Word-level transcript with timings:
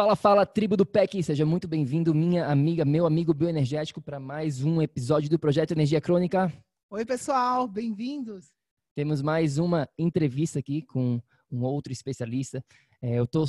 Fala, 0.00 0.16
fala, 0.16 0.46
tribo 0.46 0.78
do 0.78 0.86
PEC, 0.86 1.22
seja 1.22 1.44
muito 1.44 1.68
bem-vindo, 1.68 2.14
minha 2.14 2.46
amiga, 2.46 2.86
meu 2.86 3.04
amigo 3.04 3.34
bioenergético, 3.34 4.00
para 4.00 4.18
mais 4.18 4.64
um 4.64 4.80
episódio 4.80 5.28
do 5.28 5.38
Projeto 5.38 5.72
Energia 5.72 6.00
Crônica. 6.00 6.50
Oi, 6.88 7.04
pessoal, 7.04 7.68
bem-vindos. 7.68 8.46
Temos 8.94 9.20
mais 9.20 9.58
uma 9.58 9.86
entrevista 9.98 10.58
aqui 10.58 10.80
com 10.80 11.20
um 11.52 11.62
outro 11.64 11.92
especialista. 11.92 12.64
É, 13.02 13.18
eu 13.18 13.24
estou 13.24 13.44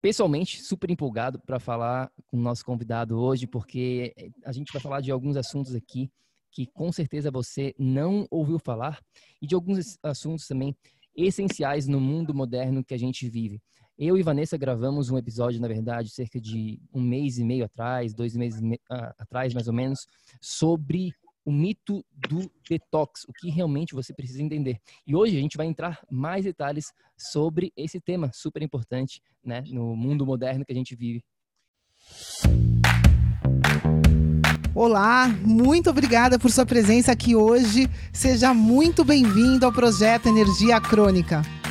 pessoalmente 0.00 0.62
super 0.62 0.90
empolgado 0.90 1.38
para 1.38 1.60
falar 1.60 2.10
com 2.28 2.38
o 2.38 2.40
nosso 2.40 2.64
convidado 2.64 3.18
hoje, 3.18 3.46
porque 3.46 4.14
a 4.42 4.52
gente 4.52 4.72
vai 4.72 4.80
falar 4.80 5.02
de 5.02 5.10
alguns 5.10 5.36
assuntos 5.36 5.74
aqui 5.74 6.10
que 6.50 6.66
com 6.66 6.90
certeza 6.90 7.30
você 7.30 7.74
não 7.78 8.26
ouviu 8.30 8.58
falar 8.58 9.02
e 9.42 9.46
de 9.46 9.54
alguns 9.54 9.98
assuntos 10.02 10.46
também 10.46 10.74
essenciais 11.14 11.86
no 11.86 12.00
mundo 12.00 12.32
moderno 12.32 12.82
que 12.82 12.94
a 12.94 12.98
gente 12.98 13.28
vive. 13.28 13.60
Eu 14.02 14.16
e 14.16 14.22
Vanessa 14.22 14.56
gravamos 14.56 15.10
um 15.10 15.18
episódio, 15.18 15.60
na 15.60 15.68
verdade, 15.68 16.08
cerca 16.08 16.40
de 16.40 16.80
um 16.90 17.02
mês 17.02 17.36
e 17.36 17.44
meio 17.44 17.66
atrás, 17.66 18.14
dois 18.14 18.34
meses 18.34 18.58
uh, 18.58 19.12
atrás, 19.18 19.52
mais 19.52 19.68
ou 19.68 19.74
menos, 19.74 20.06
sobre 20.40 21.12
o 21.44 21.52
mito 21.52 22.02
do 22.14 22.50
detox, 22.66 23.24
o 23.28 23.32
que 23.34 23.50
realmente 23.50 23.94
você 23.94 24.14
precisa 24.14 24.42
entender. 24.42 24.78
E 25.06 25.14
hoje 25.14 25.36
a 25.36 25.40
gente 25.40 25.54
vai 25.54 25.66
entrar 25.66 26.00
mais 26.10 26.46
detalhes 26.46 26.94
sobre 27.14 27.74
esse 27.76 28.00
tema 28.00 28.30
super 28.32 28.62
importante, 28.62 29.20
né, 29.44 29.62
no 29.66 29.94
mundo 29.94 30.24
moderno 30.24 30.64
que 30.64 30.72
a 30.72 30.76
gente 30.76 30.96
vive. 30.96 31.22
Olá, 34.74 35.28
muito 35.44 35.90
obrigada 35.90 36.38
por 36.38 36.50
sua 36.50 36.64
presença 36.64 37.12
aqui 37.12 37.36
hoje. 37.36 37.86
Seja 38.14 38.54
muito 38.54 39.04
bem-vindo 39.04 39.66
ao 39.66 39.72
projeto 39.72 40.26
Energia 40.26 40.80
Crônica. 40.80 41.42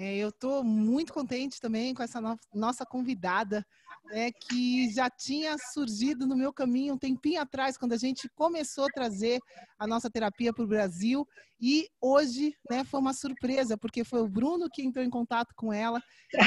É, 0.00 0.16
eu 0.16 0.28
estou 0.28 0.62
muito 0.62 1.12
contente 1.12 1.60
também 1.60 1.92
com 1.92 2.04
essa 2.04 2.20
no 2.20 2.38
nossa 2.54 2.86
convidada, 2.86 3.66
né, 4.04 4.30
que 4.30 4.88
já 4.92 5.10
tinha 5.10 5.58
surgido 5.58 6.24
no 6.24 6.36
meu 6.36 6.52
caminho 6.52 6.94
um 6.94 6.98
tempinho 6.98 7.40
atrás, 7.40 7.76
quando 7.76 7.94
a 7.94 7.96
gente 7.96 8.28
começou 8.28 8.84
a 8.84 8.92
trazer 8.94 9.40
a 9.76 9.88
nossa 9.88 10.08
terapia 10.08 10.52
para 10.52 10.62
o 10.62 10.68
Brasil. 10.68 11.26
E 11.60 11.88
hoje 12.00 12.54
né, 12.70 12.84
foi 12.84 13.00
uma 13.00 13.12
surpresa, 13.12 13.76
porque 13.76 14.04
foi 14.04 14.20
o 14.20 14.28
Bruno 14.28 14.68
que 14.72 14.84
entrou 14.84 15.04
em 15.04 15.10
contato 15.10 15.52
com 15.56 15.72
ela. 15.72 16.00
E, 16.32 16.38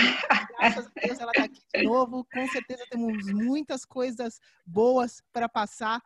graças 0.58 0.88
a 0.88 0.92
Deus 1.06 1.20
ela 1.20 1.32
está 1.32 1.44
aqui 1.44 1.62
de 1.76 1.84
novo. 1.84 2.26
Com 2.34 2.48
certeza 2.48 2.86
temos 2.90 3.26
muitas 3.34 3.84
coisas 3.84 4.40
boas 4.66 5.22
para 5.34 5.50
passar. 5.50 6.02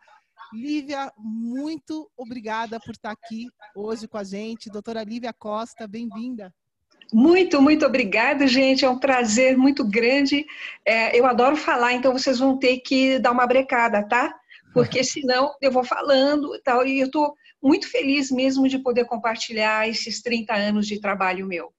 Lívia, 0.52 1.14
muito 1.16 2.09
obrigada 2.18 2.80
por 2.80 2.96
estar 2.96 3.12
aqui 3.12 3.46
hoje 3.75 4.08
com 4.08 4.18
a 4.18 4.24
gente. 4.24 4.68
Doutora 4.68 5.03
Lívia 5.03 5.31
Costa, 5.31 5.88
bem-vinda. 5.88 6.52
Muito, 7.14 7.62
muito 7.62 7.86
obrigada, 7.86 8.48
gente. 8.48 8.84
É 8.84 8.90
um 8.90 9.00
prazer 9.00 9.58
muito 9.58 9.84
grande. 9.88 10.46
É, 10.86 11.18
eu 11.18 11.26
adoro 11.26 11.56
falar, 11.56 11.94
então 11.94 12.12
vocês 12.12 12.40
vão 12.40 12.58
ter 12.58 12.78
que 12.80 13.20
dar 13.20 13.32
uma 13.32 13.48
brecada, 13.48 14.08
tá? 14.08 14.34
Porque 14.74 15.04
senão 15.06 15.54
eu 15.62 15.72
vou 15.72 15.84
falando 15.84 16.56
e 16.56 16.62
tal. 16.62 16.86
E 16.86 17.00
eu 17.00 17.08
estou 17.08 17.34
muito 17.62 17.90
feliz 17.90 18.30
mesmo 18.30 18.68
de 18.68 18.80
poder 18.80 19.06
compartilhar 19.06 19.88
esses 19.88 20.22
30 20.22 20.54
anos 20.54 20.88
de 20.88 21.00
trabalho 21.00 21.48
meu. 21.48 21.74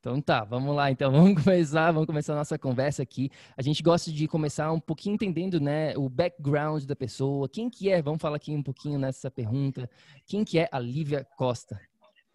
Então 0.00 0.20
tá, 0.20 0.44
vamos 0.44 0.74
lá. 0.74 0.90
Então 0.90 1.10
vamos 1.12 1.42
começar, 1.42 1.90
vamos 1.90 2.06
começar 2.06 2.32
a 2.34 2.36
nossa 2.36 2.58
conversa 2.58 3.02
aqui. 3.02 3.28
A 3.56 3.62
gente 3.62 3.82
gosta 3.82 4.12
de 4.12 4.28
começar 4.28 4.70
um 4.70 4.78
pouquinho 4.78 5.14
entendendo, 5.14 5.60
né, 5.60 5.96
o 5.96 6.08
background 6.08 6.84
da 6.84 6.94
pessoa. 6.94 7.48
Quem 7.48 7.68
que 7.68 7.90
é? 7.90 8.00
Vamos 8.00 8.22
falar 8.22 8.36
aqui 8.36 8.52
um 8.52 8.62
pouquinho 8.62 8.98
nessa 8.98 9.30
pergunta. 9.30 9.90
Quem 10.24 10.44
que 10.44 10.60
é 10.60 10.68
a 10.70 10.78
Lívia 10.78 11.26
Costa? 11.36 11.80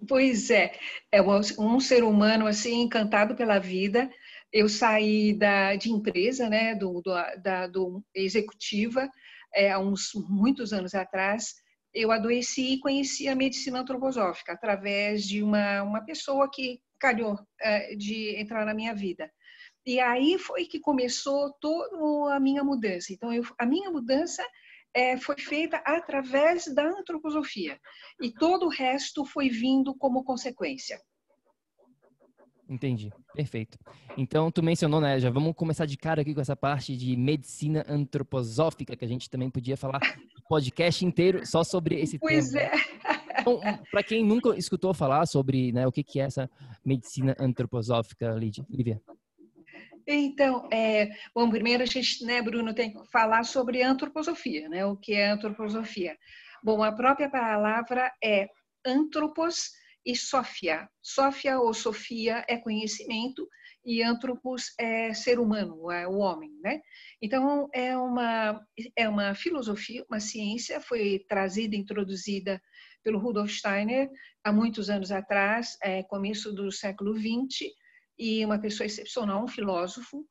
Pois 0.08 0.50
é, 0.50 0.74
é 1.12 1.22
um 1.22 1.80
ser 1.80 2.04
humano 2.04 2.48
assim 2.48 2.82
encantado 2.82 3.36
pela 3.36 3.60
vida. 3.60 4.10
Eu 4.52 4.68
saí 4.68 5.34
da, 5.34 5.76
de 5.76 5.92
empresa, 5.92 6.50
né, 6.50 6.76
do, 6.76 7.02
do, 7.02 7.14
da, 7.42 7.68
do 7.68 8.04
executiva, 8.14 9.10
é, 9.54 9.72
há 9.72 9.80
uns 9.80 10.12
muitos 10.28 10.74
anos 10.74 10.96
atrás. 10.96 11.54
Eu 11.94 12.12
adoeci 12.12 12.74
e 12.74 12.80
conheci 12.80 13.28
a 13.28 13.36
medicina 13.36 13.80
antroposófica 13.80 14.54
através 14.54 15.24
de 15.24 15.44
uma, 15.44 15.84
uma 15.84 16.04
pessoa 16.04 16.50
que 16.52 16.80
calhou 17.00 17.38
é, 17.60 17.96
de 17.96 18.36
entrar 18.40 18.66
na 18.66 18.74
minha 18.74 18.96
vida. 18.96 19.30
E 19.86 20.00
aí 20.00 20.38
foi 20.38 20.66
que 20.66 20.80
começou 20.80 21.54
toda 21.60 22.36
a 22.36 22.40
minha 22.40 22.64
mudança. 22.64 23.14
Então, 23.14 23.34
eu, 23.34 23.44
a 23.58 23.66
minha 23.66 23.90
mudança 23.90 24.46
é, 24.94 25.18
foi 25.18 25.38
feita 25.38 25.78
através 25.86 26.66
da 26.74 26.84
antroposofia 26.84 27.80
e 28.22 28.32
todo 28.32 28.66
o 28.66 28.70
resto 28.70 29.26
foi 29.26 29.50
vindo 29.50 29.96
como 29.96 30.24
consequência. 30.24 31.00
Entendi, 32.70 33.12
perfeito. 33.34 33.78
Então, 34.16 34.50
tu 34.50 34.64
mencionou, 34.64 35.02
né? 35.02 35.20
Já 35.20 35.30
vamos 35.30 35.54
começar 35.56 35.86
de 35.86 35.98
cara 35.98 36.22
aqui 36.22 36.34
com 36.34 36.40
essa 36.40 36.56
parte 36.56 36.96
de 36.96 37.18
medicina 37.18 37.86
antroposófica, 37.86 38.96
que 38.96 39.04
a 39.04 39.08
gente 39.08 39.30
também 39.30 39.50
podia 39.50 39.76
falar 39.76 40.00
podcast 40.48 41.06
inteiro 41.06 41.46
só 41.46 41.66
sobre 41.66 42.00
esse 42.00 42.18
pois 42.18 42.52
tema. 42.52 42.70
Pois 42.70 42.88
é. 42.88 43.42
Então, 43.42 43.60
para 43.92 44.04
quem 44.04 44.24
nunca 44.24 44.56
escutou 44.56 44.94
falar 44.94 45.26
sobre 45.26 45.72
né, 45.72 45.86
o 45.86 45.92
que, 45.92 46.04
que 46.04 46.20
é 46.20 46.24
essa 46.24 46.50
medicina 46.86 47.36
antroposófica, 47.40 48.32
Lívia? 48.34 49.02
Então, 50.14 50.68
é, 50.72 51.10
bom, 51.34 51.50
primeiro 51.50 51.84
a 51.84 51.86
gente, 51.86 52.24
né, 52.26 52.42
Bruno, 52.42 52.74
tem 52.74 52.92
que 52.92 53.12
falar 53.12 53.44
sobre 53.44 53.82
antroposofia, 53.82 54.68
né? 54.68 54.86
O 54.86 54.98
que 54.98 55.14
é 55.14 55.30
antroposofia? 55.30 56.18
Bom, 56.64 56.84
a 56.84 56.92
própria 56.92 57.30
palavra 57.30 58.12
é 58.24 58.48
antropos 58.86 59.72
e 60.06 60.16
sofia. 60.16 60.90
Sofia 61.02 61.60
ou 61.60 61.74
sofia 61.74 62.44
é 62.48 62.58
conhecimento 62.58 63.48
e 63.86 64.04
antropos 64.04 64.74
é 64.80 65.14
ser 65.14 65.40
humano, 65.40 65.92
é 65.92 66.08
o 66.08 66.18
homem, 66.18 66.52
né? 66.62 66.82
Então, 67.22 67.70
é 67.74 67.98
uma, 67.98 68.64
é 68.96 69.10
uma 69.10 69.34
filosofia, 69.34 70.06
uma 70.10 70.20
ciência, 70.20 70.80
foi 70.80 71.26
trazida, 71.28 71.76
introduzida 71.76 72.62
pelo 73.04 73.20
Rudolf 73.20 73.52
Steiner 73.52 74.10
há 74.44 74.52
muitos 74.52 74.90
anos 74.90 75.12
atrás, 75.12 75.78
é, 75.82 76.04
começo 76.04 76.54
do 76.54 76.72
século 76.72 77.16
XX, 77.16 77.72
e 78.18 78.46
uma 78.46 78.60
pessoa 78.60 78.86
excepcional, 78.86 79.44
um 79.44 79.48
filósofo, 79.48 80.28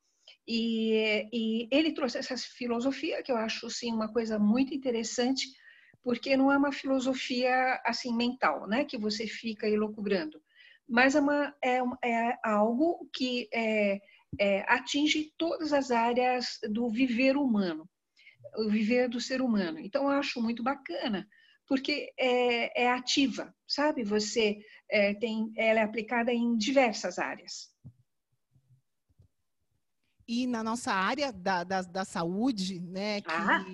e, 0.47 1.27
e, 1.31 1.67
ele 1.71 1.93
trouxe 1.93 2.17
essa 2.17 2.35
filosofia 2.37 3.21
que 3.23 3.31
eu 3.31 3.37
acho 3.37 3.67
assim 3.67 3.91
uma 3.91 4.11
coisa 4.11 4.39
muito 4.39 4.73
interessante, 4.73 5.47
porque 6.03 6.35
não 6.35 6.51
é 6.51 6.57
uma 6.57 6.71
filosofia 6.71 7.79
assim 7.85 8.15
mental, 8.15 8.67
né, 8.67 8.85
que 8.85 8.97
você 8.97 9.27
fica 9.27 9.67
elocubrando, 9.67 10.41
mas 10.87 11.15
é, 11.15 11.21
uma, 11.21 11.55
é, 11.63 11.77
é 12.03 12.39
algo 12.43 13.07
que 13.13 13.47
é, 13.53 13.99
é, 14.39 14.61
atinge 14.67 15.31
todas 15.37 15.73
as 15.73 15.91
áreas 15.91 16.59
do 16.69 16.89
viver 16.89 17.37
humano, 17.37 17.89
o 18.57 18.69
viver 18.69 19.07
do 19.07 19.21
ser 19.21 19.41
humano. 19.41 19.79
Então 19.79 20.03
eu 20.03 20.09
acho 20.09 20.41
muito 20.41 20.63
bacana, 20.63 21.27
porque 21.67 22.11
é, 22.17 22.83
é 22.83 22.91
ativa, 22.91 23.53
sabe? 23.67 24.03
Você 24.03 24.57
é, 24.89 25.13
tem, 25.13 25.51
ela 25.55 25.79
é 25.79 25.83
aplicada 25.83 26.33
em 26.33 26.57
diversas 26.57 27.17
áreas. 27.17 27.70
E 30.33 30.47
na 30.47 30.63
nossa 30.63 30.93
área 30.93 31.29
da, 31.29 31.65
da, 31.65 31.81
da 31.81 32.05
saúde, 32.05 32.79
né? 32.79 33.19
Que, 33.19 33.31
ah, 33.31 33.65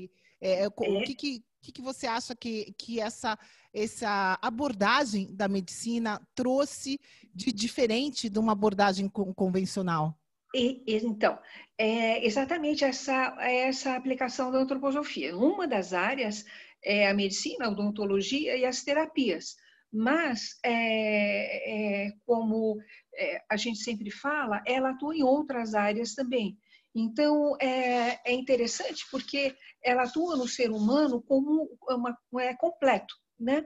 é, 0.42 0.65
o, 0.65 0.71
que, 0.71 1.13
que, 1.13 1.44
que, 1.62 1.71
que 1.71 1.81
você 1.83 2.07
acha 2.07 2.36
que, 2.36 2.74
que 2.75 3.00
essa, 3.00 3.38
essa 3.71 4.39
abordagem 4.42 5.36
da 5.36 5.48
medicina 5.48 6.19
trouxe 6.33 7.00
de 7.31 7.51
diferente 7.51 8.27
de 8.27 8.39
uma 8.39 8.54
abordagem 8.54 9.07
convencional? 9.07 10.19
E, 10.56 10.81
então, 10.88 11.38
é 11.77 12.25
exatamente 12.25 12.83
essa, 12.83 13.38
essa 13.39 13.95
aplicação 13.95 14.51
da 14.51 14.57
antroposofia. 14.57 15.38
Uma 15.38 15.68
das 15.68 15.94
áreas 15.94 16.44
é 16.83 17.07
a 17.07 17.13
medicina, 17.13 17.68
a 17.68 17.69
odontologia 17.69 18.57
e 18.57 18.65
as 18.65 18.81
terapias. 18.81 19.56
Mas, 19.94 20.57
é, 20.63 22.07
é, 22.07 22.12
como 22.25 22.80
é, 23.17 23.43
a 23.49 23.57
gente 23.57 23.79
sempre 23.79 24.11
fala, 24.11 24.61
ela 24.65 24.91
atua 24.91 25.15
em 25.15 25.23
outras 25.23 25.73
áreas 25.73 26.13
também. 26.13 26.57
Então, 26.95 27.55
é, 27.59 28.19
é 28.25 28.33
interessante 28.33 29.05
porque 29.11 29.55
ela 29.83 30.03
atua 30.03 30.35
no 30.35 30.47
ser 30.47 30.71
humano 30.71 31.21
como 31.21 31.69
uma, 31.87 32.17
é 32.39 32.55
completo, 32.55 33.15
né? 33.39 33.65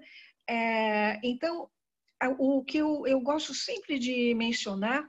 É, 0.50 1.20
então, 1.24 1.70
o 2.38 2.64
que 2.64 2.78
eu, 2.78 3.08
eu 3.08 3.22
gosto 3.22 3.54
sempre 3.54 3.98
de 3.98 4.34
mencionar 4.36 5.08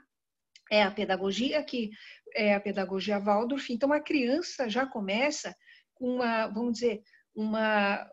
é 0.70 0.82
a 0.82 0.90
pedagogia, 0.90 1.62
que 1.62 1.90
é 2.34 2.54
a 2.54 2.60
pedagogia 2.60 3.18
Waldorf. 3.18 3.70
Então, 3.70 3.92
a 3.92 4.00
criança 4.00 4.68
já 4.68 4.86
começa 4.86 5.54
com 5.94 6.14
uma, 6.16 6.46
vamos 6.46 6.74
dizer, 6.74 7.02
uma, 7.34 8.08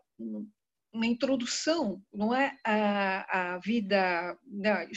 uma 0.92 1.06
introdução, 1.06 2.02
não 2.12 2.34
é, 2.34 2.56
a, 2.64 3.54
a 3.54 3.58
vida 3.58 4.36
né, 4.46 4.88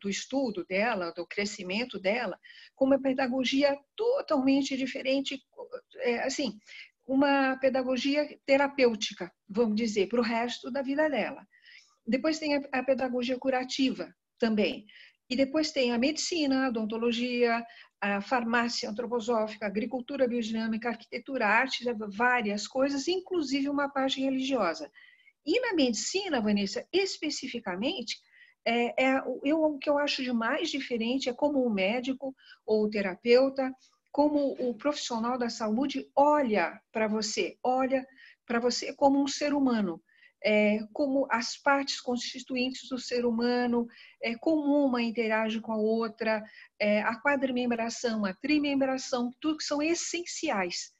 do 0.00 0.08
estudo 0.08 0.64
dela, 0.64 1.12
do 1.12 1.26
crescimento 1.26 1.98
dela, 1.98 2.38
com 2.74 2.86
uma 2.86 3.00
pedagogia 3.00 3.78
totalmente 3.94 4.76
diferente, 4.76 5.42
é, 5.98 6.20
assim, 6.20 6.58
uma 7.06 7.56
pedagogia 7.56 8.26
terapêutica, 8.46 9.30
vamos 9.48 9.76
dizer, 9.76 10.08
para 10.08 10.20
o 10.20 10.24
resto 10.24 10.70
da 10.70 10.80
vida 10.80 11.08
dela. 11.10 11.46
Depois 12.06 12.38
tem 12.38 12.56
a, 12.56 12.60
a 12.72 12.82
pedagogia 12.82 13.38
curativa 13.38 14.14
também. 14.38 14.86
E 15.28 15.36
depois 15.36 15.72
tem 15.72 15.92
a 15.92 15.98
medicina, 15.98 16.66
a 16.66 16.68
odontologia, 16.68 17.64
a 18.00 18.20
farmácia 18.20 18.88
antroposófica, 18.88 19.66
agricultura 19.66 20.28
biodinâmica, 20.28 20.90
arquitetura, 20.90 21.46
arte, 21.46 21.84
várias 22.08 22.66
coisas, 22.66 23.08
inclusive 23.08 23.68
uma 23.68 23.88
parte 23.88 24.20
religiosa. 24.20 24.90
E 25.46 25.60
na 25.60 25.74
medicina, 25.74 26.40
Vanessa, 26.40 26.86
especificamente, 26.92 28.18
é, 28.66 29.04
é, 29.04 29.22
eu, 29.44 29.62
o 29.62 29.78
que 29.78 29.90
eu 29.90 29.98
acho 29.98 30.22
de 30.22 30.32
mais 30.32 30.70
diferente 30.70 31.28
é 31.28 31.34
como 31.34 31.64
o 31.64 31.70
médico 31.70 32.34
ou 32.64 32.84
o 32.84 32.90
terapeuta, 32.90 33.70
como 34.10 34.52
o 34.58 34.74
profissional 34.74 35.36
da 35.36 35.50
saúde 35.50 36.08
olha 36.16 36.80
para 36.90 37.06
você, 37.06 37.58
olha 37.62 38.06
para 38.46 38.58
você 38.58 38.94
como 38.94 39.22
um 39.22 39.26
ser 39.28 39.52
humano, 39.52 40.02
é, 40.42 40.78
como 40.92 41.26
as 41.30 41.58
partes 41.58 42.00
constituintes 42.00 42.88
do 42.88 42.98
ser 42.98 43.26
humano, 43.26 43.86
é, 44.22 44.34
como 44.36 44.86
uma 44.86 45.02
interage 45.02 45.60
com 45.60 45.72
a 45.72 45.76
outra, 45.76 46.42
é, 46.78 47.02
a 47.02 47.20
quadrimembração, 47.20 48.24
a 48.24 48.32
trimembração, 48.32 49.30
tudo 49.40 49.58
que 49.58 49.64
são 49.64 49.82
essenciais. 49.82 50.92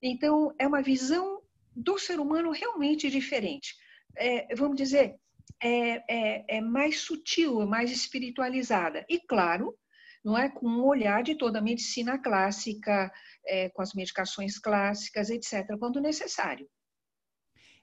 Então, 0.00 0.52
é 0.58 0.66
uma 0.66 0.82
visão 0.82 1.40
do 1.74 1.98
ser 1.98 2.18
humano 2.18 2.50
realmente 2.50 3.08
diferente 3.08 3.76
é, 4.16 4.54
vamos 4.54 4.76
dizer, 4.76 5.16
é, 5.62 6.02
é, 6.08 6.56
é, 6.56 6.60
mais 6.60 7.00
sutil, 7.00 7.62
é 7.62 7.66
mais 7.66 7.90
espiritualizada. 7.90 9.04
E, 9.08 9.20
claro, 9.20 9.76
não 10.24 10.36
é 10.38 10.48
com 10.48 10.66
um 10.68 10.84
olhar 10.84 11.22
de 11.22 11.36
toda 11.36 11.58
a 11.58 11.62
medicina 11.62 12.18
clássica, 12.18 13.12
é, 13.46 13.68
com 13.70 13.82
as 13.82 13.94
medicações 13.94 14.58
clássicas, 14.58 15.30
etc., 15.30 15.76
quando 15.78 16.00
necessário. 16.00 16.68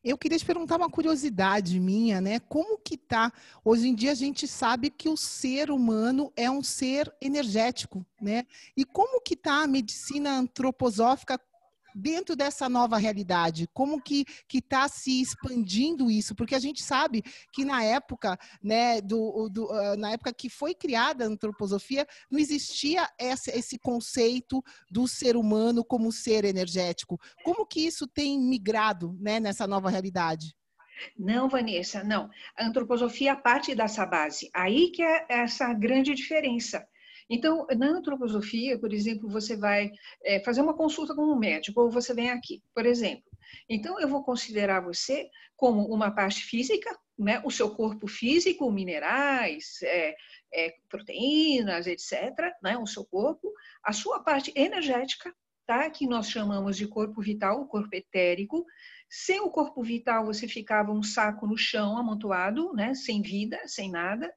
Eu 0.02 0.18
queria 0.18 0.38
te 0.38 0.46
perguntar 0.46 0.78
uma 0.78 0.90
curiosidade 0.90 1.78
minha, 1.78 2.22
né? 2.22 2.40
Como 2.40 2.78
que 2.78 2.98
tá? 2.98 3.34
Hoje 3.66 3.90
em 3.90 3.94
dia 3.94 4.14
a 4.14 4.16
gente 4.16 4.48
sabe 4.48 4.90
que 4.90 5.10
o 5.10 5.18
ser 5.18 5.70
humano 5.70 6.32
é 6.38 6.50
um 6.50 6.64
ser 6.64 7.14
energético, 7.22 8.06
né? 8.22 8.46
E 8.78 8.86
como 8.86 9.20
que 9.20 9.36
tá 9.36 9.64
a 9.64 9.68
medicina 9.68 10.38
antroposófica 10.38 11.38
dentro 12.00 12.36
dessa 12.36 12.70
nova 12.70 12.98
realidade? 12.98 13.68
Como 13.74 14.02
que 14.02 14.26
está 14.54 14.88
se 14.88 15.22
expandindo 15.22 16.10
isso? 16.10 16.34
Porque 16.34 16.56
a 16.56 16.60
gente 16.60 16.82
sabe 16.82 17.24
que 17.54 17.66
na 17.66 17.84
época, 17.84 18.38
né, 18.64 19.02
do, 19.02 19.50
do 19.50 19.66
uh, 19.66 19.98
na 19.98 20.12
época 20.12 20.34
que 20.34 20.50
foi 20.50 20.74
criada 20.74 21.26
a 21.26 21.28
antroposofia, 21.28 22.08
não 22.32 22.40
existia 22.40 23.08
esse, 23.20 23.52
esse 23.52 23.78
conceito 23.78 24.64
do 24.90 25.08
ser 25.08 25.36
humano 25.36 25.84
como 25.84 26.12
ser 26.12 26.46
energético. 26.46 27.20
Como 27.44 27.66
que 27.66 27.86
isso 27.86 28.08
tem 28.08 28.40
migrado 28.40 29.18
né, 29.20 29.40
nessa 29.40 29.68
nova 29.68 29.90
realidade? 29.90 30.56
Não, 31.18 31.48
Vanessa, 31.48 32.04
não. 32.04 32.30
A 32.58 32.66
antroposofia 32.66 33.36
parte 33.36 33.74
dessa 33.74 34.06
base. 34.06 34.50
Aí 34.54 34.92
que 34.92 35.02
é 35.02 35.26
essa 35.30 35.74
grande 35.74 36.14
diferença. 36.14 36.86
Então, 37.30 37.68
na 37.78 37.88
antroposofia, 37.88 38.80
por 38.80 38.92
exemplo, 38.92 39.30
você 39.30 39.56
vai 39.56 39.92
é, 40.24 40.40
fazer 40.40 40.62
uma 40.62 40.74
consulta 40.74 41.14
com 41.14 41.22
um 41.22 41.38
médico, 41.38 41.82
ou 41.82 41.92
você 41.92 42.14
vem 42.14 42.32
aqui, 42.32 42.64
por 42.74 42.86
exemplo. 42.86 43.30
Então, 43.68 44.00
eu 44.00 44.08
vou 44.08 44.24
considerar 44.24 44.82
você 44.82 45.30
como 45.56 45.86
uma 45.94 46.10
parte 46.10 46.44
física, 46.44 46.90
né? 47.18 47.42
o 47.46 47.52
seu 47.52 47.70
corpo 47.70 48.08
físico, 48.08 48.72
minerais, 48.72 49.80
é, 49.84 50.16
é, 50.54 50.74
proteínas, 50.90 51.86
etc., 51.86 52.54
né? 52.64 52.78
o 52.78 52.88
seu 52.88 53.06
corpo, 53.06 53.54
a 53.84 53.94
sua 53.94 54.24
parte 54.24 54.52
energética, 54.56 55.34
tá? 55.68 55.90
que 55.90 56.08
nós 56.08 56.30
chamamos 56.30 56.78
de 56.78 56.88
corpo 56.88 57.22
vital, 57.22 57.62
o 57.62 57.68
corpo 57.68 57.96
etérico. 57.96 58.66
Sem 59.08 59.42
o 59.42 59.50
corpo 59.50 59.84
vital, 59.84 60.26
você 60.26 60.48
ficava 60.48 60.92
um 60.92 61.04
saco 61.04 61.46
no 61.46 61.58
chão 61.58 61.98
amontoado, 61.98 62.74
né? 62.74 62.94
sem 62.96 63.22
vida, 63.22 63.60
sem 63.68 63.92
nada. 63.92 64.34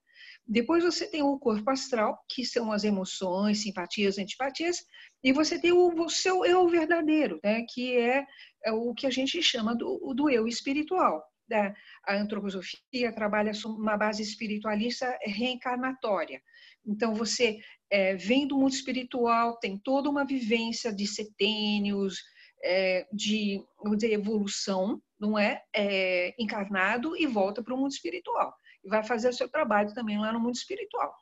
Depois 0.46 0.82
você 0.82 1.06
tem 1.06 1.22
o 1.22 1.38
corpo 1.38 1.70
astral, 1.70 2.18
que 2.28 2.44
são 2.44 2.72
as 2.72 2.84
emoções, 2.84 3.62
simpatias, 3.62 4.18
antipatias, 4.18 4.84
e 5.22 5.32
você 5.32 5.58
tem 5.58 5.72
o, 5.72 5.88
o 5.88 6.10
seu 6.10 6.44
eu 6.44 6.68
verdadeiro, 6.68 7.38
né, 7.44 7.64
que 7.72 7.96
é, 7.96 8.26
é, 8.64 8.72
o 8.72 8.92
que 8.92 9.06
a 9.06 9.10
gente 9.10 9.40
chama 9.42 9.74
do, 9.74 10.12
do 10.14 10.28
eu 10.28 10.48
espiritual. 10.48 11.22
Né? 11.48 11.74
A 12.04 12.16
antroposofia 12.16 13.12
trabalha 13.14 13.52
uma 13.64 13.96
base 13.96 14.22
espiritualista 14.22 15.16
reencarnatória. 15.22 16.42
Então, 16.84 17.14
você 17.14 17.60
é, 17.88 18.16
vem 18.16 18.46
do 18.46 18.58
mundo 18.58 18.72
espiritual, 18.72 19.58
tem 19.58 19.78
toda 19.78 20.10
uma 20.10 20.24
vivência 20.24 20.92
de 20.92 21.06
setênios, 21.06 22.20
é, 22.64 23.06
de, 23.12 23.62
de 23.96 24.06
evolução, 24.06 25.00
não 25.20 25.38
é? 25.38 25.62
é? 25.74 26.34
Encarnado 26.36 27.16
e 27.16 27.26
volta 27.26 27.62
para 27.62 27.74
o 27.74 27.78
mundo 27.78 27.92
espiritual 27.92 28.52
e 28.84 28.88
vai 28.88 29.02
fazer 29.04 29.28
o 29.28 29.32
seu 29.32 29.48
trabalho 29.48 29.94
também 29.94 30.18
lá 30.18 30.32
no 30.32 30.40
mundo 30.40 30.54
espiritual. 30.54 31.14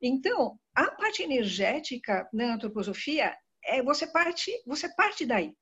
Então, 0.00 0.58
a 0.74 0.90
parte 0.92 1.22
energética 1.22 2.28
na 2.32 2.54
antroposofia 2.54 3.36
é 3.64 3.82
você 3.82 4.06
parte, 4.06 4.52
você 4.66 4.88
parte 4.94 5.26
daí. 5.26 5.52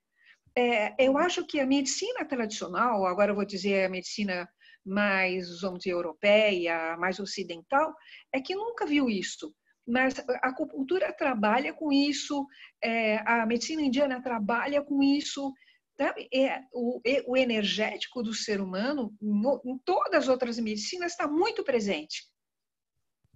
É, 0.56 0.94
eu 1.04 1.18
acho 1.18 1.46
que 1.46 1.60
a 1.60 1.66
medicina 1.66 2.24
tradicional, 2.24 3.06
agora 3.06 3.30
eu 3.30 3.34
vou 3.34 3.44
dizer 3.44 3.84
a 3.84 3.90
medicina 3.90 4.48
mais, 4.84 5.60
vamos 5.60 5.80
dizer, 5.80 5.92
europeia, 5.92 6.96
mais 6.96 7.18
ocidental, 7.18 7.94
é 8.32 8.40
que 8.40 8.54
nunca 8.54 8.86
viu 8.86 9.10
isso. 9.10 9.52
Mas 9.86 10.18
a 10.18 10.48
acupuntura 10.48 11.12
trabalha 11.12 11.72
com 11.72 11.92
isso, 11.92 12.46
é, 12.82 13.18
a 13.18 13.46
medicina 13.46 13.82
indiana 13.82 14.22
trabalha 14.22 14.82
com 14.82 15.02
isso, 15.02 15.52
é, 15.98 16.60
o, 16.72 17.00
o 17.26 17.36
energético 17.36 18.22
do 18.22 18.34
ser 18.34 18.60
humano, 18.60 19.14
no, 19.20 19.60
em 19.64 19.78
todas 19.84 20.24
as 20.24 20.28
outras 20.28 20.58
medicinas, 20.58 21.12
está 21.12 21.26
muito 21.26 21.64
presente. 21.64 22.24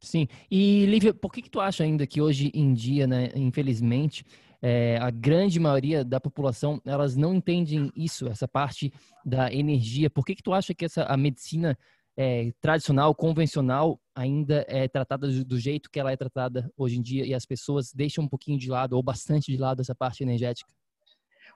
Sim. 0.00 0.26
E, 0.50 0.86
Lívia, 0.86 1.12
por 1.12 1.32
que, 1.32 1.42
que 1.42 1.50
tu 1.50 1.60
acha 1.60 1.84
ainda 1.84 2.06
que 2.06 2.20
hoje 2.20 2.50
em 2.54 2.72
dia, 2.72 3.06
né, 3.06 3.30
infelizmente, 3.34 4.24
é, 4.62 4.96
a 4.98 5.10
grande 5.10 5.60
maioria 5.60 6.04
da 6.04 6.18
população, 6.18 6.80
elas 6.84 7.16
não 7.16 7.34
entendem 7.34 7.90
isso, 7.94 8.26
essa 8.28 8.48
parte 8.48 8.92
da 9.24 9.52
energia? 9.52 10.08
Por 10.08 10.24
que, 10.24 10.34
que 10.34 10.42
tu 10.42 10.52
acha 10.52 10.74
que 10.74 10.86
essa, 10.86 11.04
a 11.04 11.16
medicina 11.16 11.76
é, 12.16 12.50
tradicional, 12.60 13.14
convencional, 13.14 14.00
ainda 14.14 14.64
é 14.68 14.88
tratada 14.88 15.28
do 15.28 15.58
jeito 15.58 15.90
que 15.90 16.00
ela 16.00 16.12
é 16.12 16.16
tratada 16.16 16.70
hoje 16.76 16.98
em 16.98 17.02
dia 17.02 17.24
e 17.24 17.34
as 17.34 17.46
pessoas 17.46 17.92
deixam 17.92 18.24
um 18.24 18.28
pouquinho 18.28 18.58
de 18.58 18.68
lado, 18.68 18.94
ou 18.94 19.02
bastante 19.02 19.50
de 19.52 19.58
lado, 19.58 19.80
essa 19.80 19.94
parte 19.94 20.22
energética? 20.22 20.70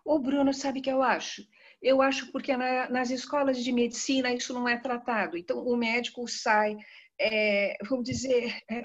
O 0.04 0.18
Bruno 0.18 0.52
sabe 0.52 0.80
o 0.80 0.82
que 0.82 0.90
eu 0.90 1.02
acho? 1.02 1.42
Eu 1.82 2.02
acho 2.02 2.30
porque 2.30 2.56
na, 2.56 2.88
nas 2.88 3.10
escolas 3.10 3.62
de 3.62 3.72
medicina 3.72 4.32
isso 4.32 4.52
não 4.52 4.68
é 4.68 4.76
tratado. 4.76 5.36
Então, 5.36 5.58
o 5.58 5.76
médico 5.76 6.26
sai, 6.28 6.76
é, 7.18 7.76
vamos 7.88 8.04
dizer, 8.04 8.54
é, 8.70 8.82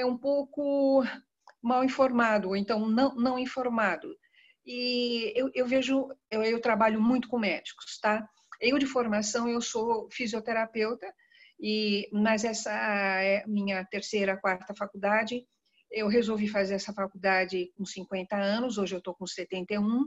é, 0.00 0.06
um 0.06 0.16
pouco 0.16 1.04
mal 1.62 1.84
informado, 1.84 2.48
ou 2.48 2.56
então 2.56 2.88
não, 2.88 3.14
não 3.14 3.38
informado. 3.38 4.08
E 4.64 5.32
eu, 5.34 5.50
eu 5.54 5.66
vejo, 5.66 6.08
eu, 6.30 6.42
eu 6.42 6.60
trabalho 6.60 7.00
muito 7.00 7.28
com 7.28 7.38
médicos, 7.38 7.98
tá? 8.00 8.28
Eu, 8.60 8.78
de 8.78 8.86
formação, 8.86 9.48
eu 9.48 9.60
sou 9.60 10.08
fisioterapeuta, 10.10 11.06
e, 11.60 12.08
mas 12.12 12.44
essa 12.44 12.70
é 12.70 13.44
minha 13.46 13.84
terceira, 13.84 14.36
quarta 14.36 14.74
faculdade. 14.74 15.44
Eu 15.90 16.08
resolvi 16.08 16.46
fazer 16.48 16.74
essa 16.74 16.92
faculdade 16.92 17.72
com 17.74 17.84
50 17.84 18.36
anos, 18.36 18.76
hoje 18.78 18.94
eu 18.94 18.98
estou 18.98 19.14
com 19.14 19.26
71, 19.26 20.04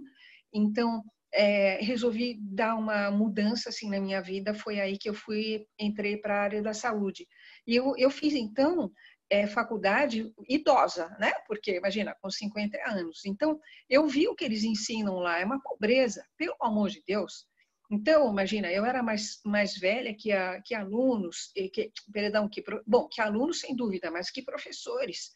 então, 0.54 1.04
é, 1.34 1.78
resolvi 1.82 2.38
dar 2.42 2.76
uma 2.76 3.10
mudança 3.10 3.70
assim 3.70 3.90
na 3.90 4.00
minha 4.00 4.22
vida. 4.22 4.54
Foi 4.54 4.80
aí 4.80 4.98
que 4.98 5.10
eu 5.10 5.14
fui 5.14 5.66
entrei 5.80 6.18
para 6.18 6.36
a 6.36 6.42
área 6.42 6.62
da 6.62 6.74
saúde. 6.74 7.28
E 7.66 7.76
eu, 7.76 7.94
eu 7.98 8.10
fiz 8.10 8.34
então 8.34 8.92
é, 9.30 9.48
faculdade 9.48 10.32
idosa, 10.50 11.08
né? 11.20 11.32
Porque 11.48 11.78
imagina 11.78 12.16
com 12.22 12.30
50 12.30 12.78
anos. 12.90 13.26
Então 13.26 13.60
eu 13.90 14.08
vi 14.08 14.28
o 14.28 14.36
que 14.36 14.44
eles 14.44 14.64
ensinam 14.64 15.20
lá 15.20 15.40
é 15.40 15.46
uma 15.46 15.62
pobreza, 15.62 16.26
pelo 16.38 16.56
amor 16.62 16.90
de 16.90 17.02
Deus. 17.08 17.46
Então, 17.90 18.32
imagina, 18.32 18.72
eu 18.72 18.86
era 18.86 19.04
mais, 19.04 19.42
mais 19.46 19.78
velha 19.78 20.16
que, 20.16 20.32
a, 20.32 20.62
que 20.62 20.74
alunos, 20.74 21.52
que, 21.54 21.92
perdão, 22.12 22.48
que, 22.48 22.64
bom, 22.88 23.06
que 23.10 23.20
alunos 23.20 23.60
sem 23.60 23.76
dúvida, 23.76 24.10
mas 24.10 24.32
que 24.32 24.42
professores. 24.42 25.30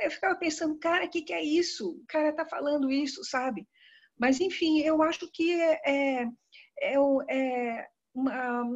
Eu 0.00 0.10
ficava 0.12 0.36
pensando, 0.38 0.78
cara, 0.78 1.06
o 1.06 1.10
que, 1.10 1.22
que 1.22 1.32
é 1.32 1.42
isso? 1.42 1.90
O 1.90 2.04
cara 2.06 2.32
tá 2.32 2.46
falando 2.46 2.92
isso, 2.92 3.24
sabe? 3.24 3.66
Mas, 4.18 4.40
enfim, 4.40 4.80
eu 4.80 5.02
acho 5.02 5.30
que 5.32 5.52
é, 5.52 5.80
é, 5.84 6.28
é, 6.80 6.94
é, 7.28 7.88
uma, 8.14 8.66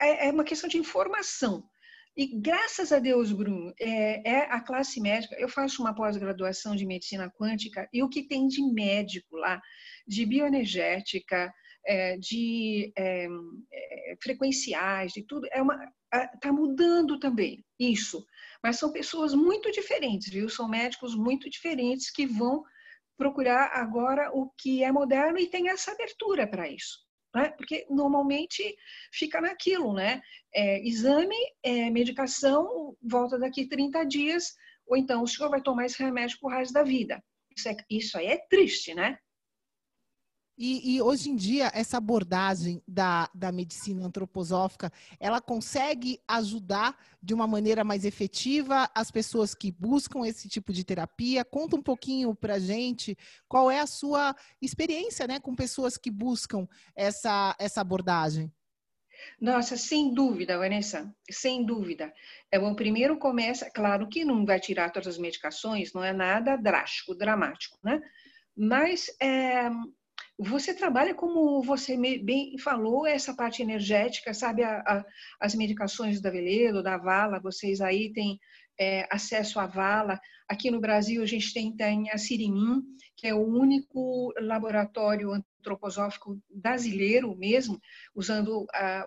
é, 0.00 0.28
é 0.28 0.30
uma 0.30 0.44
questão 0.44 0.68
de 0.68 0.78
informação. 0.78 1.68
E 2.16 2.26
graças 2.26 2.92
a 2.92 3.00
Deus, 3.00 3.32
Bruno, 3.32 3.74
é, 3.80 4.30
é, 4.30 4.38
a 4.52 4.60
classe 4.60 5.00
médica. 5.00 5.34
Eu 5.36 5.48
faço 5.48 5.82
uma 5.82 5.94
pós-graduação 5.94 6.76
de 6.76 6.86
medicina 6.86 7.30
quântica 7.30 7.88
e 7.92 8.02
o 8.02 8.08
que 8.08 8.22
tem 8.22 8.46
de 8.46 8.62
médico 8.62 9.36
lá, 9.36 9.60
de 10.06 10.24
bioenergética, 10.24 11.52
é, 11.86 12.16
de 12.16 12.92
é, 12.96 13.26
é, 13.72 14.16
frequenciais, 14.22 15.12
de 15.12 15.22
tudo, 15.22 15.46
é 15.50 15.60
uma 15.60 15.76
está 16.34 16.52
mudando 16.52 17.18
também 17.18 17.64
isso. 17.78 18.24
Mas 18.62 18.78
são 18.78 18.92
pessoas 18.92 19.34
muito 19.34 19.70
diferentes, 19.72 20.32
viu? 20.32 20.48
São 20.48 20.68
médicos 20.68 21.14
muito 21.16 21.50
diferentes 21.50 22.10
que 22.10 22.24
vão 22.24 22.62
procurar 23.16 23.70
agora 23.72 24.30
o 24.32 24.50
que 24.58 24.82
é 24.82 24.90
moderno 24.90 25.38
e 25.38 25.48
tem 25.48 25.68
essa 25.68 25.92
abertura 25.92 26.46
para 26.46 26.68
isso. 26.68 27.04
Né? 27.34 27.48
Porque 27.50 27.86
normalmente 27.90 28.76
fica 29.12 29.40
naquilo, 29.40 29.92
né? 29.92 30.22
É, 30.54 30.86
exame, 30.86 31.36
é, 31.62 31.90
medicação, 31.90 32.96
volta 33.02 33.38
daqui 33.38 33.66
30 33.68 34.04
dias, 34.04 34.54
ou 34.86 34.96
então 34.96 35.22
o 35.22 35.26
senhor 35.26 35.50
vai 35.50 35.60
tomar 35.60 35.86
esse 35.86 36.00
remédio 36.00 36.38
por 36.40 36.52
resto 36.52 36.72
da 36.72 36.84
vida. 36.84 37.22
Isso, 37.56 37.68
é, 37.68 37.76
isso 37.90 38.18
aí 38.18 38.26
é 38.26 38.38
triste, 38.48 38.94
né? 38.94 39.18
E, 40.56 40.94
e, 40.94 41.02
hoje 41.02 41.30
em 41.30 41.36
dia, 41.36 41.70
essa 41.74 41.96
abordagem 41.96 42.80
da, 42.86 43.28
da 43.34 43.50
medicina 43.50 44.06
antroposófica, 44.06 44.92
ela 45.18 45.40
consegue 45.40 46.20
ajudar 46.28 46.96
de 47.20 47.34
uma 47.34 47.46
maneira 47.46 47.82
mais 47.82 48.04
efetiva 48.04 48.88
as 48.94 49.10
pessoas 49.10 49.52
que 49.52 49.72
buscam 49.72 50.24
esse 50.24 50.48
tipo 50.48 50.72
de 50.72 50.84
terapia? 50.84 51.44
Conta 51.44 51.74
um 51.74 51.82
pouquinho 51.82 52.34
para 52.36 52.60
gente 52.60 53.16
qual 53.48 53.68
é 53.68 53.80
a 53.80 53.86
sua 53.86 54.34
experiência 54.62 55.26
né, 55.26 55.40
com 55.40 55.56
pessoas 55.56 55.96
que 55.96 56.10
buscam 56.10 56.68
essa, 56.94 57.56
essa 57.58 57.80
abordagem. 57.80 58.52
Nossa, 59.40 59.76
sem 59.76 60.12
dúvida, 60.14 60.58
Vanessa, 60.58 61.12
sem 61.30 61.64
dúvida. 61.64 62.12
É, 62.50 62.58
bom, 62.58 62.74
primeiro 62.74 63.18
começa, 63.18 63.70
claro 63.70 64.08
que 64.08 64.24
não 64.24 64.44
vai 64.44 64.60
tirar 64.60 64.90
todas 64.90 65.08
as 65.08 65.18
medicações, 65.18 65.92
não 65.92 66.04
é 66.04 66.12
nada 66.12 66.56
drástico, 66.56 67.14
dramático, 67.14 67.78
né? 67.82 68.00
Mas 68.56 69.06
é, 69.20 69.68
você 70.38 70.74
trabalha, 70.74 71.14
como 71.14 71.62
você 71.62 71.96
bem 71.96 72.58
falou, 72.58 73.06
essa 73.06 73.34
parte 73.34 73.62
energética, 73.62 74.34
sabe, 74.34 74.64
a, 74.64 74.78
a, 74.80 75.04
as 75.40 75.54
medicações 75.54 76.20
da 76.20 76.30
Veledo, 76.30 76.82
da 76.82 76.96
Vala, 76.96 77.40
vocês 77.40 77.80
aí 77.80 78.12
têm 78.12 78.38
é, 78.78 79.06
acesso 79.10 79.60
à 79.60 79.66
Vala. 79.66 80.20
Aqui 80.48 80.70
no 80.70 80.80
Brasil, 80.80 81.22
a 81.22 81.26
gente 81.26 81.54
tem, 81.54 81.74
tem 81.74 82.10
a 82.10 82.18
Sirimim, 82.18 82.82
que 83.16 83.28
é 83.28 83.34
o 83.34 83.46
único 83.46 84.32
laboratório 84.40 85.32
antroposófico 85.32 86.38
brasileiro 86.50 87.36
mesmo, 87.36 87.80
usando 88.14 88.66
a, 88.74 89.06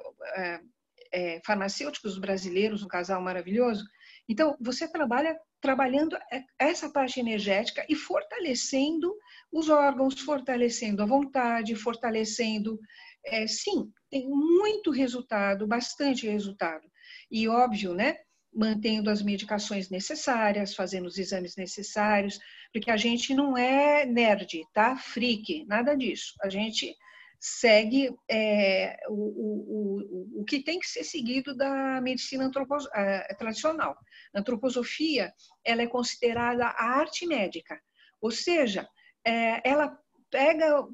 é, 1.12 1.42
farmacêuticos 1.46 2.18
brasileiros, 2.18 2.84
um 2.84 2.88
casal 2.88 3.22
maravilhoso. 3.22 3.84
Então, 4.30 4.58
você 4.60 4.88
trabalha 4.88 5.38
trabalhando 5.60 6.18
essa 6.60 6.90
parte 6.90 7.20
energética 7.20 7.86
e 7.90 7.96
fortalecendo 7.96 9.14
os 9.52 9.70
órgãos, 9.70 10.20
fortalecendo 10.20 11.02
a 11.02 11.06
vontade, 11.06 11.76
fortalecendo. 11.76 12.80
É, 13.26 13.48
sim, 13.48 13.92
tem 14.10 14.28
muito 14.28 14.92
resultado, 14.92 15.68
bastante 15.68 16.28
resultado. 16.28 16.88
E 17.32 17.48
óbvio, 17.48 17.94
né? 17.94 18.18
Mantendo 18.54 19.10
as 19.10 19.22
medicações 19.22 19.90
necessárias, 19.90 20.74
fazendo 20.74 21.08
os 21.08 21.18
exames 21.18 21.56
necessários, 21.56 22.40
porque 22.74 22.90
a 22.90 22.98
gente 22.98 23.34
não 23.34 23.58
é 23.58 24.06
nerd, 24.06 24.64
tá? 24.74 24.98
Freak, 24.98 25.66
nada 25.66 25.96
disso. 25.96 26.34
A 26.42 26.50
gente 26.50 26.96
segue 27.40 28.16
é, 28.30 28.98
o, 29.10 29.14
o, 29.14 30.40
o, 30.40 30.42
o 30.42 30.46
que 30.46 30.64
tem 30.64 30.80
que 30.80 30.88
ser 30.88 31.04
seguido 31.04 31.56
da 31.56 32.02
medicina 32.02 32.46
antropos, 32.46 32.88
é, 32.94 33.34
tradicional. 33.36 33.96
A 34.34 34.40
antroposofia 34.40 35.32
ela 35.64 35.84
é 35.84 35.88
considerada 35.88 36.66
a 36.66 37.00
arte 37.00 37.28
médica, 37.28 37.80
ou 38.20 38.32
seja, 38.32 38.88
é, 39.26 39.70
ela 39.70 39.98
pega, 40.30 40.88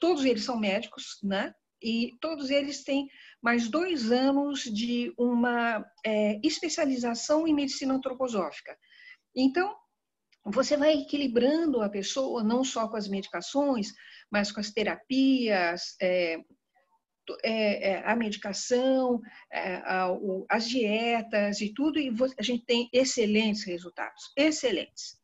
todos 0.00 0.24
eles 0.24 0.44
são 0.44 0.58
médicos, 0.58 1.18
né? 1.22 1.54
E 1.82 2.18
todos 2.20 2.50
eles 2.50 2.84
têm 2.84 3.08
mais 3.42 3.68
dois 3.68 4.12
anos 4.12 4.62
de 4.64 5.12
uma 5.16 5.84
é, 6.04 6.38
especialização 6.44 7.46
em 7.46 7.54
medicina 7.54 7.94
antroposófica. 7.94 8.76
Então, 9.34 9.74
você 10.44 10.76
vai 10.76 10.94
equilibrando 10.94 11.80
a 11.80 11.88
pessoa, 11.88 12.42
não 12.42 12.64
só 12.64 12.88
com 12.88 12.96
as 12.96 13.08
medicações, 13.08 13.92
mas 14.30 14.52
com 14.52 14.60
as 14.60 14.70
terapias, 14.70 15.96
é, 16.00 16.38
é, 17.44 17.90
é 17.90 18.10
a 18.10 18.16
medicação, 18.16 19.20
é, 19.52 19.76
a, 19.76 20.12
o, 20.12 20.46
as 20.50 20.68
dietas 20.68 21.60
e 21.60 21.72
tudo, 21.72 21.98
e 21.98 22.10
a 22.38 22.42
gente 22.42 22.64
tem 22.64 22.88
excelentes 22.92 23.64
resultados, 23.64 24.32
excelentes. 24.36 25.19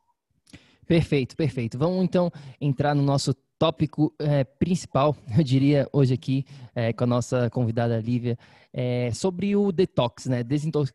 Perfeito, 0.86 1.36
perfeito. 1.36 1.76
Vamos 1.78 2.04
então 2.04 2.30
entrar 2.60 2.94
no 2.94 3.02
nosso 3.02 3.34
tópico 3.58 4.14
é, 4.18 4.44
principal, 4.44 5.16
eu 5.36 5.42
diria, 5.42 5.88
hoje 5.92 6.14
aqui, 6.14 6.44
é, 6.74 6.92
com 6.92 7.04
a 7.04 7.06
nossa 7.06 7.50
convidada 7.50 7.98
Lívia, 8.00 8.38
é, 8.72 9.10
sobre 9.12 9.56
o 9.56 9.72
detox, 9.72 10.26
né? 10.26 10.42
Desintox... 10.42 10.92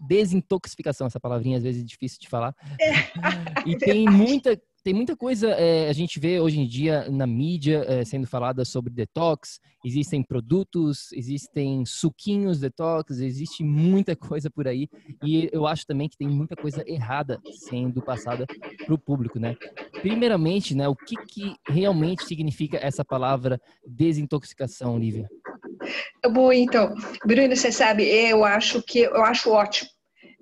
Desintoxicação, 0.00 1.06
essa 1.06 1.20
palavrinha 1.20 1.56
às 1.56 1.62
vezes 1.62 1.82
é 1.82 1.86
difícil 1.86 2.18
de 2.20 2.28
falar. 2.28 2.54
É. 2.80 3.68
e 3.68 3.76
tem 3.76 4.08
muita 4.08 4.60
tem 4.84 4.92
muita 4.92 5.16
coisa 5.16 5.48
é, 5.52 5.88
a 5.88 5.92
gente 5.94 6.20
vê 6.20 6.38
hoje 6.38 6.60
em 6.60 6.66
dia 6.66 7.08
na 7.10 7.26
mídia 7.26 7.86
é, 7.88 8.04
sendo 8.04 8.26
falada 8.26 8.66
sobre 8.66 8.92
detox. 8.92 9.58
Existem 9.82 10.22
produtos, 10.22 11.10
existem 11.12 11.86
suquinhos 11.86 12.60
detox, 12.60 13.18
existe 13.18 13.64
muita 13.64 14.14
coisa 14.14 14.50
por 14.50 14.68
aí. 14.68 14.86
E 15.22 15.48
eu 15.50 15.66
acho 15.66 15.86
também 15.86 16.06
que 16.06 16.18
tem 16.18 16.28
muita 16.28 16.54
coisa 16.54 16.84
errada 16.86 17.40
sendo 17.66 18.02
passada 18.02 18.46
para 18.84 18.94
o 18.94 18.98
público, 18.98 19.38
né? 19.38 19.56
Primeiramente, 20.02 20.74
né, 20.74 20.86
o 20.86 20.94
que, 20.94 21.16
que 21.16 21.56
realmente 21.66 22.26
significa 22.26 22.76
essa 22.76 23.02
palavra 23.02 23.58
desintoxicação, 23.86 24.98
Lívia? 24.98 25.30
Bom, 26.30 26.52
então, 26.52 26.94
Bruno, 27.24 27.56
você 27.56 27.72
sabe, 27.72 28.04
eu 28.04 28.44
acho 28.44 28.82
que 28.82 29.00
eu 29.00 29.24
acho 29.24 29.50
ótimo 29.50 29.93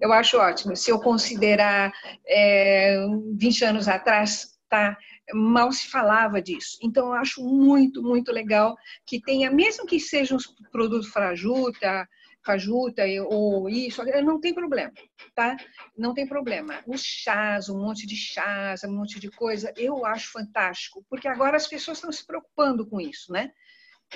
eu 0.02 0.12
acho 0.12 0.36
ótimo. 0.36 0.74
Se 0.74 0.90
eu 0.90 0.98
considerar 0.98 1.92
é, 2.26 2.96
20 3.38 3.64
anos 3.64 3.86
atrás, 3.86 4.58
tá? 4.68 4.98
Mal 5.32 5.70
se 5.70 5.88
falava 5.88 6.42
disso. 6.42 6.76
Então, 6.82 7.06
eu 7.06 7.12
acho 7.12 7.40
muito, 7.40 8.02
muito 8.02 8.32
legal 8.32 8.76
que 9.06 9.22
tenha, 9.22 9.48
mesmo 9.48 9.86
que 9.86 10.00
sejam 10.00 10.36
os 10.36 10.46
produtos 10.72 11.06
frajuta, 11.06 12.08
fajuta 12.44 13.04
ou 13.28 13.68
isso, 13.68 14.02
não 14.24 14.40
tem 14.40 14.52
problema, 14.52 14.92
tá? 15.36 15.56
Não 15.96 16.12
tem 16.12 16.26
problema. 16.26 16.82
Os 16.84 17.00
chás, 17.00 17.68
um 17.68 17.78
monte 17.78 18.04
de 18.04 18.16
chás, 18.16 18.82
um 18.82 18.92
monte 18.92 19.20
de 19.20 19.30
coisa, 19.30 19.72
eu 19.76 20.04
acho 20.04 20.32
fantástico, 20.32 21.06
porque 21.08 21.28
agora 21.28 21.56
as 21.56 21.68
pessoas 21.68 21.98
estão 21.98 22.10
se 22.10 22.26
preocupando 22.26 22.84
com 22.84 23.00
isso, 23.00 23.32
né? 23.32 23.52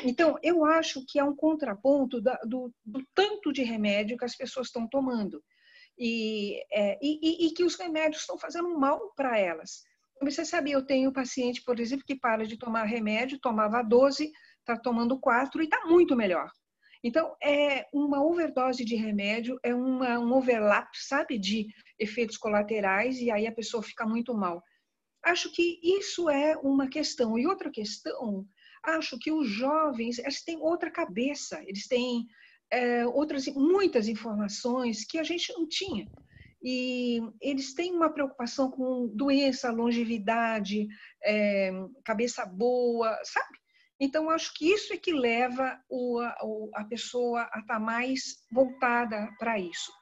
Então, 0.02 0.36
eu 0.42 0.64
acho 0.64 1.06
que 1.06 1.20
é 1.20 1.24
um 1.24 1.36
contraponto 1.36 2.20
do, 2.20 2.74
do 2.84 3.06
tanto 3.14 3.52
de 3.52 3.62
remédio 3.62 4.18
que 4.18 4.24
as 4.24 4.36
pessoas 4.36 4.66
estão 4.66 4.88
tomando 4.88 5.40
e, 5.98 6.62
é, 6.72 6.98
e, 7.00 7.46
e, 7.46 7.50
que 7.52 7.64
os 7.64 7.76
remédios 7.76 8.22
estão 8.22 8.38
fazendo 8.38 8.78
mal 8.78 9.12
para 9.16 9.38
elas. 9.38 9.82
Você 10.22 10.44
sabia, 10.44 10.74
eu 10.74 10.86
tenho 10.86 11.12
paciente, 11.12 11.62
por 11.62 11.78
exemplo, 11.78 12.04
que 12.06 12.14
para 12.14 12.46
de 12.46 12.58
tomar 12.58 12.84
remédio, 12.84 13.38
tomava 13.38 13.82
12, 13.82 14.30
está 14.60 14.76
tomando 14.78 15.18
4 15.18 15.60
e 15.60 15.64
está 15.64 15.84
muito 15.86 16.16
melhor. 16.16 16.50
Então, 17.04 17.36
é 17.42 17.86
uma 17.92 18.24
overdose 18.24 18.84
de 18.84 18.96
remédio, 18.96 19.58
é 19.62 19.74
uma, 19.74 20.18
um 20.18 20.32
overlap, 20.32 20.88
sabe, 20.94 21.38
de 21.38 21.66
efeitos 21.98 22.36
colaterais, 22.36 23.20
e 23.20 23.30
aí 23.30 23.46
a 23.46 23.54
pessoa 23.54 23.82
fica 23.82 24.06
muito 24.06 24.34
mal. 24.34 24.62
Acho 25.24 25.52
que 25.52 25.78
isso 25.82 26.28
é 26.30 26.56
uma 26.56 26.88
questão. 26.88 27.38
E 27.38 27.46
outra 27.46 27.70
questão, 27.70 28.46
acho 28.82 29.18
que 29.18 29.30
os 29.30 29.48
jovens, 29.48 30.18
eles 30.18 30.42
têm 30.42 30.56
outra 30.60 30.90
cabeça, 30.90 31.62
eles 31.66 31.86
têm 31.86 32.26
é, 32.70 33.06
outras 33.06 33.46
muitas 33.48 34.08
informações 34.08 35.04
que 35.04 35.18
a 35.18 35.22
gente 35.22 35.52
não 35.52 35.66
tinha. 35.68 36.06
e 36.62 37.20
eles 37.40 37.74
têm 37.74 37.92
uma 37.92 38.12
preocupação 38.12 38.70
com 38.70 39.08
doença, 39.14 39.70
longevidade, 39.70 40.88
é, 41.24 41.70
cabeça 42.04 42.44
boa, 42.44 43.16
sabe? 43.24 43.58
Então, 44.00 44.28
acho 44.30 44.52
que 44.54 44.70
isso 44.70 44.92
é 44.92 44.96
que 44.96 45.12
leva 45.12 45.80
o, 45.88 46.18
a, 46.20 46.36
a 46.74 46.84
pessoa 46.84 47.42
a 47.52 47.60
estar 47.60 47.74
tá 47.74 47.80
mais 47.80 48.44
voltada 48.50 49.28
para 49.38 49.58
isso. 49.58 49.92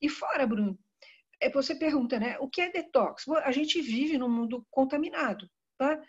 E 0.00 0.08
fora, 0.08 0.46
Bruno, 0.46 0.78
é, 1.40 1.50
você 1.50 1.74
pergunta, 1.74 2.18
né? 2.18 2.38
O 2.38 2.48
que 2.48 2.60
é 2.60 2.70
detox? 2.70 3.28
A 3.28 3.52
gente 3.52 3.80
vive 3.82 4.16
num 4.16 4.30
mundo 4.30 4.64
contaminado, 4.70 5.48
tá? 5.76 6.00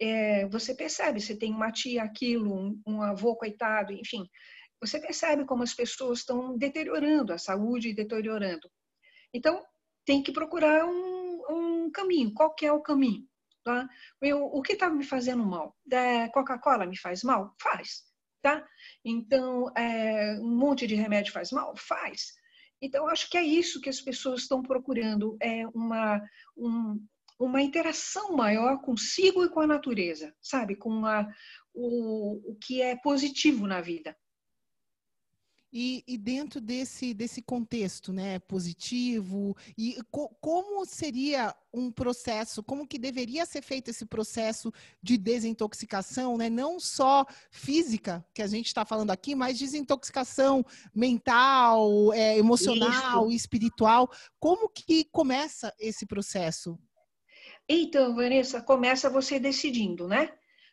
É, 0.00 0.46
você 0.48 0.74
percebe, 0.74 1.20
você 1.20 1.36
tem 1.36 1.52
uma 1.52 1.72
tia, 1.72 2.02
aquilo, 2.02 2.54
um, 2.54 2.82
um 2.86 3.02
avô 3.02 3.36
coitado, 3.36 3.92
enfim. 3.92 4.26
Você 4.82 4.98
percebe 4.98 5.44
como 5.44 5.62
as 5.62 5.72
pessoas 5.72 6.18
estão 6.18 6.58
deteriorando 6.58 7.32
a 7.32 7.38
saúde 7.38 7.88
e 7.88 7.94
deteriorando. 7.94 8.68
Então, 9.32 9.64
tem 10.04 10.20
que 10.20 10.32
procurar 10.32 10.84
um, 10.84 11.42
um 11.48 11.90
caminho. 11.92 12.34
Qual 12.34 12.52
é 12.62 12.72
o 12.72 12.82
caminho? 12.82 13.24
Tá? 13.64 13.88
Eu, 14.20 14.44
o 14.44 14.60
que 14.60 14.72
está 14.72 14.90
me 14.90 15.04
fazendo 15.04 15.46
mal? 15.46 15.76
Coca-Cola 16.34 16.84
me 16.84 16.98
faz 16.98 17.22
mal? 17.22 17.54
Faz. 17.62 18.02
Tá? 18.42 18.66
Então, 19.04 19.72
é, 19.76 20.36
um 20.40 20.56
monte 20.56 20.84
de 20.84 20.96
remédio 20.96 21.32
faz 21.32 21.52
mal? 21.52 21.76
Faz. 21.76 22.32
Então, 22.80 23.06
acho 23.06 23.30
que 23.30 23.38
é 23.38 23.44
isso 23.44 23.80
que 23.80 23.88
as 23.88 24.00
pessoas 24.00 24.42
estão 24.42 24.60
procurando, 24.60 25.36
é 25.40 25.64
uma, 25.68 26.20
um, 26.56 27.00
uma 27.38 27.62
interação 27.62 28.32
maior 28.32 28.82
consigo 28.82 29.44
e 29.44 29.48
com 29.48 29.60
a 29.60 29.66
natureza, 29.68 30.34
sabe? 30.40 30.74
Com 30.74 31.06
a, 31.06 31.24
o, 31.72 32.50
o 32.50 32.56
que 32.56 32.82
é 32.82 32.96
positivo 32.96 33.68
na 33.68 33.80
vida. 33.80 34.16
E, 35.72 36.04
e, 36.06 36.18
dentro 36.18 36.60
desse, 36.60 37.14
desse 37.14 37.40
contexto 37.40 38.12
né, 38.12 38.38
positivo, 38.40 39.56
e 39.78 39.96
co 40.10 40.28
como 40.38 40.84
seria 40.84 41.54
um 41.72 41.90
processo, 41.90 42.62
como 42.62 42.86
que 42.86 42.98
deveria 42.98 43.46
ser 43.46 43.62
feito 43.62 43.88
esse 43.88 44.04
processo 44.04 44.70
de 45.02 45.16
desintoxicação, 45.16 46.36
né? 46.36 46.50
não 46.50 46.78
só 46.78 47.24
física, 47.50 48.22
que 48.34 48.42
a 48.42 48.46
gente 48.46 48.66
está 48.66 48.84
falando 48.84 49.12
aqui, 49.12 49.34
mas 49.34 49.58
desintoxicação 49.58 50.62
mental, 50.94 52.12
é, 52.12 52.36
emocional, 52.36 53.28
Isso. 53.28 53.36
espiritual. 53.36 54.10
Como 54.38 54.68
que 54.68 55.04
começa 55.04 55.72
esse 55.80 56.04
processo? 56.04 56.78
Então, 57.66 58.14
Vanessa, 58.14 58.60
começa 58.60 59.08
você 59.08 59.40
decidindo, 59.40 60.06
né? 60.06 60.30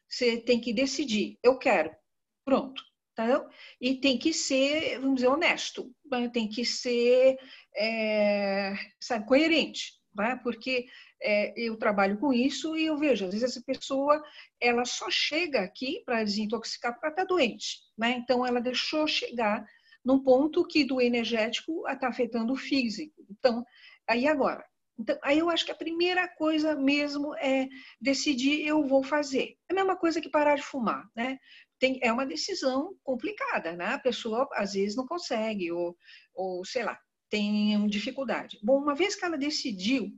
Você 0.09 0.37
tem 0.41 0.59
que 0.59 0.73
decidir, 0.73 1.39
eu 1.41 1.57
quero, 1.57 1.95
pronto 2.43 2.88
Tá? 3.19 3.45
E 3.81 3.95
tem 3.95 4.17
que 4.17 4.33
ser, 4.33 4.97
vamos 5.01 5.15
dizer, 5.15 5.27
honesto, 5.27 5.93
né? 6.09 6.29
tem 6.29 6.47
que 6.47 6.63
ser 6.63 7.37
é, 7.75 8.73
sabe, 8.97 9.27
coerente, 9.27 9.99
né? 10.15 10.39
porque 10.41 10.85
é, 11.21 11.53
eu 11.57 11.75
trabalho 11.75 12.17
com 12.17 12.31
isso 12.31 12.77
e 12.77 12.85
eu 12.85 12.97
vejo, 12.97 13.25
às 13.25 13.33
vezes 13.33 13.49
essa 13.49 13.61
pessoa 13.61 14.23
ela 14.57 14.85
só 14.85 15.09
chega 15.09 15.59
aqui 15.59 16.01
para 16.05 16.23
desintoxicar 16.23 16.97
para 16.97 17.09
estar 17.09 17.23
tá 17.23 17.27
doente, 17.27 17.79
né? 17.97 18.11
então 18.11 18.47
ela 18.47 18.61
deixou 18.61 19.05
chegar 19.05 19.65
num 20.05 20.23
ponto 20.23 20.65
que 20.65 20.85
do 20.85 21.01
energético 21.01 21.85
está 21.89 22.07
afetando 22.07 22.53
o 22.53 22.55
físico. 22.55 23.21
Então, 23.29 23.65
aí 24.07 24.29
agora, 24.29 24.65
então, 24.97 25.17
aí 25.21 25.39
eu 25.39 25.49
acho 25.49 25.65
que 25.65 25.73
a 25.73 25.75
primeira 25.75 26.25
coisa 26.25 26.73
mesmo 26.73 27.35
é 27.35 27.67
decidir 27.99 28.65
eu 28.65 28.81
vou 28.87 29.03
fazer. 29.03 29.57
É 29.69 29.73
a 29.73 29.75
mesma 29.75 29.97
coisa 29.97 30.21
que 30.21 30.29
parar 30.29 30.55
de 30.55 30.61
fumar, 30.61 31.05
né? 31.13 31.37
Tem, 31.79 31.99
é 32.01 32.11
uma 32.11 32.25
decisão 32.25 32.95
complicada, 33.03 33.71
né? 33.73 33.93
A 33.93 33.99
pessoa 33.99 34.47
às 34.53 34.73
vezes 34.73 34.95
não 34.95 35.07
consegue, 35.07 35.71
ou, 35.71 35.97
ou 36.33 36.65
sei 36.65 36.83
lá, 36.83 36.99
tem 37.29 37.87
dificuldade. 37.87 38.59
Bom, 38.61 38.77
uma 38.77 38.95
vez 38.95 39.15
que 39.15 39.23
ela 39.23 39.37
decidiu, 39.37 40.11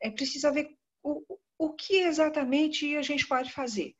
é 0.00 0.10
precisa 0.10 0.52
ver 0.52 0.68
o, 1.02 1.22
o 1.58 1.72
que 1.72 1.96
exatamente 1.98 2.96
a 2.96 3.02
gente 3.02 3.26
pode 3.26 3.52
fazer. 3.52 3.94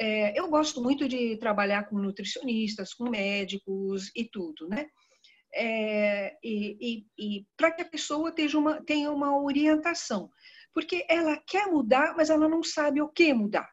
É, 0.00 0.38
eu 0.38 0.48
gosto 0.48 0.82
muito 0.82 1.08
de 1.08 1.36
trabalhar 1.36 1.84
com 1.84 1.98
nutricionistas, 1.98 2.94
com 2.94 3.10
médicos 3.10 4.10
e 4.14 4.24
tudo, 4.24 4.68
né? 4.68 4.88
É, 5.52 6.36
e, 6.42 6.76
e, 6.80 7.06
e 7.18 7.46
para 7.56 7.72
que 7.72 7.82
a 7.82 7.88
pessoa 7.88 8.32
tenha 8.32 8.56
uma, 8.56 8.82
tenha 8.82 9.10
uma 9.10 9.36
orientação, 9.36 10.30
porque 10.72 11.04
ela 11.08 11.36
quer 11.36 11.66
mudar, 11.66 12.14
mas 12.16 12.30
ela 12.30 12.48
não 12.48 12.62
sabe 12.62 13.02
o 13.02 13.08
que 13.08 13.34
mudar. 13.34 13.68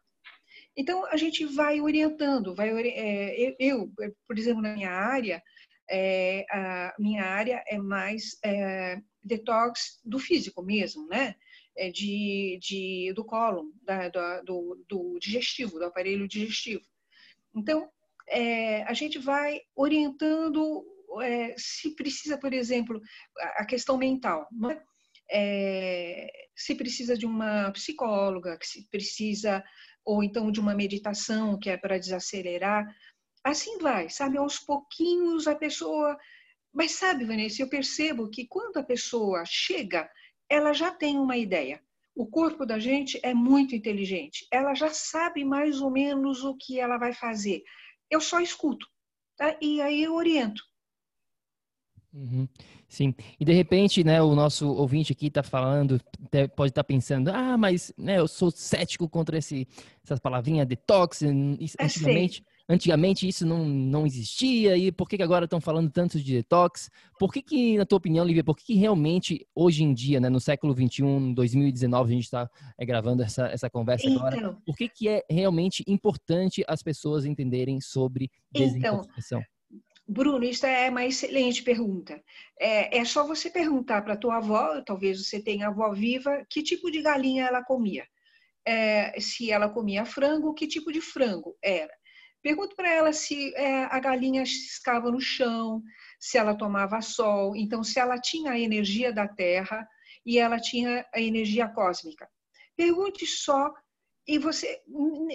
Então, 0.77 1.05
a 1.07 1.17
gente 1.17 1.43
vai 1.43 1.81
orientando, 1.81 2.53
vai, 2.53 2.69
é, 2.69 3.55
eu, 3.59 3.91
por 4.27 4.37
exemplo, 4.37 4.61
na 4.61 4.73
minha 4.73 4.91
área, 4.91 5.41
é, 5.89 6.45
a 6.51 6.93
minha 6.99 7.23
área 7.23 7.63
é 7.67 7.79
mais 7.79 8.37
é, 8.45 9.01
detox 9.23 9.99
do 10.05 10.19
físico 10.19 10.61
mesmo, 10.61 11.07
né? 11.07 11.35
É 11.75 11.89
de, 11.89 12.59
de, 12.61 13.11
do 13.13 13.25
cólon, 13.25 13.71
da, 13.81 14.41
do, 14.41 14.83
do, 14.87 15.17
digestivo, 15.19 15.79
do 15.79 15.85
aparelho 15.85 16.27
digestivo. 16.27 16.83
Então, 17.55 17.89
é, 18.27 18.83
a 18.83 18.93
gente 18.93 19.17
vai 19.17 19.61
orientando 19.75 20.85
é, 21.23 21.55
se 21.57 21.95
precisa, 21.95 22.37
por 22.37 22.53
exemplo, 22.53 23.01
a 23.55 23.65
questão 23.65 23.97
mental, 23.97 24.47
né? 24.51 24.79
É, 25.29 26.27
se 26.55 26.75
precisa 26.75 27.17
de 27.17 27.25
uma 27.25 27.71
psicóloga, 27.71 28.57
se 28.61 28.87
precisa 28.89 29.63
ou 30.07 30.23
então 30.23 30.49
de 30.49 30.61
uma 30.61 30.73
meditação 30.73 31.59
que 31.59 31.69
é 31.69 31.75
para 31.75 31.99
desacelerar. 31.99 32.87
Assim 33.43 33.77
vai, 33.77 34.09
sabe? 34.09 34.37
Aos 34.37 34.57
pouquinhos 34.57 35.47
a 35.47 35.55
pessoa. 35.55 36.17
Mas 36.73 36.93
sabe, 36.93 37.25
Vanessa, 37.25 37.61
eu 37.61 37.69
percebo 37.69 38.29
que 38.29 38.47
quando 38.47 38.77
a 38.77 38.83
pessoa 38.83 39.43
chega, 39.45 40.09
ela 40.49 40.71
já 40.71 40.91
tem 40.91 41.19
uma 41.19 41.35
ideia. 41.35 41.83
O 42.15 42.25
corpo 42.25 42.65
da 42.65 42.79
gente 42.79 43.19
é 43.21 43.33
muito 43.33 43.75
inteligente. 43.75 44.47
Ela 44.49 44.73
já 44.73 44.89
sabe 44.89 45.43
mais 45.43 45.81
ou 45.81 45.91
menos 45.91 46.41
o 46.41 46.55
que 46.55 46.79
ela 46.79 46.97
vai 46.97 47.13
fazer. 47.13 47.61
Eu 48.09 48.21
só 48.21 48.39
escuto. 48.39 48.87
Tá? 49.35 49.57
E 49.61 49.81
aí 49.81 50.03
eu 50.03 50.15
oriento. 50.15 50.63
Uhum. 52.13 52.47
Sim, 52.87 53.13
e 53.37 53.43
de 53.43 53.51
repente, 53.51 54.01
né, 54.01 54.21
o 54.21 54.33
nosso 54.33 54.69
ouvinte 54.69 55.11
aqui 55.11 55.27
está 55.27 55.43
falando, 55.43 55.99
pode 56.55 56.71
estar 56.71 56.83
tá 56.83 56.87
pensando, 56.87 57.29
ah, 57.29 57.57
mas 57.57 57.91
né, 57.97 58.17
eu 58.17 58.29
sou 58.29 58.49
cético 58.49 59.09
contra 59.09 59.37
esse, 59.37 59.67
essas 60.01 60.21
palavrinhas 60.21 60.65
detox, 60.65 61.21
antigamente, 61.21 62.45
antigamente 62.69 63.27
isso 63.27 63.45
não, 63.45 63.65
não 63.65 64.05
existia, 64.05 64.77
e 64.77 64.89
por 64.89 65.09
que, 65.09 65.17
que 65.17 65.23
agora 65.23 65.43
estão 65.43 65.59
falando 65.59 65.91
tanto 65.91 66.17
de 66.17 66.33
detox? 66.35 66.89
Por 67.19 67.33
que 67.33 67.41
que, 67.41 67.77
na 67.77 67.85
tua 67.85 67.97
opinião, 67.97 68.23
Lívia, 68.23 68.43
por 68.43 68.55
que, 68.55 68.63
que 68.63 68.75
realmente, 68.75 69.45
hoje 69.53 69.83
em 69.83 69.93
dia, 69.93 70.21
né, 70.21 70.29
no 70.29 70.39
século 70.39 70.73
XXI, 70.73 71.33
2019, 71.35 72.09
a 72.09 72.15
gente 72.15 72.23
está 72.23 72.49
é, 72.79 72.85
gravando 72.85 73.21
essa, 73.21 73.47
essa 73.47 73.69
conversa 73.69 74.07
então, 74.07 74.25
agora, 74.25 74.57
por 74.65 74.77
que 74.77 74.87
que 74.87 75.09
é 75.09 75.25
realmente 75.29 75.83
importante 75.85 76.63
as 76.65 76.81
pessoas 76.81 77.25
entenderem 77.25 77.81
sobre 77.81 78.31
então, 78.49 78.65
desintoxicação? 78.65 79.39
Então, 79.39 79.56
Bruno, 80.07 80.45
isso 80.45 80.65
é 80.65 80.89
uma 80.89 81.05
excelente 81.05 81.61
pergunta. 81.61 82.23
É, 82.57 82.97
é 82.99 83.05
só 83.05 83.27
você 83.27 83.49
perguntar 83.49 84.01
para 84.03 84.15
tua 84.15 84.37
avó, 84.37 84.81
talvez 84.81 85.25
você 85.25 85.41
tenha 85.41 85.67
avó 85.67 85.91
viva, 85.91 86.45
que 86.49 86.63
tipo 86.63 86.89
de 86.89 87.01
galinha 87.01 87.45
ela 87.45 87.63
comia. 87.63 88.07
É, 88.65 89.19
se 89.19 89.51
ela 89.51 89.69
comia 89.69 90.05
frango, 90.05 90.53
que 90.53 90.67
tipo 90.67 90.91
de 90.91 91.01
frango 91.01 91.57
era. 91.61 91.93
Pergunto 92.41 92.75
para 92.75 92.89
ela 92.89 93.11
se 93.11 93.53
é, 93.55 93.83
a 93.85 93.99
galinha 93.99 94.45
ciscava 94.45 95.11
no 95.11 95.19
chão, 95.19 95.83
se 96.19 96.37
ela 96.37 96.55
tomava 96.55 97.01
sol, 97.01 97.55
então 97.55 97.83
se 97.83 97.99
ela 97.99 98.17
tinha 98.19 98.51
a 98.51 98.59
energia 98.59 99.11
da 99.11 99.27
terra 99.27 99.85
e 100.25 100.39
ela 100.39 100.59
tinha 100.59 101.05
a 101.13 101.19
energia 101.19 101.67
cósmica. 101.67 102.29
Pergunte 102.77 103.25
só 103.25 103.73
e 104.25 104.37
você, 104.37 104.81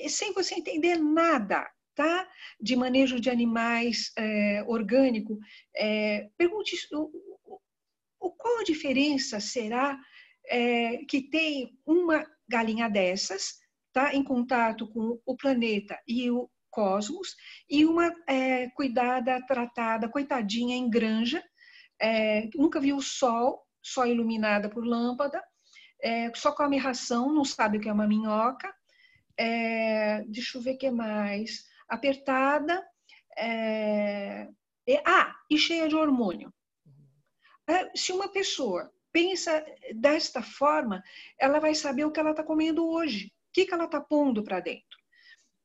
sem 0.09 0.33
você 0.33 0.55
entender 0.55 0.97
nada, 0.97 1.69
tá? 1.95 2.29
de 2.61 2.77
manejo 2.77 3.21
de 3.21 3.31
animais 3.31 4.13
é, 4.17 4.65
orgânico, 4.67 5.39
é, 5.77 6.29
pergunte 6.37 6.77
o, 6.93 7.11
o, 8.21 8.31
qual 8.31 8.61
a 8.61 8.65
diferença 8.65 9.41
será 9.41 9.99
é, 10.47 10.99
que 11.09 11.23
tem 11.23 11.77
uma 11.85 12.27
galinha 12.49 12.89
dessas, 12.89 13.59
tá? 13.93 14.15
em 14.15 14.23
contato 14.23 14.87
com 14.89 15.21
o 15.25 15.37
planeta 15.37 15.99
e 16.07 16.31
o 16.31 16.49
cosmos, 16.71 17.37
e 17.69 17.85
uma 17.85 18.11
cuidada, 18.75 19.45
tratada, 19.47 20.09
coitadinha 20.09 20.75
em 20.75 20.89
granja, 20.89 21.45
nunca 22.55 22.81
viu 22.81 22.97
o 22.97 23.03
sol, 23.03 23.63
só 23.83 24.07
iluminada 24.07 24.71
por 24.71 24.83
lâmpada, 24.83 25.45
só 26.35 26.51
come 26.51 26.79
ração, 26.79 27.31
não 27.31 27.45
sabe 27.45 27.77
o 27.77 27.81
que 27.83 27.91
é 27.91 27.93
uma 27.93 28.09
minhoca, 28.09 28.75
deixa 30.29 30.57
eu 30.57 30.63
ver 30.63 30.77
o 30.77 30.79
que 30.79 30.91
mais 30.91 31.63
apertada, 31.93 32.83
é, 33.37 34.49
e, 34.87 34.97
ah, 35.05 35.35
e 35.51 35.59
cheia 35.59 35.89
de 35.89 35.95
hormônio. 35.95 36.53
É, 37.69 37.91
se 37.95 38.13
uma 38.13 38.29
pessoa 38.29 38.91
pensa 39.13 39.65
desta 39.95 40.43
forma, 40.43 41.03
ela 41.39 41.61
vai 41.61 41.75
saber 41.75 42.05
o 42.05 42.11
que 42.11 42.19
ela 42.19 42.31
está 42.31 42.43
comendo 42.43 42.89
hoje, 42.89 43.27
o 43.27 43.53
que, 43.53 43.67
que 43.67 43.75
ela 43.75 43.85
está 43.85 44.01
pondo 44.01 44.43
para 44.43 44.61
dentro. 44.61 44.99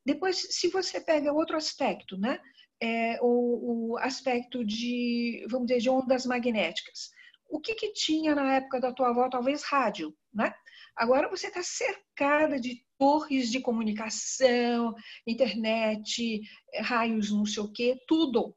Depois, 0.05 0.37
se 0.37 0.67
você 0.69 0.99
pega 0.99 1.33
outro 1.33 1.55
aspecto, 1.57 2.17
né? 2.17 2.39
É, 2.79 3.17
o, 3.21 3.93
o, 3.93 3.97
aspecto 3.97 4.63
de, 4.63 5.45
vamos 5.49 5.67
dizer, 5.67 5.81
de 5.81 5.89
ondas 5.89 6.25
magnéticas. 6.25 7.09
o 7.49 7.59
que, 7.59 7.73
que 7.73 7.91
tinha 7.93 8.35
na 8.35 8.57
época 8.57 8.79
da 8.79 8.93
tua 8.93 9.09
avó? 9.09 9.27
Talvez 9.29 9.63
rádio, 9.63 10.15
né? 10.31 10.53
Agora 10.95 11.29
você 11.29 11.47
está 11.47 11.63
cercada 11.63 12.59
de 12.59 12.85
torres 12.97 13.51
de 13.51 13.59
comunicação, 13.59 14.93
internet, 15.25 16.41
raios 16.81 17.31
não 17.31 17.45
sei 17.45 17.63
o 17.63 17.71
quê, 17.71 17.97
tudo. 18.07 18.55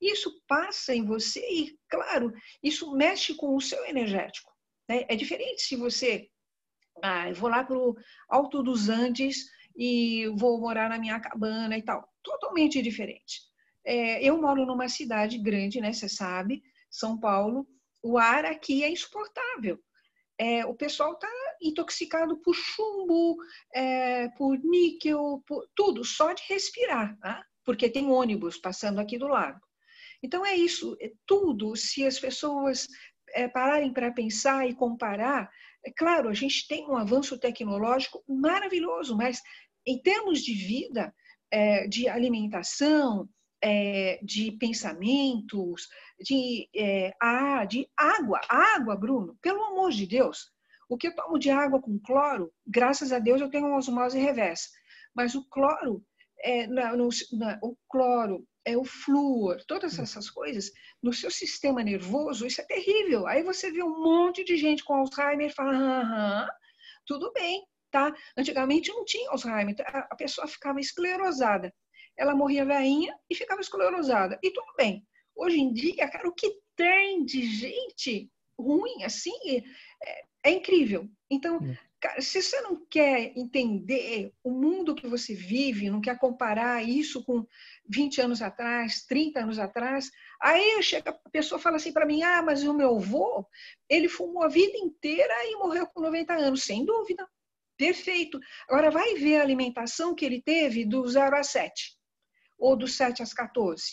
Isso 0.00 0.42
passa 0.48 0.94
em 0.94 1.04
você 1.04 1.40
e, 1.48 1.78
claro, 1.88 2.32
isso 2.62 2.90
mexe 2.92 3.34
com 3.34 3.54
o 3.54 3.60
seu 3.60 3.84
energético. 3.86 4.52
Né? 4.88 5.04
É 5.08 5.14
diferente 5.14 5.62
se 5.62 5.76
você. 5.76 6.28
Ah, 7.02 7.32
vou 7.32 7.48
lá 7.48 7.64
para 7.64 7.78
o 7.78 7.96
Alto 8.28 8.62
dos 8.62 8.88
Andes 8.88 9.46
e 9.76 10.28
vou 10.36 10.60
morar 10.60 10.88
na 10.88 10.98
minha 10.98 11.20
cabana 11.20 11.78
e 11.78 11.82
tal. 11.82 12.06
Totalmente 12.22 12.82
diferente. 12.82 13.40
É, 13.84 14.22
eu 14.22 14.40
moro 14.40 14.66
numa 14.66 14.88
cidade 14.88 15.38
grande, 15.38 15.80
né? 15.80 15.92
Você 15.92 16.08
sabe, 16.08 16.62
São 16.90 17.18
Paulo. 17.18 17.66
O 18.02 18.18
ar 18.18 18.44
aqui 18.44 18.82
é 18.82 18.90
insuportável. 18.90 19.78
É, 20.38 20.66
o 20.66 20.74
pessoal 20.74 21.12
está 21.12 21.28
intoxicado 21.62 22.36
por 22.38 22.54
chumbo, 22.54 23.36
é, 23.74 24.28
por 24.30 24.58
níquel, 24.58 25.42
por 25.46 25.66
tudo, 25.74 26.04
só 26.04 26.32
de 26.32 26.42
respirar, 26.48 27.16
tá? 27.18 27.44
porque 27.64 27.88
tem 27.88 28.10
ônibus 28.10 28.58
passando 28.58 29.00
aqui 29.00 29.18
do 29.18 29.28
lado. 29.28 29.60
Então 30.22 30.44
é 30.44 30.54
isso, 30.54 30.96
é 31.00 31.10
tudo. 31.26 31.74
Se 31.76 32.06
as 32.06 32.18
pessoas 32.18 32.86
é, 33.34 33.48
pararem 33.48 33.92
para 33.92 34.12
pensar 34.12 34.68
e 34.68 34.74
comparar, 34.74 35.50
é 35.84 35.90
claro, 35.90 36.28
a 36.28 36.34
gente 36.34 36.66
tem 36.68 36.86
um 36.86 36.96
avanço 36.96 37.38
tecnológico 37.38 38.22
maravilhoso, 38.28 39.16
mas 39.16 39.40
em 39.86 40.00
termos 40.00 40.42
de 40.42 40.54
vida, 40.54 41.12
é, 41.50 41.86
de 41.88 42.08
alimentação, 42.08 43.28
é, 43.60 44.18
de 44.22 44.52
pensamentos, 44.52 45.88
de, 46.20 46.68
é, 46.74 47.12
de 47.68 47.88
água, 47.96 48.40
água, 48.48 48.96
Bruno, 48.96 49.36
pelo 49.40 49.62
amor 49.64 49.90
de 49.90 50.06
Deus. 50.06 50.52
O 50.88 50.96
que 50.96 51.08
eu 51.08 51.14
tomo 51.14 51.38
de 51.38 51.50
água 51.50 51.80
com 51.80 51.98
cloro, 51.98 52.52
graças 52.66 53.12
a 53.12 53.18
Deus 53.18 53.40
eu 53.40 53.50
tenho 53.50 53.66
uma 53.66 53.78
osmose 53.78 54.18
reversa, 54.18 54.68
mas 55.14 55.34
o 55.34 55.48
cloro, 55.48 56.04
é, 56.40 56.66
na, 56.66 56.96
no, 56.96 57.08
na, 57.32 57.58
o 57.62 57.76
cloro, 57.88 58.46
é 58.64 58.76
o 58.76 58.84
flúor, 58.84 59.62
todas 59.66 59.98
hum. 59.98 60.02
essas 60.02 60.30
coisas, 60.30 60.70
no 61.02 61.12
seu 61.12 61.30
sistema 61.30 61.82
nervoso, 61.82 62.46
isso 62.46 62.60
é 62.60 62.64
terrível. 62.64 63.26
Aí 63.26 63.42
você 63.42 63.70
vê 63.70 63.82
um 63.82 64.02
monte 64.02 64.44
de 64.44 64.56
gente 64.56 64.84
com 64.84 64.94
Alzheimer 64.94 65.48
e 65.48 65.54
fala, 65.54 65.72
aham, 65.72 66.48
tudo 67.06 67.32
bem, 67.32 67.66
tá? 67.90 68.14
Antigamente 68.36 68.90
não 68.90 69.04
tinha 69.04 69.30
Alzheimer, 69.30 69.74
a 70.10 70.14
pessoa 70.16 70.46
ficava 70.46 70.80
esclerosada. 70.80 71.74
Ela 72.16 72.34
morria 72.34 72.64
veinha 72.64 73.16
e 73.28 73.34
ficava 73.34 73.60
esclerosada. 73.60 74.38
E 74.42 74.50
tudo 74.52 74.72
bem. 74.76 75.06
Hoje 75.34 75.58
em 75.58 75.72
dia, 75.72 76.08
cara, 76.08 76.28
o 76.28 76.34
que 76.34 76.60
tem 76.76 77.24
de 77.24 77.42
gente 77.42 78.30
ruim 78.58 79.02
assim 79.02 79.32
é, 80.04 80.22
é 80.44 80.50
incrível. 80.50 81.08
Então, 81.30 81.58
hum. 81.58 81.74
Cara, 82.02 82.20
se 82.20 82.42
você 82.42 82.60
não 82.62 82.84
quer 82.90 83.32
entender 83.36 84.34
o 84.42 84.50
mundo 84.50 84.92
que 84.92 85.06
você 85.06 85.36
vive, 85.36 85.88
não 85.88 86.00
quer 86.00 86.18
comparar 86.18 86.82
isso 86.82 87.22
com 87.22 87.46
20 87.88 88.20
anos 88.20 88.42
atrás, 88.42 89.04
30 89.06 89.38
anos 89.38 89.56
atrás, 89.56 90.10
aí 90.40 90.82
chega, 90.82 91.10
a 91.10 91.30
pessoa 91.30 91.60
fala 91.60 91.76
assim 91.76 91.92
para 91.92 92.04
mim: 92.04 92.20
ah, 92.24 92.42
mas 92.42 92.64
o 92.64 92.74
meu 92.74 92.96
avô, 92.96 93.46
ele 93.88 94.08
fumou 94.08 94.42
a 94.42 94.48
vida 94.48 94.76
inteira 94.78 95.32
e 95.44 95.54
morreu 95.54 95.86
com 95.86 96.00
90 96.00 96.34
anos, 96.34 96.64
sem 96.64 96.84
dúvida. 96.84 97.24
Perfeito. 97.78 98.40
Agora 98.68 98.90
vai 98.90 99.14
ver 99.14 99.36
a 99.36 99.42
alimentação 99.42 100.12
que 100.12 100.24
ele 100.24 100.42
teve 100.42 100.84
do 100.84 101.06
0 101.06 101.36
a 101.36 101.44
7, 101.44 101.96
ou 102.58 102.74
do 102.74 102.88
7 102.88 103.22
às 103.22 103.32
14. 103.32 103.84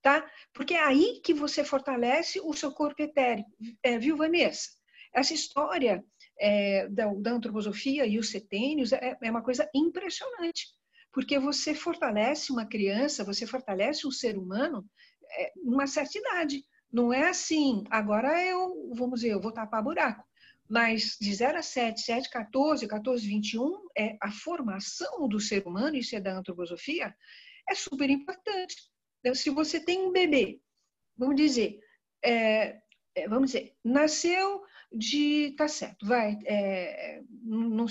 Tá? 0.00 0.26
Porque 0.54 0.72
é 0.72 0.82
aí 0.82 1.20
que 1.22 1.34
você 1.34 1.62
fortalece 1.62 2.40
o 2.40 2.54
seu 2.54 2.72
corpo 2.72 3.02
etérico. 3.02 3.50
É, 3.82 3.98
viu, 3.98 4.16
Vanessa? 4.16 4.70
Essa 5.14 5.32
história 5.32 6.04
é, 6.38 6.88
da, 6.88 7.06
da, 7.14 7.32
antroposofia 7.32 8.04
e 8.06 8.18
os 8.18 8.30
setênios 8.30 8.92
é, 8.92 9.16
é 9.22 9.30
uma 9.30 9.42
coisa 9.42 9.68
impressionante, 9.72 10.66
porque 11.12 11.38
você 11.38 11.74
fortalece 11.74 12.50
uma 12.50 12.66
criança, 12.66 13.24
você 13.24 13.46
fortalece 13.46 14.06
um 14.06 14.10
ser 14.10 14.36
humano 14.36 14.84
é, 15.30 15.52
numa 15.56 15.86
certa 15.86 16.18
idade. 16.18 16.64
Não 16.92 17.12
é 17.12 17.28
assim, 17.28 17.84
agora 17.90 18.44
eu, 18.44 18.92
vamos 18.94 19.20
dizer, 19.20 19.32
eu 19.32 19.40
vou 19.40 19.52
tapar 19.52 19.82
buraco. 19.82 20.24
Mas 20.68 21.16
de 21.20 21.32
0 21.32 21.58
a 21.58 21.62
7, 21.62 22.00
7, 22.00 22.30
14, 22.30 22.88
14, 22.88 23.26
21, 23.26 23.88
é 23.96 24.16
a 24.20 24.30
formação 24.30 25.28
do 25.28 25.38
ser 25.38 25.64
humano, 25.66 25.96
isso 25.96 26.16
é 26.16 26.20
da 26.20 26.36
antroposofia, 26.36 27.14
é 27.68 27.74
super 27.74 28.08
importante. 28.10 28.76
Então, 29.20 29.34
se 29.34 29.50
você 29.50 29.78
tem 29.78 30.00
um 30.06 30.12
bebê, 30.12 30.60
vamos 31.16 31.36
dizer, 31.36 31.78
é, 32.24 32.78
é 33.14 33.28
vamos 33.28 33.52
dizer, 33.52 33.74
nasceu 33.84 34.62
de 34.96 35.54
tá 35.56 35.68
certo, 35.68 36.06
vai, 36.06 36.38
é, 36.46 37.20
não, 37.42 37.86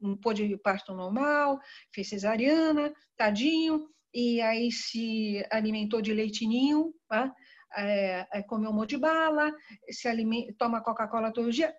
não 0.00 0.16
pôde 0.16 0.56
parto 0.58 0.94
normal, 0.94 1.60
fez 1.94 2.08
cesariana, 2.08 2.92
tadinho, 3.16 3.88
e 4.12 4.40
aí 4.40 4.70
se 4.70 5.44
alimentou 5.50 6.00
de 6.00 6.12
leitinho, 6.12 6.94
tá? 7.08 7.34
é, 7.76 8.26
é, 8.32 8.42
comeu 8.42 8.70
um 8.70 8.72
monte 8.72 8.90
de 8.90 8.98
bala, 8.98 9.52
se 9.90 10.08
alimenta, 10.08 10.54
toma 10.58 10.82
Coca-Cola 10.82 11.32
todo 11.32 11.52
dia. 11.52 11.74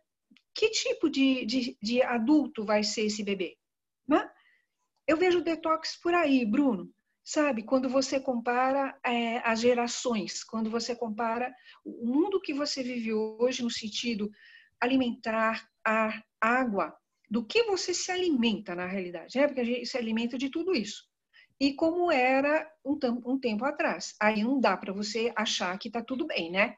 Que 0.54 0.70
tipo 0.70 1.10
de, 1.10 1.46
de, 1.46 1.78
de, 1.82 2.02
adulto 2.02 2.64
vai 2.64 2.84
ser 2.84 3.06
esse 3.06 3.24
bebê? 3.24 3.58
Né? 4.08 4.30
Eu 5.08 5.18
vejo 5.18 5.42
detox 5.42 6.00
por 6.02 6.14
aí, 6.14 6.46
Bruno. 6.46 6.90
Sabe, 7.24 7.64
quando 7.64 7.90
você 7.90 8.20
compara 8.20 8.96
é, 9.04 9.38
as 9.40 9.60
gerações, 9.60 10.44
quando 10.44 10.70
você 10.70 10.96
compara 10.96 11.52
o 11.84 12.06
mundo 12.06 12.40
que 12.40 12.54
você 12.54 12.84
vive 12.84 13.12
hoje 13.14 13.64
no 13.64 13.72
sentido 13.72 14.30
alimentar 14.82 15.68
a 15.86 16.22
água, 16.42 16.96
do 17.30 17.44
que 17.44 17.64
você 17.64 17.94
se 17.94 18.12
alimenta 18.12 18.76
na 18.76 18.86
realidade, 18.86 19.38
né? 19.38 19.48
porque 19.48 19.62
a 19.62 19.66
gente 19.66 19.86
se 19.86 19.98
alimenta 19.98 20.38
de 20.38 20.50
tudo 20.50 20.74
isso. 20.74 21.04
E 21.60 21.74
como 21.74 22.12
era 22.12 22.70
um, 22.84 22.98
um 23.26 23.40
tempo 23.40 23.66
atrás. 23.66 24.14
Aí 24.22 24.44
não 24.44 24.60
dá 24.60 24.76
para 24.76 24.94
você 24.94 25.32
achar 25.36 25.78
que 25.80 25.88
está 25.88 26.04
tudo 26.04 26.28
bem, 26.28 26.52
né? 26.52 26.76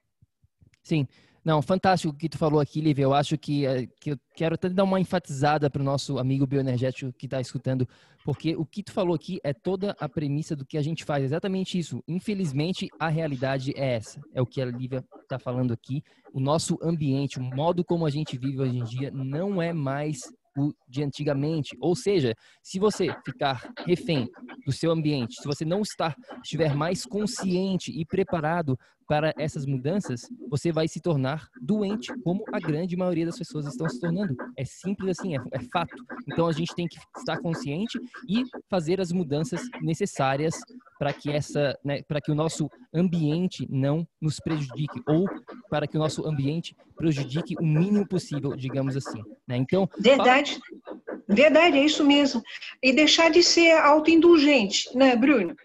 Sim. 0.84 1.08
Não, 1.48 1.62
fantástico 1.62 2.14
o 2.14 2.18
que 2.18 2.28
tu 2.28 2.38
falou 2.38 2.60
aqui, 2.60 2.82
Lívia. 2.82 3.04
Eu 3.04 3.14
acho 3.14 3.38
que, 3.38 3.66
eh, 3.66 3.88
que 4.02 4.12
eu 4.12 4.20
quero 4.36 4.56
até 4.56 4.68
dar 4.68 4.84
uma 4.84 5.00
enfatizada 5.00 5.70
para 5.70 5.82
o 5.82 5.86
nosso 5.86 6.20
amigo 6.20 6.46
bioenergético 6.46 7.14
que 7.14 7.26
está 7.26 7.40
escutando, 7.40 7.88
porque 8.26 8.54
o 8.58 8.66
que 8.66 8.84
tu 8.84 8.92
falou 8.92 9.16
aqui 9.16 9.40
é 9.46 9.54
toda 9.54 9.96
a 9.98 10.10
premissa 10.10 10.58
do 10.58 10.66
que 10.66 10.78
a 10.78 10.82
gente 10.82 11.06
faz, 11.06 11.24
exatamente 11.24 11.80
isso. 11.80 12.04
Infelizmente, 12.06 12.90
a 13.00 13.08
realidade 13.08 13.72
é 13.78 13.94
essa, 13.94 14.20
é 14.34 14.42
o 14.42 14.46
que 14.46 14.62
a 14.62 14.66
Lívia 14.66 15.02
está 15.22 15.40
falando 15.40 15.72
aqui. 15.72 16.04
O 16.34 16.42
nosso 16.42 16.78
ambiente, 16.84 17.40
o 17.40 17.42
modo 17.42 17.82
como 17.82 18.06
a 18.06 18.10
gente 18.10 18.38
vive 18.38 18.60
hoje 18.60 18.80
em 18.80 18.84
dia, 18.84 19.10
não 19.10 19.62
é 19.62 19.72
mais 19.72 20.20
o 20.58 20.74
de 20.86 21.02
antigamente. 21.02 21.78
Ou 21.80 21.96
seja, 21.96 22.36
se 22.62 22.78
você 22.78 23.08
ficar 23.24 23.72
refém 23.86 24.28
do 24.66 24.74
seu 24.74 24.92
ambiente, 24.92 25.36
se 25.36 25.48
você 25.48 25.64
não 25.64 25.82
estar, 25.82 26.14
estiver 26.44 26.76
mais 26.76 27.06
consciente 27.06 27.92
e 27.98 28.06
preparado 28.06 28.78
para 29.08 29.34
essas 29.38 29.66
mudanças, 29.66 30.30
você 30.50 30.72
vai 30.72 30.88
se 30.88 31.00
tornar 31.00 31.48
doente, 31.62 32.14
como 32.24 32.44
a 32.52 32.60
grande 32.60 32.98
maioria 32.98 33.26
das 33.26 33.38
pessoas 33.38 33.66
estão 33.66 33.88
se 33.88 34.00
tornando. 34.00 34.36
É 34.58 34.66
simples 34.66 35.18
assim, 35.18 35.38
é, 35.38 35.42
é 35.54 35.60
fato. 35.72 35.96
Então 36.28 36.46
a 36.46 36.52
gente 36.52 36.76
tem 36.76 36.88
que 36.88 36.98
estar 37.18 37.38
consciente 37.38 37.98
e 38.28 38.44
fazer 38.70 39.00
as 39.00 39.12
mudanças 39.12 39.62
necessárias 39.82 40.56
para 41.00 41.14
que 41.14 41.32
essa, 41.32 41.78
né, 41.86 42.02
para 42.04 42.20
que 42.20 42.32
o 42.32 42.36
nosso 42.36 42.70
ambiente 42.94 43.66
não 43.70 44.06
nos 44.20 44.40
prejudique 44.40 45.02
ou 45.08 45.26
para 45.70 45.88
que 45.88 45.96
o 45.96 46.00
nosso 46.00 46.28
ambiente 46.28 46.76
prejudique 46.98 47.56
o 47.60 47.66
mínimo 47.66 48.06
possível, 48.08 48.56
digamos 48.56 48.98
assim. 48.98 49.22
Né? 49.48 49.56
Então 49.58 49.88
verdade, 50.00 50.60
fala... 50.60 51.22
verdade 51.30 51.78
é 51.78 51.86
isso 51.86 52.04
mesmo. 52.04 52.42
E 52.84 52.92
deixar 52.92 53.30
de 53.30 53.42
ser 53.42 53.72
autoindulgente, 53.72 54.90
né, 54.98 55.16
Bruno? 55.16 55.56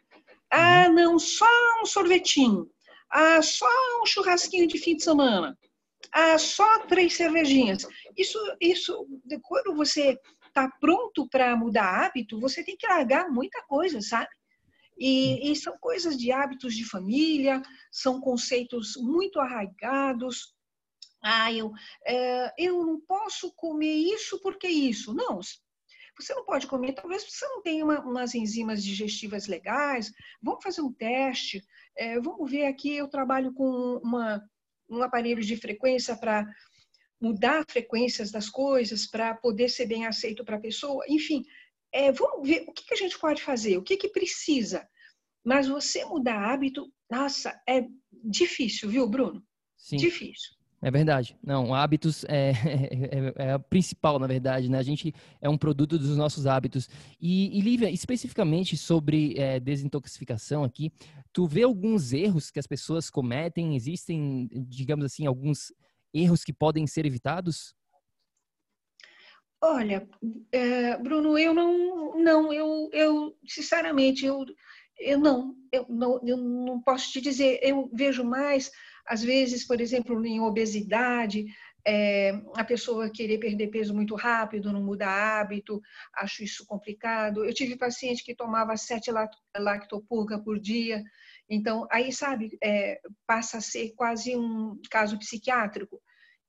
Ah, 0.51 0.87
uhum. 0.87 0.95
não, 0.95 1.19
só 1.19 1.47
um 1.83 1.87
sorvetinho 1.87 2.69
ah, 3.13 3.43
só 3.43 3.69
um 4.01 4.07
churrasquinho 4.07 4.67
de 4.67 4.79
fim 4.79 4.97
de 4.97 5.05
semana, 5.05 5.57
ah, 6.11 6.39
só 6.39 6.87
três 6.87 7.15
cervejinhas. 7.15 7.87
Isso, 8.17 8.39
isso, 8.61 9.07
quando 9.43 9.75
você 9.75 10.19
está 10.47 10.69
pronto 10.81 11.29
para 11.29 11.57
mudar 11.57 12.05
hábito, 12.05 12.41
você 12.41 12.65
tem 12.65 12.77
que 12.77 12.87
largar 12.87 13.31
muita 13.31 13.63
coisa, 13.65 14.01
sabe? 14.01 14.29
E, 14.99 15.51
e, 15.51 15.57
são 15.57 15.77
coisas 15.79 16.17
de 16.17 16.31
hábitos 16.31 16.75
de 16.75 16.85
família, 16.85 17.63
são 17.91 18.21
conceitos 18.21 18.95
muito 18.97 19.41
arraigados. 19.41 20.55
Ah, 21.23 21.53
eu, 21.53 21.73
é, 22.07 22.53
eu 22.59 22.85
não 22.85 23.01
posso 23.01 23.53
comer 23.55 23.95
isso 23.95 24.41
porque 24.41 24.69
isso. 24.69 25.15
Não, 25.15 25.41
você 26.19 26.35
não 26.35 26.45
pode 26.45 26.67
comer, 26.67 26.93
talvez 26.93 27.25
você 27.25 27.47
não 27.47 27.63
tenha 27.63 27.85
uma, 27.85 28.01
umas 28.01 28.35
enzimas 28.35 28.85
digestivas 28.85 29.47
legais. 29.47 30.13
Vamos 30.43 30.63
fazer 30.63 30.83
um 30.83 30.93
teste. 30.93 31.65
É, 31.97 32.19
vamos 32.21 32.51
ver 32.51 32.67
aqui, 32.67 32.97
eu 32.97 33.09
trabalho 33.09 33.53
com 33.53 34.01
uma, 34.03 34.43
um 34.89 35.03
aparelho 35.03 35.43
de 35.43 35.57
frequência 35.57 36.17
para 36.17 36.47
mudar 37.21 37.65
frequências 37.69 38.31
das 38.31 38.49
coisas, 38.49 39.07
para 39.07 39.35
poder 39.35 39.69
ser 39.69 39.87
bem 39.87 40.07
aceito 40.07 40.45
para 40.45 40.57
a 40.57 40.61
pessoa. 40.61 41.05
Enfim, 41.09 41.45
é, 41.93 42.11
vamos 42.11 42.49
ver 42.49 42.65
o 42.67 42.73
que, 42.73 42.85
que 42.85 42.95
a 42.95 42.97
gente 42.97 43.19
pode 43.19 43.43
fazer, 43.43 43.77
o 43.77 43.83
que, 43.83 43.97
que 43.97 44.09
precisa. 44.09 44.89
Mas 45.45 45.69
você 45.69 46.05
mudar 46.05 46.53
hábito, 46.53 46.93
nossa, 47.11 47.61
é 47.69 47.87
difícil, 48.25 48.89
viu, 48.89 49.09
Bruno? 49.09 49.45
Sim. 49.77 49.97
Difícil. 49.97 50.62
É 50.85 50.91
verdade. 50.91 51.37
Não, 51.41 51.73
hábitos 51.73 52.25
é, 52.25 52.51
é, 53.39 53.45
é, 53.45 53.53
a 53.53 53.59
principal, 53.59 54.19
na 54.19 54.27
verdade, 54.27 54.69
né? 54.69 54.79
A 54.79 54.83
gente 54.83 55.15
é 55.41 55.49
um 55.49 55.57
produto 55.57 55.97
dos 55.97 56.17
nossos 56.17 56.45
hábitos. 56.45 56.91
E, 57.21 57.57
e 57.57 57.61
Lívia, 57.61 57.89
especificamente 57.89 58.77
sobre 58.77 59.39
é, 59.39 59.61
desintoxicação 59.61 60.65
aqui, 60.65 60.93
tu 61.33 61.47
vê 61.47 61.63
alguns 61.63 62.13
erros 62.13 62.51
que 62.51 62.59
as 62.59 62.67
pessoas 62.67 63.09
cometem? 63.09 63.77
Existem, 63.77 64.49
digamos 64.53 65.05
assim, 65.05 65.25
alguns 65.25 65.73
erros 66.13 66.43
que 66.43 66.53
podem 66.53 66.85
ser 66.85 67.07
evitados? 67.07 67.77
Olha, 69.63 70.09
é, 70.51 70.97
Bruno, 70.99 71.39
eu 71.39 71.55
não, 71.55 72.19
não, 72.21 72.53
eu, 72.53 72.91
eu 72.93 73.39
sinceramente, 73.47 74.27
eu, 74.27 74.45
eu 74.99 75.17
não, 75.17 75.55
eu 75.71 75.87
não, 75.89 76.21
eu 76.27 76.37
não 76.37 76.83
posso 76.83 77.13
te 77.13 77.21
dizer. 77.21 77.61
Eu 77.63 77.89
vejo 77.93 78.25
mais 78.25 78.73
às 79.07 79.23
vezes, 79.23 79.67
por 79.67 79.81
exemplo, 79.81 80.25
em 80.25 80.41
obesidade, 80.41 81.47
é, 81.87 82.31
a 82.57 82.65
pessoa 82.65 83.11
querer 83.11 83.39
perder 83.39 83.69
peso 83.69 83.95
muito 83.95 84.15
rápido, 84.15 84.73
não 84.73 84.83
muda 84.83 85.07
hábito, 85.09 85.81
acho 86.15 86.45
isso 86.45 86.65
complicado. 86.67 87.45
Eu 87.45 87.53
tive 87.53 87.77
paciente 87.77 88.25
que 88.25 88.35
tomava 88.35 88.77
sete 88.77 89.11
lactopurga 89.57 90.39
por 90.39 90.61
dia, 90.61 91.03
então 91.49 91.87
aí, 91.91 92.13
sabe, 92.13 92.57
é, 92.63 93.01
passa 93.27 93.59
a 93.59 93.61
ser 93.61 93.93
quase 93.95 94.37
um 94.37 94.81
caso 94.91 95.19
psiquiátrico. 95.19 96.01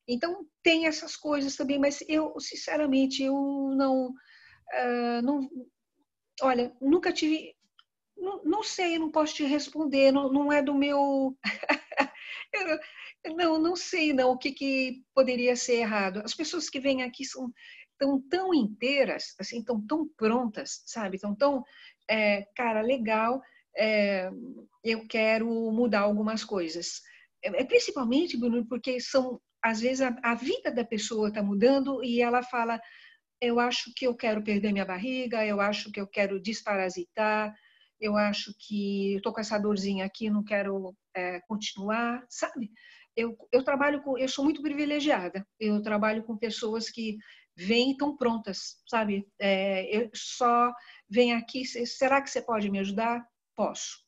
Então, 0.07 0.45
tem 0.61 0.85
essas 0.85 1.15
coisas 1.15 1.55
também, 1.55 1.79
mas 1.79 2.03
eu, 2.07 2.39
sinceramente, 2.39 3.23
eu 3.23 3.33
não. 3.75 4.07
Uh, 4.07 5.21
não 5.23 5.49
olha, 6.41 6.75
nunca 6.81 7.11
tive. 7.11 7.55
Não, 8.17 8.43
não 8.43 8.63
sei, 8.63 8.97
não 8.99 9.11
posso 9.11 9.35
te 9.35 9.43
responder, 9.43 10.11
não, 10.11 10.31
não 10.31 10.51
é 10.51 10.61
do 10.61 10.73
meu. 10.75 11.37
Não, 13.37 13.57
não 13.57 13.75
sei 13.75 14.11
não 14.11 14.31
o 14.31 14.37
que, 14.37 14.51
que 14.51 15.03
poderia 15.15 15.55
ser 15.55 15.75
errado. 15.75 16.21
As 16.25 16.33
pessoas 16.33 16.69
que 16.69 16.79
vêm 16.79 17.03
aqui 17.03 17.23
são 17.23 17.51
tão 17.97 18.21
tão 18.29 18.53
inteiras, 18.53 19.33
assim, 19.39 19.63
tão 19.63 19.81
tão 19.85 20.07
prontas, 20.17 20.83
sabe? 20.85 21.17
Tão 21.17 21.35
tão, 21.35 21.63
é, 22.09 22.45
cara, 22.55 22.81
legal. 22.81 23.41
É, 23.75 24.29
eu 24.83 25.07
quero 25.07 25.47
mudar 25.71 26.01
algumas 26.01 26.43
coisas. 26.43 27.01
É, 27.43 27.61
é, 27.61 27.65
principalmente, 27.65 28.37
Bruno, 28.37 28.65
porque 28.67 28.99
são 28.99 29.39
às 29.61 29.79
vezes 29.79 30.01
a, 30.01 30.15
a 30.21 30.35
vida 30.35 30.71
da 30.71 30.83
pessoa 30.83 31.29
está 31.29 31.41
mudando 31.41 32.03
e 32.03 32.21
ela 32.21 32.43
fala 32.43 32.79
eu 33.41 33.59
acho 33.59 33.91
que 33.95 34.07
eu 34.07 34.15
quero 34.15 34.43
perder 34.43 34.71
minha 34.71 34.85
barriga, 34.85 35.45
eu 35.45 35.59
acho 35.59 35.91
que 35.91 35.99
eu 35.99 36.07
quero 36.07 36.41
desparasitar, 36.41 37.53
eu 37.99 38.15
acho 38.15 38.53
que 38.57 39.15
estou 39.15 39.33
com 39.33 39.41
essa 39.41 39.57
dorzinha 39.57 40.05
aqui, 40.05 40.29
não 40.29 40.43
quero 40.43 40.95
é, 41.15 41.39
continuar, 41.41 42.26
sabe? 42.30 42.71
Eu, 43.15 43.38
eu 43.52 43.63
trabalho 43.63 44.02
com, 44.02 44.17
eu 44.17 44.28
sou 44.28 44.43
muito 44.43 44.62
privilegiada. 44.62 45.45
Eu 45.60 45.82
trabalho 45.82 46.23
com 46.23 46.38
pessoas 46.38 46.89
que 46.89 47.17
vêm 47.56 47.89
e 47.89 47.91
estão 47.91 48.17
prontas, 48.17 48.82
sabe? 48.88 49.28
É, 49.39 49.95
eu 49.95 50.10
só 50.13 50.73
venho 51.10 51.38
aqui. 51.38 51.63
Será 51.65 52.21
que 52.21 52.30
você 52.30 52.41
pode 52.41 52.69
me 52.69 52.80
ajudar? 52.80 53.26
Posso. 53.56 54.04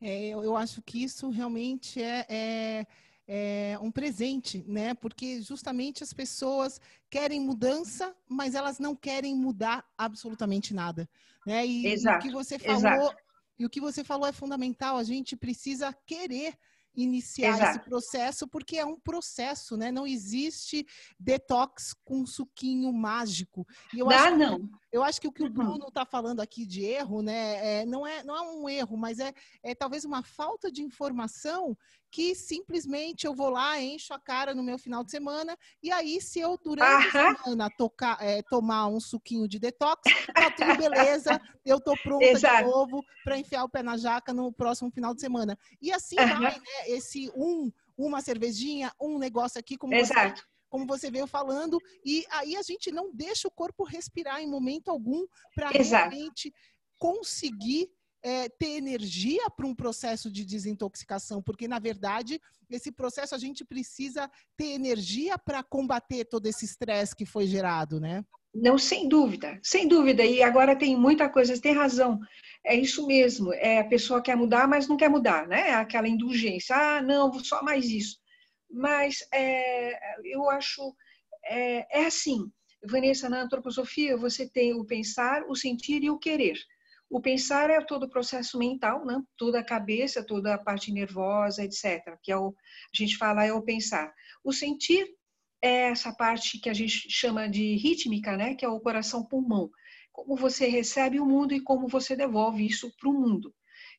É, 0.00 0.28
eu, 0.28 0.42
eu 0.42 0.56
acho 0.56 0.80
que 0.80 1.02
isso 1.02 1.28
realmente 1.28 2.02
é, 2.02 2.26
é 2.28 2.86
é, 3.32 3.78
um 3.80 3.92
presente, 3.92 4.64
né? 4.66 4.92
Porque 4.92 5.40
justamente 5.40 6.02
as 6.02 6.12
pessoas 6.12 6.80
querem 7.08 7.40
mudança, 7.40 8.12
mas 8.28 8.56
elas 8.56 8.80
não 8.80 8.96
querem 8.96 9.36
mudar 9.36 9.88
absolutamente 9.96 10.74
nada, 10.74 11.08
né? 11.46 11.64
E, 11.64 11.86
exato, 11.86 12.18
o 12.18 12.28
que 12.28 12.34
você 12.34 12.58
falou 12.58 12.78
exato. 12.78 13.16
E 13.60 13.66
o 13.66 13.68
que 13.68 13.80
você 13.80 14.02
falou 14.02 14.26
é 14.26 14.32
fundamental. 14.32 14.96
A 14.96 15.04
gente 15.04 15.36
precisa 15.36 15.94
querer 16.06 16.54
iniciar 16.96 17.56
Exato. 17.56 17.70
esse 17.70 17.84
processo, 17.84 18.48
porque 18.48 18.78
é 18.78 18.86
um 18.86 18.98
processo, 18.98 19.76
né? 19.76 19.92
Não 19.92 20.06
existe 20.06 20.86
detox 21.18 21.94
com 22.02 22.24
suquinho 22.26 22.90
mágico. 22.90 23.66
E 23.94 23.98
eu 23.98 24.06
Dá, 24.06 24.28
acho 24.28 24.36
não. 24.36 24.68
Eu 24.92 25.04
acho 25.04 25.20
que 25.20 25.28
o 25.28 25.32
que 25.32 25.42
o 25.42 25.46
uhum. 25.46 25.52
Bruno 25.52 25.86
está 25.88 26.04
falando 26.04 26.40
aqui 26.40 26.66
de 26.66 26.84
erro, 26.84 27.22
né? 27.22 27.80
É, 27.80 27.86
não, 27.86 28.06
é, 28.06 28.24
não 28.24 28.36
é 28.36 28.40
um 28.42 28.68
erro, 28.68 28.96
mas 28.96 29.18
é, 29.18 29.32
é 29.62 29.74
talvez 29.74 30.04
uma 30.04 30.22
falta 30.22 30.70
de 30.70 30.82
informação 30.82 31.76
que 32.10 32.34
simplesmente 32.34 33.24
eu 33.24 33.34
vou 33.34 33.50
lá, 33.50 33.80
encho 33.80 34.12
a 34.12 34.18
cara 34.18 34.52
no 34.52 34.64
meu 34.64 34.76
final 34.76 35.04
de 35.04 35.12
semana, 35.12 35.56
e 35.80 35.92
aí, 35.92 36.20
se 36.20 36.40
eu, 36.40 36.58
durante 36.62 37.16
a 37.16 37.34
semana, 37.36 37.70
tocar, 37.70 38.18
é, 38.20 38.42
tomar 38.42 38.88
um 38.88 38.98
suquinho 38.98 39.46
de 39.46 39.60
detox, 39.60 40.02
tá 40.34 40.50
tudo 40.50 40.76
beleza, 40.76 41.40
eu 41.64 41.80
tô 41.80 41.94
pronta 42.02 42.24
Exato. 42.24 42.64
de 42.64 42.70
novo 42.70 43.04
para 43.22 43.38
enfiar 43.38 43.62
o 43.62 43.68
pé 43.68 43.82
na 43.82 43.96
jaca 43.96 44.34
no 44.34 44.52
próximo 44.52 44.90
final 44.90 45.14
de 45.14 45.20
semana. 45.20 45.56
E 45.80 45.92
assim 45.92 46.16
vai, 46.16 46.40
né? 46.40 46.54
Esse 46.86 47.30
um, 47.36 47.70
uma 47.96 48.20
cervejinha, 48.20 48.92
um 49.00 49.18
negócio 49.18 49.60
aqui, 49.60 49.76
como 49.76 49.94
Exato. 49.94 50.40
Você 50.40 50.59
como 50.70 50.86
você 50.86 51.10
veio 51.10 51.26
falando, 51.26 51.78
e 52.04 52.24
aí 52.30 52.56
a 52.56 52.62
gente 52.62 52.90
não 52.90 53.12
deixa 53.12 53.48
o 53.48 53.50
corpo 53.50 53.84
respirar 53.84 54.40
em 54.40 54.48
momento 54.48 54.90
algum 54.90 55.26
para 55.54 55.68
realmente 55.68 56.54
conseguir 56.96 57.90
é, 58.22 58.48
ter 58.48 58.76
energia 58.76 59.48
para 59.50 59.66
um 59.66 59.74
processo 59.74 60.30
de 60.30 60.44
desintoxicação, 60.44 61.42
porque 61.42 61.66
na 61.66 61.78
verdade 61.78 62.40
esse 62.70 62.92
processo 62.92 63.34
a 63.34 63.38
gente 63.38 63.64
precisa 63.64 64.30
ter 64.56 64.66
energia 64.66 65.36
para 65.38 65.62
combater 65.62 66.24
todo 66.24 66.46
esse 66.46 66.64
estresse 66.64 67.16
que 67.16 67.26
foi 67.26 67.46
gerado, 67.46 67.98
né? 67.98 68.24
Não, 68.54 68.76
sem 68.76 69.08
dúvida, 69.08 69.58
sem 69.62 69.86
dúvida. 69.86 70.24
E 70.24 70.42
agora 70.42 70.76
tem 70.76 70.96
muita 70.96 71.28
coisa, 71.28 71.54
você 71.54 71.62
tem 71.62 71.72
razão. 71.72 72.18
É 72.64 72.74
isso 72.74 73.06
mesmo. 73.06 73.52
É 73.54 73.78
a 73.78 73.84
pessoa 73.84 74.20
quer 74.20 74.36
mudar, 74.36 74.66
mas 74.66 74.88
não 74.88 74.96
quer 74.96 75.08
mudar, 75.08 75.46
né? 75.46 75.70
É 75.70 75.74
aquela 75.74 76.08
indulgência. 76.08 76.74
Ah, 76.76 77.00
não, 77.00 77.32
só 77.44 77.62
mais 77.62 77.86
isso. 77.86 78.18
Mas 78.70 79.26
é, 79.32 79.98
eu 80.24 80.48
acho 80.48 80.94
é, 81.44 82.02
é 82.02 82.06
assim. 82.06 82.50
Vanessa, 82.82 83.28
na 83.28 83.42
antroposofia 83.42 84.16
você 84.16 84.48
tem 84.48 84.72
o 84.74 84.84
pensar, 84.84 85.44
o 85.48 85.54
sentir 85.54 86.02
e 86.02 86.10
o 86.10 86.18
querer. 86.18 86.58
O 87.10 87.20
pensar 87.20 87.68
é 87.70 87.80
todo 87.80 88.04
o 88.04 88.08
processo 88.08 88.56
mental, 88.56 89.04
né? 89.04 89.20
toda 89.36 89.58
a 89.58 89.64
cabeça, 89.64 90.24
toda 90.24 90.54
a 90.54 90.58
parte 90.58 90.92
nervosa, 90.92 91.64
etc. 91.64 92.16
Que 92.22 92.30
é 92.30 92.36
o, 92.36 92.54
a 92.94 92.96
gente 92.96 93.16
fala 93.16 93.44
é 93.44 93.52
o 93.52 93.62
pensar. 93.62 94.14
O 94.44 94.52
sentir 94.52 95.06
é 95.60 95.90
essa 95.90 96.12
parte 96.12 96.58
que 96.58 96.70
a 96.70 96.72
gente 96.72 97.10
chama 97.10 97.48
de 97.48 97.74
rítmica, 97.76 98.36
né? 98.36 98.54
Que 98.54 98.64
é 98.64 98.68
o 98.68 98.80
coração-pulmão. 98.80 99.70
Como 100.12 100.36
você 100.36 100.68
recebe 100.68 101.18
o 101.18 101.26
mundo 101.26 101.52
e 101.52 101.60
como 101.60 101.88
você 101.88 102.14
devolve 102.14 102.64
isso 102.64 102.94
para 102.96 103.10
o 103.10 103.12
mundo. 103.12 103.52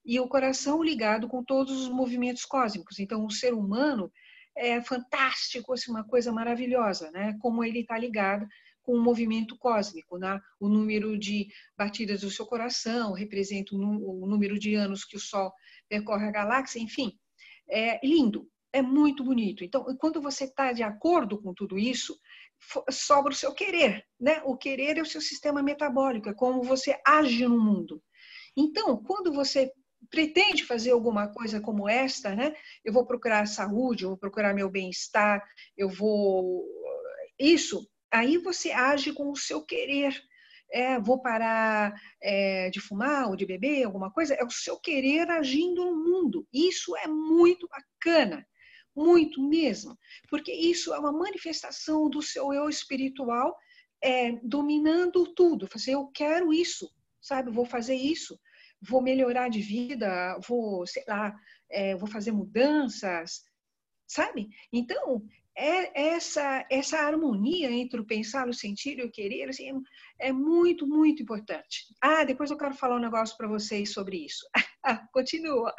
E 0.06 0.20
o 0.20 0.28
coração 0.28 0.82
ligado 0.82 1.28
com 1.28 1.44
todos 1.44 1.82
os 1.82 1.90
movimentos 1.90 2.46
cósmicos. 2.46 2.98
Então, 2.98 3.26
o 3.26 3.32
ser 3.32 3.54
humano 3.54 4.12
é 4.56 4.82
fantástico, 4.82 5.74
assim, 5.74 5.92
uma 5.92 6.04
coisa 6.04 6.32
maravilhosa, 6.32 7.10
né? 7.12 7.38
Como 7.42 7.64
ele 7.64 7.80
está 7.80 7.98
ligado 7.98 8.48
com 8.84 8.94
o 8.94 9.02
movimento 9.02 9.58
cósmico, 9.58 10.18
né? 10.18 10.40
o 10.60 10.68
número 10.68 11.18
de 11.18 11.48
batidas 11.78 12.22
do 12.22 12.32
seu 12.32 12.46
coração 12.46 13.14
representa 13.14 13.76
o 13.76 14.26
número 14.28 14.58
de 14.58 14.74
anos 14.76 15.06
que 15.06 15.16
o 15.16 15.20
Sol 15.20 15.54
percorre 15.88 16.28
a 16.28 16.32
galáxia, 16.32 16.80
enfim, 16.80 17.18
é 17.70 18.00
lindo, 18.06 18.50
é 18.74 18.82
muito 18.82 19.24
bonito. 19.24 19.64
Então, 19.64 19.84
quando 19.98 20.22
você 20.22 20.46
está 20.46 20.74
de 20.74 20.84
acordo 20.84 21.40
com 21.42 21.54
tudo 21.54 21.78
isso, 21.78 22.18
sobra 22.90 23.34
o 23.34 23.36
seu 23.36 23.54
querer, 23.54 24.06
né? 24.20 24.42
O 24.46 24.58
querer 24.58 24.98
é 24.98 25.02
o 25.02 25.06
seu 25.06 25.22
sistema 25.22 25.62
metabólico, 25.62 26.30
é 26.30 26.34
como 26.34 26.64
você 26.64 27.00
age 27.06 27.48
no 27.48 27.60
mundo. 27.60 28.02
Então, 28.56 28.98
quando 28.98 29.32
você 29.32 29.72
pretende 30.12 30.66
fazer 30.66 30.92
alguma 30.92 31.30
coisa 31.30 31.62
como 31.62 31.90
esta, 31.90 32.36
né? 32.36 32.54
Eu 32.84 32.94
vou 32.94 33.06
procurar 33.06 33.48
saúde, 33.48 34.04
eu 34.04 34.10
vou 34.10 34.18
procurar 34.18 34.54
meu 34.54 34.70
bem-estar, 34.70 35.42
eu 35.78 35.90
vou 35.90 36.68
isso 37.40 37.90
aí 38.12 38.38
você 38.38 38.72
age 38.72 39.14
com 39.14 39.32
o 39.32 39.36
seu 39.36 39.64
querer. 39.64 40.22
É, 40.74 40.98
vou 41.00 41.22
parar 41.22 41.94
é, 42.22 42.70
de 42.70 42.80
fumar 42.80 43.28
ou 43.28 43.36
de 43.36 43.46
beber, 43.46 43.84
alguma 43.84 44.10
coisa, 44.10 44.34
é 44.36 44.44
o 44.44 44.50
seu 44.50 44.80
querer 44.80 45.30
agindo 45.30 45.84
no 45.84 45.98
mundo. 45.98 46.48
Isso 46.54 46.96
é 46.96 47.08
muito 47.08 47.68
bacana, 47.68 48.48
muito 48.96 49.46
mesmo, 49.46 49.98
porque 50.30 50.54
isso 50.54 50.94
é 50.94 51.00
uma 51.00 51.12
manifestação 51.12 52.10
do 52.10 52.22
seu 52.22 52.54
eu 52.54 52.70
espiritual 52.70 53.54
é, 54.02 54.32
dominando 54.44 55.34
tudo. 55.34 55.68
Fazer, 55.68 55.96
eu 55.96 56.08
quero 56.08 56.54
isso, 56.54 56.90
sabe? 57.20 57.52
Vou 57.52 57.66
fazer 57.66 57.96
isso, 57.96 58.40
vou 58.82 59.02
melhorar 59.02 59.50
de 59.50 59.62
vida, 59.62 60.38
vou, 60.48 60.86
sei 60.88 61.04
lá, 61.08 61.36
é, 61.70 61.96
vou 61.96 62.08
fazer 62.08 62.32
mudanças, 62.32 63.44
sabe? 64.08 64.50
Então, 64.74 65.24
é 65.58 66.14
essa 66.14 66.66
essa 66.70 66.98
harmonia 66.98 67.72
entre 67.72 68.00
o 68.00 68.06
pensar, 68.06 68.48
o 68.48 68.54
sentir 68.54 69.00
e 69.00 69.04
o 69.04 69.12
querer 69.12 69.50
assim, 69.50 69.72
é 70.20 70.32
muito 70.32 70.88
muito 70.88 71.24
importante. 71.24 71.86
Ah, 72.02 72.24
depois 72.24 72.52
eu 72.52 72.58
quero 72.58 72.76
falar 72.76 72.96
um 72.96 73.00
negócio 73.00 73.36
para 73.38 73.48
vocês 73.48 73.92
sobre 73.92 74.26
isso. 74.26 74.46
Continua. 75.12 75.74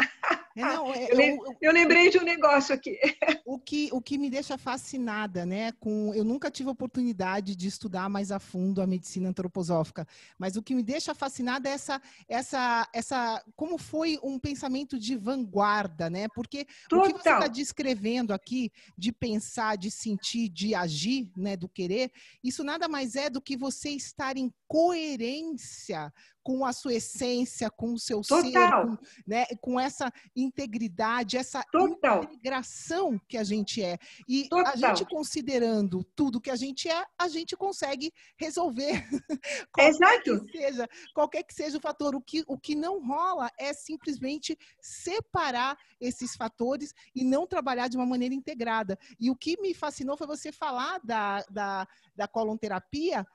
É, 0.56 0.60
não, 0.60 0.92
é, 0.92 1.12
eu, 1.12 1.20
eu, 1.20 1.56
eu, 1.60 1.72
lembrei 1.72 2.10
de 2.10 2.18
um 2.18 2.22
negócio 2.22 2.74
aqui. 2.74 2.98
O 3.44 3.58
que, 3.58 3.90
o 3.92 4.00
que 4.00 4.16
me 4.16 4.30
deixa 4.30 4.56
fascinada, 4.56 5.44
né? 5.44 5.72
Com, 5.72 6.14
eu 6.14 6.24
nunca 6.24 6.50
tive 6.50 6.70
oportunidade 6.70 7.54
de 7.56 7.68
estudar 7.68 8.08
mais 8.08 8.30
a 8.30 8.38
fundo 8.38 8.80
a 8.80 8.86
medicina 8.86 9.28
antroposófica, 9.28 10.06
mas 10.38 10.56
o 10.56 10.62
que 10.62 10.74
me 10.74 10.82
deixa 10.82 11.14
fascinada 11.14 11.68
é 11.68 11.72
essa, 11.72 12.00
essa, 12.28 12.88
essa 12.94 13.44
como 13.54 13.76
foi 13.76 14.18
um 14.22 14.38
pensamento 14.38 14.98
de 14.98 15.16
vanguarda, 15.16 16.08
né? 16.08 16.28
Porque 16.34 16.66
Total. 16.88 17.10
o 17.10 17.12
que 17.12 17.22
você 17.22 17.30
está 17.30 17.48
descrevendo 17.48 18.32
aqui 18.32 18.70
de 18.96 19.12
pensar, 19.12 19.61
de 19.76 19.90
sentir, 19.90 20.48
de 20.48 20.74
agir, 20.74 21.30
né? 21.36 21.56
Do 21.56 21.68
querer, 21.68 22.10
isso 22.42 22.62
nada 22.62 22.88
mais 22.88 23.14
é 23.14 23.30
do 23.30 23.40
que 23.40 23.56
você 23.56 23.90
estar 23.90 24.36
em 24.36 24.52
coerência 24.66 26.12
com 26.42 26.64
a 26.64 26.72
sua 26.72 26.94
essência, 26.94 27.70
com 27.70 27.94
o 27.94 27.98
seu 27.98 28.20
Total. 28.20 28.42
ser, 28.42 28.86
com, 28.86 28.98
né, 29.26 29.46
com 29.60 29.80
essa 29.80 30.12
integridade, 30.34 31.36
essa 31.36 31.62
Total. 31.70 32.24
integração 32.24 33.18
que 33.28 33.36
a 33.36 33.44
gente 33.44 33.82
é. 33.82 33.98
E 34.28 34.48
Total. 34.48 34.72
a 34.72 34.76
gente 34.76 35.04
considerando 35.06 36.04
tudo 36.16 36.40
que 36.40 36.50
a 36.50 36.56
gente 36.56 36.88
é, 36.88 37.04
a 37.18 37.28
gente 37.28 37.56
consegue 37.56 38.12
resolver. 38.36 39.06
Exato. 39.78 40.44
Que 40.46 40.58
seja, 40.58 40.88
qualquer 41.14 41.42
que 41.44 41.54
seja 41.54 41.78
o 41.78 41.80
fator. 41.80 42.14
O 42.14 42.20
que, 42.20 42.42
o 42.46 42.58
que 42.58 42.74
não 42.74 43.04
rola 43.06 43.50
é 43.58 43.72
simplesmente 43.72 44.58
separar 44.80 45.78
esses 46.00 46.34
fatores 46.34 46.92
e 47.14 47.24
não 47.24 47.46
trabalhar 47.46 47.88
de 47.88 47.96
uma 47.96 48.06
maneira 48.06 48.34
integrada. 48.34 48.98
E 49.18 49.30
o 49.30 49.36
que 49.36 49.60
me 49.60 49.74
fascinou 49.74 50.16
foi 50.16 50.26
você 50.26 50.50
falar 50.50 51.00
da, 51.04 51.42
da, 51.50 51.86
da 52.16 52.28
colonterapia 52.28 53.26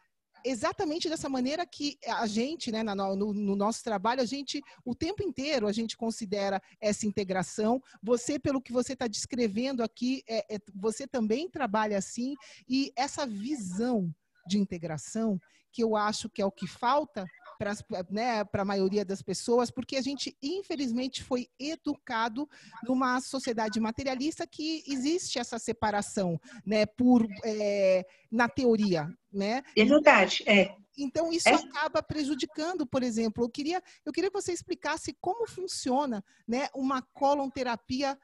exatamente 0.49 1.09
dessa 1.09 1.29
maneira 1.29 1.65
que 1.65 1.97
a 2.07 2.25
gente, 2.25 2.71
né, 2.71 2.83
no, 2.83 3.15
no, 3.15 3.55
nosso 3.55 3.83
trabalho, 3.83 4.21
a 4.21 4.25
gente, 4.25 4.61
o 4.85 4.95
tempo 4.95 5.23
inteiro, 5.23 5.67
a 5.67 5.71
gente 5.71 5.97
considera 5.97 6.61
essa 6.79 7.05
integração. 7.05 7.81
Você, 8.01 8.39
pelo 8.39 8.61
que 8.61 8.71
você 8.71 8.93
está 8.93 9.07
descrevendo 9.07 9.83
aqui, 9.83 10.23
é, 10.27 10.55
é, 10.55 10.59
você 10.73 11.07
também 11.07 11.49
trabalha 11.49 11.97
assim, 11.97 12.35
e 12.67 12.91
essa 12.95 13.25
visão 13.25 14.13
de 14.47 14.57
integração, 14.57 15.39
que 15.71 15.83
eu 15.83 15.95
acho 15.95 16.29
que 16.29 16.41
é 16.41 16.45
o 16.45 16.51
que 16.51 16.67
falta 16.67 17.27
para 17.57 17.73
né, 18.09 18.45
a 18.51 18.65
maioria 18.65 19.03
das 19.03 19.21
pessoas, 19.21 19.71
porque 19.71 19.95
a 19.95 20.01
gente, 20.01 20.37
infelizmente, 20.41 21.23
foi 21.23 21.47
educado 21.59 22.47
numa 22.83 23.19
sociedade 23.19 23.79
materialista 23.79 24.45
que 24.45 24.83
existe 24.87 25.39
essa 25.39 25.57
separação, 25.57 26.39
né, 26.65 26.85
por, 26.85 27.25
é, 27.43 28.05
na 28.31 28.47
teoria, 28.47 29.07
né? 29.31 29.63
É 29.75 29.85
verdade, 29.85 30.43
é. 30.45 30.75
Então, 30.97 31.31
isso 31.31 31.47
é. 31.47 31.53
acaba 31.53 32.01
prejudicando, 32.01 32.85
por 32.87 33.03
exemplo. 33.03 33.43
Eu 33.43 33.49
queria, 33.49 33.81
eu 34.03 34.11
queria 34.11 34.31
que 34.31 34.41
você 34.41 34.51
explicasse 34.51 35.15
como 35.21 35.47
funciona 35.47 36.23
né, 36.47 36.67
uma 36.73 37.03
colonterapia 37.13 38.17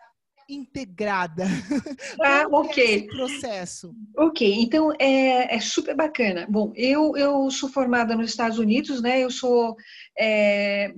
integrada. 0.50 1.46
Ah, 2.22 2.42
é 2.42 2.48
ok. 2.48 2.84
esse 2.84 3.08
processo. 3.08 3.96
Ok, 4.16 4.54
então 4.60 4.94
é, 5.00 5.56
é, 5.56 5.60
super 5.60 5.96
bacana. 5.96 6.46
Bom, 6.50 6.72
eu, 6.76 7.18
eu 7.18 7.50
sou 7.50 7.70
formada 7.70 8.16
nos 8.16 8.30
Estados 8.30 8.60
Unidos, 8.60 9.02
né? 9.02 9.20
Eu 9.22 9.30
sou 9.30 9.76
é, 10.18 10.94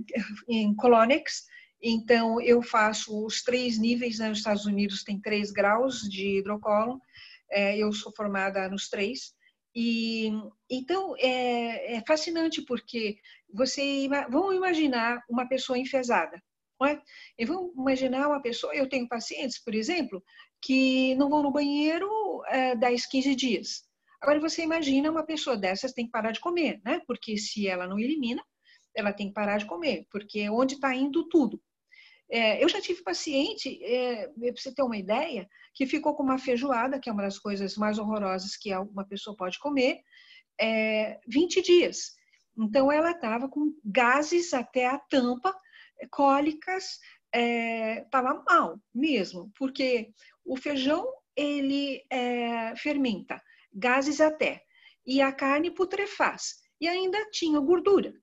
em 0.47 0.73
Colonics, 0.75 1.45
então 1.81 2.41
eu 2.41 2.62
faço 2.62 3.25
os 3.25 3.41
três 3.41 3.77
níveis, 3.77 4.19
né? 4.19 4.29
Nos 4.29 4.39
Estados 4.39 4.65
Unidos 4.65 5.03
tem 5.03 5.19
três 5.19 5.51
graus 5.51 6.01
de 6.01 6.39
hidrocolo, 6.39 6.99
é, 7.49 7.77
eu 7.77 7.91
sou 7.91 8.12
formada 8.15 8.69
nos 8.69 8.89
três. 8.89 9.34
E 9.75 10.31
então 10.69 11.15
é, 11.17 11.95
é 11.95 12.03
fascinante 12.08 12.62
porque 12.62 13.17
você 13.53 14.08
vamos 14.29 14.55
imaginar 14.55 15.21
uma 15.29 15.47
pessoa 15.47 15.77
enfesada, 15.77 16.41
é? 16.83 17.01
E 17.38 17.45
vamos 17.45 17.73
imaginar 17.75 18.27
uma 18.27 18.41
pessoa, 18.41 18.75
eu 18.75 18.89
tenho 18.89 19.07
pacientes, 19.07 19.63
por 19.63 19.73
exemplo, 19.73 20.23
que 20.61 21.15
não 21.15 21.29
vão 21.29 21.43
no 21.43 21.51
banheiro 21.51 22.09
é, 22.47 22.75
10, 22.75 23.05
15 23.07 23.35
dias. 23.35 23.83
Agora 24.21 24.39
você 24.39 24.63
imagina 24.63 25.11
uma 25.11 25.25
pessoa 25.25 25.55
dessas 25.55 25.93
tem 25.93 26.05
que 26.05 26.11
parar 26.11 26.31
de 26.31 26.39
comer, 26.39 26.81
né? 26.83 27.01
Porque 27.07 27.38
se 27.38 27.67
ela 27.67 27.88
não 27.88 27.99
elimina, 27.99 28.43
ela 28.95 29.13
tem 29.13 29.27
que 29.27 29.33
parar 29.33 29.57
de 29.57 29.65
comer, 29.65 30.07
porque 30.11 30.39
é 30.39 30.51
onde 30.51 30.75
está 30.75 30.93
indo 30.95 31.27
tudo. 31.29 31.61
É, 32.29 32.63
eu 32.63 32.67
já 32.67 32.81
tive 32.81 33.03
paciente, 33.03 33.79
é, 33.83 34.27
para 34.27 34.51
você 34.55 34.73
ter 34.73 34.81
uma 34.81 34.97
ideia, 34.97 35.47
que 35.73 35.85
ficou 35.85 36.15
com 36.15 36.23
uma 36.23 36.39
feijoada, 36.39 36.99
que 36.99 37.09
é 37.09 37.13
uma 37.13 37.21
das 37.21 37.38
coisas 37.38 37.77
mais 37.77 37.99
horrorosas 37.99 38.57
que 38.57 38.73
uma 38.75 39.05
pessoa 39.05 39.35
pode 39.35 39.59
comer, 39.59 39.99
é, 40.59 41.19
20 41.27 41.61
dias. 41.61 42.13
Então, 42.57 42.91
ela 42.91 43.11
estava 43.11 43.49
com 43.49 43.73
gases 43.83 44.53
até 44.53 44.88
a 44.88 44.97
tampa, 44.97 45.53
cólicas, 46.12 46.99
estava 47.34 48.29
é, 48.29 48.43
mal 48.49 48.79
mesmo, 48.93 49.51
porque 49.58 50.12
o 50.43 50.55
feijão, 50.55 51.05
ele 51.36 52.05
é, 52.10 52.75
fermenta, 52.77 53.41
gases 53.73 54.21
até, 54.21 54.63
e 55.05 55.21
a 55.21 55.31
carne 55.31 55.71
putrefaz, 55.71 56.55
e 56.79 56.88
ainda 56.88 57.29
tinha 57.31 57.60
gordura. 57.60 58.13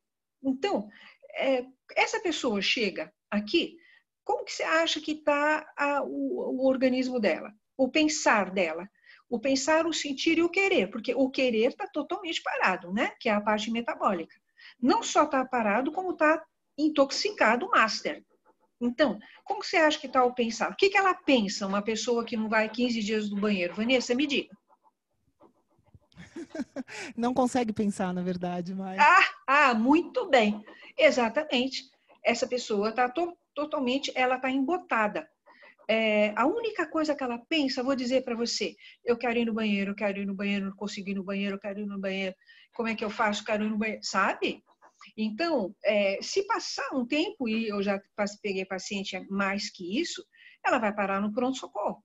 Então, 0.43 0.89
é, 1.35 1.65
essa 1.97 2.21
pessoa 2.21 2.61
chega 2.61 3.13
aqui, 3.31 3.77
como 4.25 4.45
que 4.45 4.53
você 4.53 4.63
acha 4.63 5.01
que 5.01 5.13
está 5.13 5.67
o, 6.07 6.63
o 6.63 6.69
organismo 6.69 7.19
dela? 7.21 7.53
O 7.77 7.89
pensar 7.89 8.51
dela? 8.51 8.89
O 9.29 9.41
pensar, 9.41 9.87
o 9.87 9.93
sentir 9.93 10.39
e 10.39 10.43
o 10.43 10.51
querer, 10.51 10.91
porque 10.91 11.15
o 11.15 11.31
querer 11.31 11.71
está 11.71 11.87
totalmente 11.89 12.43
parado, 12.43 12.93
né? 12.93 13.13
Que 13.19 13.29
é 13.29 13.33
a 13.33 13.41
parte 13.41 13.71
metabólica. 13.71 14.35
Não 14.81 15.03
só 15.03 15.25
está 15.25 15.45
parado, 15.45 15.91
como 15.91 16.13
está 16.13 16.45
intoxicado 16.79 17.67
o 17.67 17.71
master. 17.71 18.23
Então, 18.81 19.19
como 19.45 19.63
você 19.63 19.77
acha 19.77 19.99
que 19.99 20.07
está 20.07 20.25
o 20.25 20.35
pensar? 20.35 20.71
O 20.71 20.77
que, 20.77 20.91
que 20.91 20.99
ela 20.99 21.15
pensa, 21.15 21.67
uma 21.67 21.83
pessoa 21.83 22.25
que 22.25 22.37
não 22.37 22.49
vai 22.49 22.69
15 22.69 23.01
dias 23.01 23.31
no 23.31 23.41
banheiro? 23.41 23.75
Vanessa, 23.75 24.15
me 24.15 24.27
diga. 24.27 24.51
Não 27.17 27.33
consegue 27.33 27.73
pensar, 27.73 28.13
na 28.13 28.23
verdade, 28.23 28.75
mas. 28.75 28.99
Ah, 29.01 29.29
ah 29.47 29.75
muito 29.75 30.29
bem. 30.29 30.65
Exatamente. 30.99 31.85
Essa 32.25 32.47
pessoa 32.47 32.91
está 32.91 33.09
to 33.09 33.37
totalmente, 33.55 34.11
ela 34.15 34.37
está 34.37 34.51
embotada. 34.51 35.29
É, 35.87 36.33
a 36.37 36.47
única 36.47 36.87
coisa 36.87 37.15
que 37.15 37.23
ela 37.23 37.39
pensa, 37.39 37.83
vou 37.83 37.95
dizer 37.95 38.25
para 38.25 38.35
você, 38.35 38.75
eu 39.05 39.17
quero 39.17 39.39
ir 39.39 39.45
no 39.45 39.53
banheiro, 39.53 39.91
eu 39.91 39.95
quero 39.95 40.21
ir 40.21 40.27
no 40.27 40.35
banheiro, 40.35 40.67
não 40.67 40.77
consigo 40.77 41.11
ir 41.11 41.15
no 41.15 41.25
banheiro, 41.25 41.57
eu 41.57 41.61
quero 41.61 41.81
ir 41.81 41.87
no 41.87 41.99
banheiro, 41.99 42.35
como 42.73 42.89
é 42.89 42.95
que 42.95 43.05
eu 43.05 43.11
faço, 43.11 43.45
quero 43.45 43.65
ir 43.65 43.69
no 43.69 43.77
banheiro, 43.77 44.01
sabe? 44.03 44.63
Então, 45.17 45.75
é, 45.85 46.19
se 46.23 46.47
passar 46.47 46.95
um 46.95 47.07
tempo, 47.07 47.49
e 47.49 47.69
eu 47.69 47.83
já 47.83 48.01
peguei 48.43 48.65
paciente 48.65 49.19
mais 49.31 49.71
que 49.71 50.01
isso, 50.01 50.25
ela 50.65 50.79
vai 50.79 50.95
parar 50.95 51.21
no 51.21 51.33
pronto-socorro. 51.33 52.03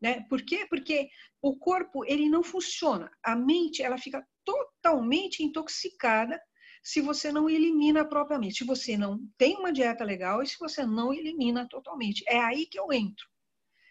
Né? 0.00 0.24
Por 0.28 0.42
quê? 0.42 0.66
Porque 0.68 1.08
o 1.42 1.56
corpo 1.56 2.04
ele 2.04 2.28
não 2.28 2.42
funciona. 2.42 3.10
A 3.22 3.34
mente 3.34 3.82
ela 3.82 3.98
fica 3.98 4.24
totalmente 4.44 5.42
intoxicada 5.42 6.40
se 6.82 7.00
você 7.00 7.32
não 7.32 7.50
elimina 7.50 8.08
propriamente, 8.08 8.58
se 8.58 8.64
você 8.64 8.96
não 8.96 9.20
tem 9.36 9.56
uma 9.56 9.72
dieta 9.72 10.04
legal 10.04 10.42
e 10.42 10.46
se 10.46 10.56
você 10.58 10.86
não 10.86 11.12
elimina 11.12 11.68
totalmente. 11.68 12.24
É 12.28 12.38
aí 12.38 12.66
que 12.66 12.78
eu 12.78 12.92
entro. 12.92 13.26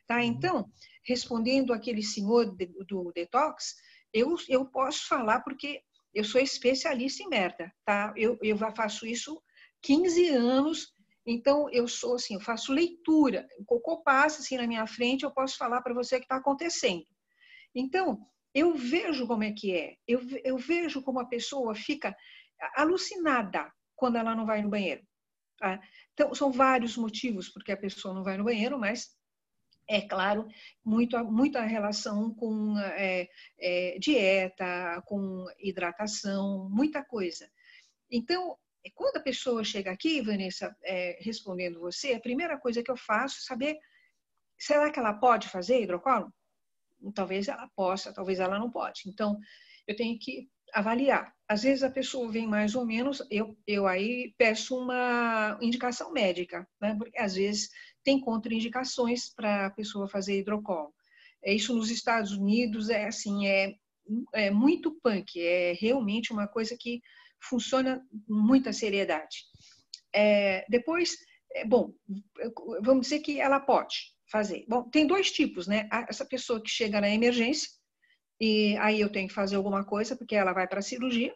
Tá? 0.07 0.17
Uhum. 0.17 0.23
Então, 0.23 0.71
respondendo 1.05 1.73
aquele 1.73 2.01
senhor 2.01 2.55
do 2.55 3.11
detox, 3.13 3.75
eu, 4.13 4.35
eu 4.47 4.65
posso 4.65 5.07
falar 5.07 5.41
porque 5.41 5.81
eu 6.13 6.23
sou 6.23 6.41
especialista 6.41 7.23
em 7.23 7.29
merda, 7.29 7.71
tá? 7.85 8.13
Eu, 8.15 8.37
eu 8.41 8.57
faço 8.75 9.05
isso 9.05 9.41
15 9.81 10.29
anos, 10.29 10.93
então 11.25 11.69
eu 11.71 11.87
sou 11.87 12.15
assim, 12.15 12.35
eu 12.35 12.41
faço 12.41 12.73
leitura. 12.73 13.47
O 13.59 13.65
cocô 13.65 14.01
passa 14.01 14.41
assim 14.41 14.57
na 14.57 14.67
minha 14.67 14.87
frente, 14.87 15.23
eu 15.23 15.31
posso 15.31 15.57
falar 15.57 15.81
para 15.81 15.93
você 15.93 16.15
o 16.15 16.19
que 16.19 16.25
está 16.25 16.37
acontecendo. 16.37 17.05
Então, 17.75 18.19
eu 18.53 18.73
vejo 18.75 19.27
como 19.27 19.43
é 19.43 19.51
que 19.51 19.75
é. 19.75 19.95
Eu, 20.07 20.21
eu 20.43 20.57
vejo 20.57 21.01
como 21.01 21.19
a 21.19 21.27
pessoa 21.27 21.75
fica 21.75 22.15
alucinada 22.75 23.71
quando 23.95 24.17
ela 24.17 24.35
não 24.35 24.45
vai 24.45 24.61
no 24.61 24.69
banheiro. 24.69 25.05
Tá? 25.57 25.79
Então, 26.13 26.33
são 26.33 26.51
vários 26.51 26.97
motivos 26.97 27.49
porque 27.49 27.71
a 27.71 27.77
pessoa 27.77 28.13
não 28.13 28.23
vai 28.23 28.37
no 28.37 28.43
banheiro, 28.43 28.79
mas 28.79 29.16
é 29.87 30.01
claro, 30.01 30.47
muito, 30.83 31.17
muita 31.25 31.61
relação 31.61 32.33
com 32.33 32.77
é, 32.79 33.29
é, 33.57 33.97
dieta, 33.99 35.01
com 35.05 35.45
hidratação, 35.59 36.69
muita 36.69 37.03
coisa. 37.03 37.49
Então, 38.11 38.57
quando 38.93 39.17
a 39.17 39.21
pessoa 39.21 39.63
chega 39.63 39.91
aqui, 39.91 40.21
Vanessa, 40.21 40.75
é, 40.83 41.17
respondendo 41.21 41.79
você, 41.79 42.13
a 42.13 42.19
primeira 42.19 42.57
coisa 42.57 42.83
que 42.83 42.91
eu 42.91 42.97
faço 42.97 43.37
é 43.37 43.45
saber, 43.45 43.79
será 44.57 44.91
que 44.91 44.99
ela 44.99 45.13
pode 45.13 45.47
fazer 45.47 45.81
hidrocolo? 45.81 46.33
Talvez 47.13 47.47
ela 47.47 47.69
possa, 47.75 48.13
talvez 48.13 48.39
ela 48.39 48.59
não 48.59 48.71
pode. 48.71 49.03
Então, 49.07 49.37
eu 49.85 49.95
tenho 49.95 50.17
que 50.19 50.49
avaliar. 50.77 51.33
Às 51.47 51.63
vezes 51.63 51.81
a 51.81 51.89
pessoa 51.89 52.31
vem 52.31 52.45
mais 52.45 52.75
ou 52.75 52.85
menos, 52.85 53.23
eu, 53.31 53.57
eu 53.65 53.87
aí 53.87 54.35
peço 54.37 54.77
uma 54.77 55.57
indicação 55.59 56.11
médica, 56.11 56.67
né? 56.79 56.93
porque 56.95 57.17
às 57.17 57.33
vezes 57.33 57.69
tem 58.03 58.19
contraindicações 58.19 59.33
para 59.33 59.65
a 59.65 59.71
pessoa 59.71 60.07
fazer 60.07 60.37
hidrocolo. 60.37 60.93
É, 61.43 61.51
isso 61.51 61.73
nos 61.73 61.89
Estados 61.89 62.31
Unidos 62.33 62.89
é 62.89 63.05
assim, 63.07 63.47
é, 63.47 63.73
é 64.33 64.51
muito 64.51 64.99
punk, 65.01 65.41
é 65.41 65.73
realmente 65.73 66.31
uma 66.31 66.47
coisa 66.47 66.77
que 66.79 67.01
funciona 67.41 67.99
com 68.27 68.33
muita 68.35 68.71
seriedade. 68.71 69.45
É, 70.13 70.63
depois, 70.69 71.17
é, 71.53 71.65
bom, 71.65 71.91
vamos 72.83 73.07
dizer 73.07 73.19
que 73.21 73.39
ela 73.41 73.59
pode 73.59 74.13
fazer. 74.29 74.63
Bom, 74.67 74.83
tem 74.83 75.07
dois 75.07 75.31
tipos, 75.31 75.65
né? 75.65 75.89
Essa 76.07 76.25
pessoa 76.25 76.61
que 76.61 76.69
chega 76.69 77.01
na 77.01 77.09
emergência, 77.09 77.69
e 78.39 78.77
aí 78.77 78.99
eu 78.99 79.11
tenho 79.11 79.27
que 79.27 79.33
fazer 79.33 79.55
alguma 79.55 79.83
coisa, 79.83 80.15
porque 80.15 80.35
ela 80.35 80.53
vai 80.53 80.67
para 80.67 80.79
a 80.79 80.83
cirurgia, 80.83 81.33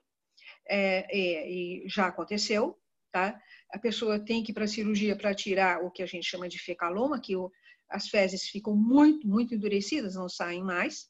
é, 0.67 1.07
e 1.49 1.83
já 1.87 2.07
aconteceu, 2.07 2.77
tá? 3.11 3.39
A 3.71 3.79
pessoa 3.79 4.19
tem 4.19 4.43
que 4.43 4.51
ir 4.51 4.53
para 4.53 4.65
a 4.65 4.67
cirurgia 4.67 5.15
para 5.15 5.33
tirar 5.33 5.83
o 5.83 5.91
que 5.91 6.03
a 6.03 6.05
gente 6.05 6.29
chama 6.29 6.47
de 6.47 6.59
fecaloma, 6.59 7.19
que 7.19 7.35
o, 7.35 7.51
as 7.89 8.07
fezes 8.07 8.43
ficam 8.43 8.75
muito, 8.75 9.27
muito 9.27 9.55
endurecidas, 9.55 10.15
não 10.15 10.29
saem 10.29 10.63
mais. 10.63 11.09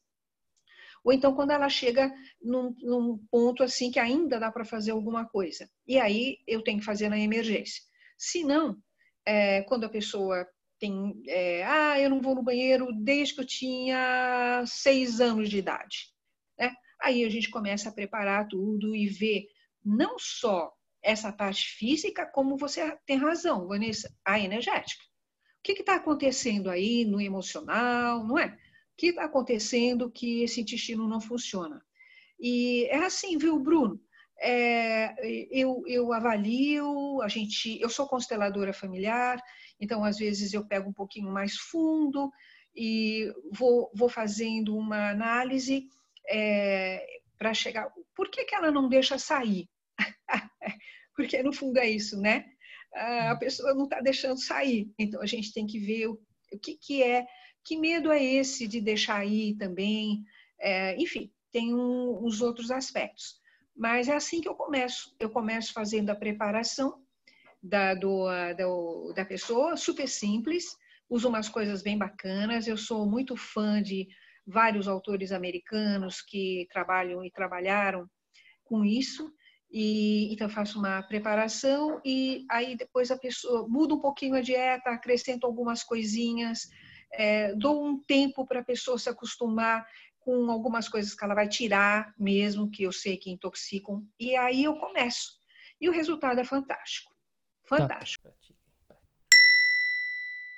Ou 1.03 1.11
então 1.11 1.33
quando 1.35 1.51
ela 1.51 1.69
chega 1.69 2.13
num, 2.41 2.75
num 2.81 3.17
ponto 3.29 3.63
assim 3.63 3.91
que 3.91 3.99
ainda 3.99 4.39
dá 4.39 4.51
para 4.51 4.65
fazer 4.65 4.91
alguma 4.91 5.27
coisa. 5.27 5.69
E 5.87 5.99
aí 5.99 6.37
eu 6.47 6.63
tenho 6.63 6.79
que 6.79 6.85
fazer 6.85 7.09
na 7.09 7.19
emergência. 7.19 7.81
Se 8.17 8.43
não, 8.43 8.77
é, 9.25 9.63
quando 9.63 9.85
a 9.85 9.89
pessoa 9.89 10.47
tem, 10.81 11.21
é, 11.27 11.63
ah, 11.63 11.99
eu 11.99 12.09
não 12.09 12.19
vou 12.19 12.33
no 12.33 12.41
banheiro 12.41 12.91
desde 12.91 13.35
que 13.35 13.41
eu 13.41 13.45
tinha 13.45 14.63
seis 14.65 15.21
anos 15.21 15.47
de 15.47 15.59
idade. 15.59 16.09
Né? 16.57 16.73
Aí 16.99 17.23
a 17.23 17.29
gente 17.29 17.51
começa 17.51 17.89
a 17.89 17.93
preparar 17.93 18.47
tudo 18.47 18.95
e 18.95 19.07
ver 19.07 19.45
não 19.85 20.17
só 20.17 20.73
essa 21.03 21.31
parte 21.31 21.67
física, 21.75 22.25
como 22.25 22.57
você 22.57 22.97
tem 23.05 23.17
razão, 23.17 23.67
Vanessa, 23.67 24.11
a 24.25 24.39
energética. 24.39 25.03
O 25.59 25.63
que 25.63 25.73
está 25.73 25.95
acontecendo 25.95 26.69
aí 26.69 27.05
no 27.05 27.21
emocional, 27.21 28.25
não 28.25 28.37
é? 28.37 28.47
O 28.47 28.57
que 28.97 29.07
está 29.07 29.25
acontecendo 29.25 30.11
que 30.11 30.41
esse 30.41 30.61
intestino 30.61 31.07
não 31.07 31.21
funciona? 31.21 31.83
E 32.39 32.85
é 32.85 33.05
assim, 33.05 33.37
viu, 33.37 33.59
Bruno? 33.59 34.01
É, 34.43 35.13
eu, 35.51 35.83
eu 35.85 36.11
avalio, 36.11 37.21
a 37.21 37.27
gente, 37.27 37.79
eu 37.79 37.89
sou 37.89 38.07
consteladora 38.07 38.73
familiar, 38.73 39.39
então 39.79 40.03
às 40.03 40.17
vezes 40.17 40.51
eu 40.51 40.65
pego 40.65 40.89
um 40.89 40.93
pouquinho 40.93 41.31
mais 41.31 41.55
fundo 41.55 42.31
e 42.75 43.31
vou, 43.51 43.91
vou 43.93 44.09
fazendo 44.09 44.75
uma 44.75 45.11
análise 45.11 45.87
é, 46.27 47.05
para 47.37 47.53
chegar. 47.53 47.87
Por 48.15 48.29
que, 48.31 48.45
que 48.45 48.55
ela 48.55 48.71
não 48.71 48.89
deixa 48.89 49.17
sair? 49.17 49.69
Porque 51.15 51.43
no 51.43 51.53
fundo 51.53 51.77
é 51.77 51.89
isso, 51.89 52.19
né? 52.19 52.45
A 52.93 53.35
pessoa 53.35 53.73
não 53.73 53.83
está 53.83 54.01
deixando 54.01 54.39
sair. 54.39 54.91
Então 54.97 55.21
a 55.21 55.25
gente 55.25 55.53
tem 55.53 55.65
que 55.67 55.79
ver 55.79 56.07
o, 56.07 56.19
o 56.51 56.59
que, 56.59 56.77
que 56.77 57.03
é, 57.03 57.25
que 57.63 57.77
medo 57.77 58.11
é 58.11 58.23
esse 58.23 58.67
de 58.67 58.81
deixar 58.81 59.25
ir 59.25 59.55
também. 59.55 60.23
É, 60.59 60.95
enfim, 60.97 61.31
tem 61.51 61.73
um, 61.73 62.25
uns 62.25 62.41
outros 62.41 62.71
aspectos. 62.71 63.40
Mas 63.81 64.07
é 64.07 64.15
assim 64.15 64.39
que 64.39 64.47
eu 64.47 64.53
começo. 64.53 65.11
Eu 65.19 65.31
começo 65.31 65.73
fazendo 65.73 66.11
a 66.11 66.15
preparação 66.15 67.01
da, 67.63 67.95
do, 67.95 68.27
do, 68.55 69.11
da 69.15 69.25
pessoa, 69.25 69.75
super 69.75 70.07
simples, 70.07 70.77
uso 71.09 71.27
umas 71.27 71.49
coisas 71.49 71.81
bem 71.81 71.97
bacanas. 71.97 72.67
Eu 72.67 72.77
sou 72.77 73.07
muito 73.07 73.35
fã 73.35 73.81
de 73.81 74.07
vários 74.45 74.87
autores 74.87 75.31
americanos 75.31 76.21
que 76.21 76.67
trabalham 76.71 77.25
e 77.25 77.31
trabalharam 77.31 78.07
com 78.63 78.85
isso. 78.85 79.33
E, 79.71 80.31
então, 80.31 80.47
faço 80.47 80.77
uma 80.77 81.01
preparação 81.01 81.99
e 82.05 82.45
aí 82.51 82.77
depois 82.77 83.09
a 83.09 83.17
pessoa 83.17 83.67
muda 83.67 83.95
um 83.95 83.99
pouquinho 83.99 84.35
a 84.35 84.41
dieta, 84.41 84.91
acrescento 84.91 85.47
algumas 85.47 85.81
coisinhas, 85.81 86.69
é, 87.13 87.55
dou 87.55 87.83
um 87.83 87.99
tempo 87.99 88.45
para 88.45 88.59
a 88.59 88.63
pessoa 88.63 88.99
se 88.99 89.09
acostumar 89.09 89.87
com 90.21 90.49
algumas 90.49 90.87
coisas 90.87 91.13
que 91.13 91.23
ela 91.23 91.35
vai 91.35 91.47
tirar 91.47 92.13
mesmo, 92.17 92.69
que 92.69 92.83
eu 92.83 92.91
sei 92.91 93.17
que 93.17 93.31
intoxicam, 93.31 94.03
e 94.19 94.35
aí 94.35 94.63
eu 94.63 94.75
começo. 94.75 95.39
E 95.79 95.89
o 95.89 95.91
resultado 95.91 96.39
é 96.39 96.43
fantástico. 96.43 97.11
Fantástico. 97.67 98.29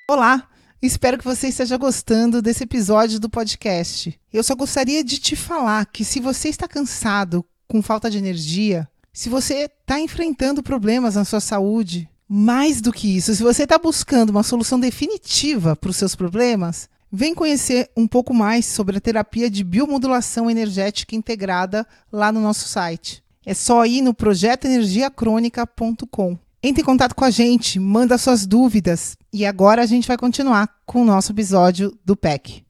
Olá, 0.10 0.50
espero 0.82 1.18
que 1.18 1.24
você 1.24 1.48
esteja 1.48 1.78
gostando 1.78 2.42
desse 2.42 2.66
episódio 2.66 3.20
do 3.20 3.30
podcast. 3.30 4.20
Eu 4.32 4.44
só 4.44 4.54
gostaria 4.54 5.04
de 5.04 5.18
te 5.18 5.36
falar 5.36 5.86
que 5.86 6.04
se 6.04 6.20
você 6.20 6.50
está 6.50 6.68
cansado, 6.68 7.46
com 7.68 7.82
falta 7.82 8.10
de 8.10 8.18
energia, 8.18 8.88
se 9.14 9.30
você 9.30 9.66
está 9.66 10.00
enfrentando 10.00 10.62
problemas 10.62 11.16
na 11.16 11.24
sua 11.24 11.40
saúde, 11.40 12.10
mais 12.28 12.82
do 12.82 12.92
que 12.92 13.16
isso, 13.16 13.34
se 13.34 13.44
você 13.44 13.64
está 13.64 13.78
buscando 13.78 14.32
uma 14.32 14.44
solução 14.44 14.80
definitiva 14.80 15.76
para 15.76 15.90
os 15.90 15.96
seus 15.96 16.16
problemas, 16.16 16.90
vem 17.16 17.36
conhecer 17.36 17.92
um 17.96 18.08
pouco 18.08 18.34
mais 18.34 18.66
sobre 18.66 18.98
a 18.98 19.02
terapia 19.02 19.48
de 19.48 19.64
biomodulação 19.64 20.50
energética 20.50 21.16
integrada 21.16 21.86
lá 22.12 22.32
no 22.32 22.42
nosso 22.42 22.68
site. 22.68 23.24
É 23.46 23.54
só 23.54 23.86
ir 23.86 24.02
no 24.02 24.16
projetoenergiacronica.com. 24.16 26.40
Entre 26.64 26.82
em 26.82 26.86
contato 26.86 27.14
com 27.14 27.24
a 27.24 27.30
gente, 27.30 27.80
manda 27.80 28.18
suas 28.18 28.48
dúvidas 28.48 29.16
e 29.32 29.46
agora 29.46 29.84
a 29.84 29.86
gente 29.86 30.08
vai 30.08 30.18
continuar 30.18 30.68
com 30.88 31.04
o 31.04 31.06
nosso 31.06 31.34
episódio 31.34 31.96
do 32.04 32.16
PEC. 32.16 32.64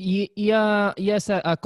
E, 0.00 0.30
e, 0.36 0.52
a, 0.52 0.94
e 0.96 1.10
essa 1.10 1.42
a 1.44 1.56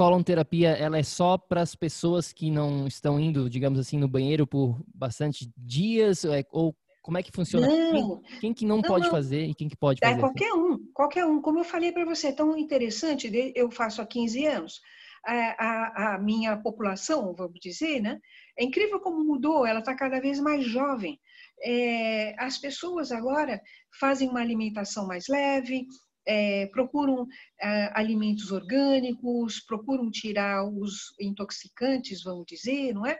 ela 0.79 0.97
é 0.97 1.03
só 1.03 1.37
para 1.37 1.61
as 1.61 1.75
pessoas 1.75 2.33
que 2.33 2.49
não 2.49 2.87
estão 2.87 3.19
indo, 3.19 3.47
digamos 3.47 3.77
assim, 3.77 3.99
no 3.99 4.07
banheiro 4.07 4.47
por 4.47 4.83
bastante 4.91 5.47
dias? 5.55 6.25
É, 6.25 6.43
ou 6.51 6.75
como 7.03 7.17
é 7.17 7.21
que 7.21 7.31
funciona? 7.33 7.67
Não, 7.67 8.21
quem, 8.21 8.39
quem, 8.39 8.53
que 8.53 8.65
não, 8.65 8.77
não 8.77 8.81
pode 8.81 9.03
não. 9.05 9.11
fazer 9.11 9.45
e 9.45 9.53
quem 9.53 9.67
que 9.67 9.75
pode 9.75 9.99
é 10.01 10.07
fazer? 10.07 10.21
Qualquer 10.21 10.53
um, 10.53 10.77
qualquer 10.93 11.25
um. 11.25 11.41
Como 11.41 11.59
eu 11.59 11.65
falei 11.65 11.91
para 11.91 12.05
você, 12.05 12.27
é 12.27 12.31
tão 12.31 12.57
interessante, 12.57 13.29
eu 13.53 13.69
faço 13.69 14.01
há 14.01 14.05
15 14.05 14.45
anos. 14.45 14.81
A, 15.25 15.33
a, 15.33 16.15
a, 16.15 16.17
minha 16.17 16.57
população, 16.57 17.33
vamos 17.33 17.59
dizer, 17.61 18.01
né? 18.01 18.19
É 18.57 18.63
incrível 18.63 18.99
como 18.99 19.23
mudou, 19.23 19.65
ela 19.65 19.79
está 19.79 19.93
cada 19.95 20.19
vez 20.19 20.39
mais 20.39 20.65
jovem. 20.65 21.19
É, 21.61 22.35
as 22.37 22.57
pessoas 22.57 23.11
agora 23.11 23.61
fazem 23.99 24.29
uma 24.29 24.41
alimentação 24.41 25.05
mais 25.05 25.25
leve, 25.29 25.85
é, 26.25 26.67
procuram 26.67 27.27
é, 27.61 27.91
alimentos 27.93 28.51
orgânicos, 28.51 29.61
procuram 29.61 30.09
tirar 30.09 30.65
os 30.65 31.13
intoxicantes, 31.19 32.23
vamos 32.23 32.45
dizer, 32.47 32.93
não 32.93 33.05
é? 33.05 33.17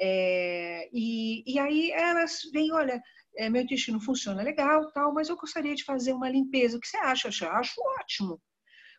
É 0.00 0.88
e, 0.92 1.44
e 1.46 1.58
aí 1.58 1.90
elas 1.92 2.42
vêm, 2.52 2.72
olha, 2.72 3.00
é, 3.36 3.48
meu 3.48 3.62
intestino 3.62 4.00
funciona 4.00 4.42
legal, 4.42 4.90
tal, 4.92 5.12
mas 5.12 5.28
eu 5.28 5.36
gostaria 5.36 5.74
de 5.74 5.84
fazer 5.84 6.12
uma 6.12 6.28
limpeza. 6.28 6.76
O 6.76 6.80
que 6.80 6.88
você 6.88 6.96
acha? 6.98 7.28
Eu 7.44 7.52
acho 7.52 7.80
ótimo, 8.00 8.40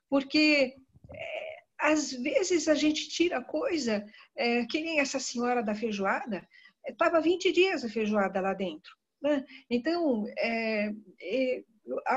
porque 0.10 0.76
é, 1.14 1.56
às 1.80 2.12
vezes 2.12 2.68
a 2.68 2.76
gente 2.76 3.10
tira 3.10 3.44
coisa, 3.44 4.06
é, 4.36 4.66
que 4.66 4.82
nem 4.82 5.00
essa 5.00 5.20
senhora 5.20 5.62
da 5.62 5.76
feijoada, 5.76 6.48
estava 6.88 7.22
20 7.22 7.52
dias 7.52 7.84
a 7.84 7.90
feijoada 7.90 8.40
lá 8.40 8.54
dentro. 8.54 8.96
Né? 9.22 9.46
Então, 9.70 10.26
é, 10.38 10.92
é, 11.22 11.64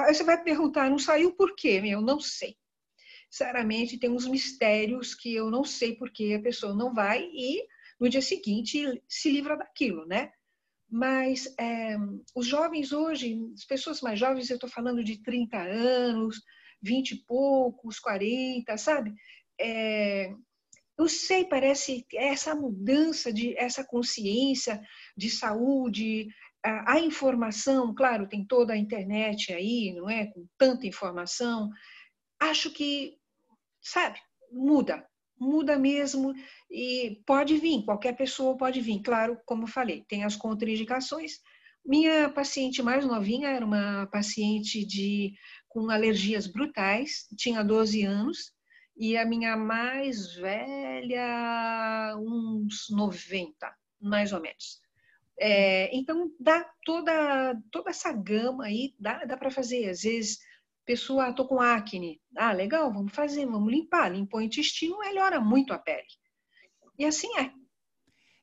você 0.09 0.25
vai 0.25 0.43
perguntar, 0.43 0.89
não 0.89 0.99
saiu 0.99 1.33
por 1.35 1.55
quê? 1.55 1.81
Eu 1.85 2.01
não 2.01 2.21
sei. 2.21 2.57
Sinceramente, 3.31 3.99
tem 3.99 4.11
uns 4.11 4.27
mistérios 4.27 5.15
que 5.15 5.35
eu 5.35 5.51
não 5.51 5.65
sei 5.65 5.97
por 5.97 6.11
que 6.11 6.35
a 6.35 6.41
pessoa 6.41 6.75
não 6.75 6.95
vai 6.95 7.23
e 7.25 7.67
no 8.05 8.11
dia 8.11 8.21
seguinte 8.21 9.03
se 9.09 9.31
livra 9.31 9.57
daquilo, 9.57 10.07
né? 10.07 10.31
Mas 10.91 11.53
é, 11.59 11.97
os 12.35 12.47
jovens 12.47 12.93
hoje, 12.93 13.41
as 13.55 13.65
pessoas 13.65 14.03
mais 14.03 14.19
jovens, 14.19 14.51
eu 14.51 14.57
estou 14.57 14.69
falando 14.69 15.03
de 15.03 15.23
30 15.23 15.57
anos, 15.57 16.43
20 16.83 17.13
e 17.13 17.25
poucos, 17.25 17.99
40, 17.99 18.77
sabe? 18.77 19.15
É, 19.59 20.35
eu 20.99 21.09
sei, 21.09 21.47
parece 21.47 22.07
essa 22.13 22.55
mudança 22.55 23.33
de 23.33 23.57
essa 23.57 23.83
consciência 23.83 24.83
de 25.17 25.31
saúde, 25.31 26.29
a, 26.63 27.01
informação, 27.01 27.95
claro, 27.95 28.29
tem 28.29 28.45
toda 28.45 28.75
a 28.75 28.79
internet 28.79 29.51
aí, 29.51 29.95
não 29.97 30.11
é? 30.11 30.27
Com 30.27 30.47
tanta 30.59 30.87
informação. 30.87 31.71
Acho 32.39 32.71
que, 32.71 33.17
sabe, 33.81 34.21
muda, 34.53 35.07
muda 35.39 35.79
mesmo 35.79 36.33
e 36.71 37.23
pode 37.27 37.57
vir, 37.57 37.85
qualquer 37.85 38.17
pessoa 38.17 38.57
pode 38.57 38.81
vir. 38.81 39.03
Claro, 39.03 39.39
como 39.45 39.65
eu 39.65 39.69
falei, 39.69 40.05
tem 40.09 40.25
as 40.25 40.37
contraindicações. 40.37 41.33
Minha 41.85 42.31
paciente 42.31 42.83
mais 42.83 43.05
novinha 43.05 43.49
era 43.49 43.65
uma 43.65 44.07
paciente 44.11 44.85
de 44.87 45.35
com 45.69 45.91
alergias 45.91 46.47
brutais, 46.47 47.27
tinha 47.37 47.63
12 47.63 48.05
anos, 48.05 48.55
e 48.97 49.17
a 49.17 49.27
minha 49.27 49.57
mais 49.57 50.35
velha, 50.35 52.17
uns 52.17 52.87
90, 52.91 53.75
mais 54.01 54.33
ou 54.33 54.41
menos. 54.41 54.81
É, 55.39 55.95
então, 55.95 56.31
dá 56.39 56.65
toda, 56.85 57.61
toda 57.73 57.91
essa 57.91 58.13
gama 58.13 58.67
aí, 58.67 58.95
dá, 58.99 59.25
dá 59.25 59.37
para 59.37 59.51
fazer. 59.51 59.91
Às 59.91 60.03
vezes, 60.03 60.39
pessoa, 60.85 61.31
estou 61.31 61.47
com 61.47 61.61
acne. 61.61 62.21
Ah, 62.37 62.53
legal, 62.53 62.93
vamos 62.93 63.15
fazer, 63.15 63.47
vamos 63.47 63.73
limpar. 63.73 64.13
Limpou 64.13 64.41
o 64.41 64.43
intestino, 64.43 64.99
melhora 64.99 65.41
muito 65.41 65.73
a 65.73 65.79
pele. 65.79 66.07
E 66.99 67.05
assim 67.05 67.29
é. 67.39 67.53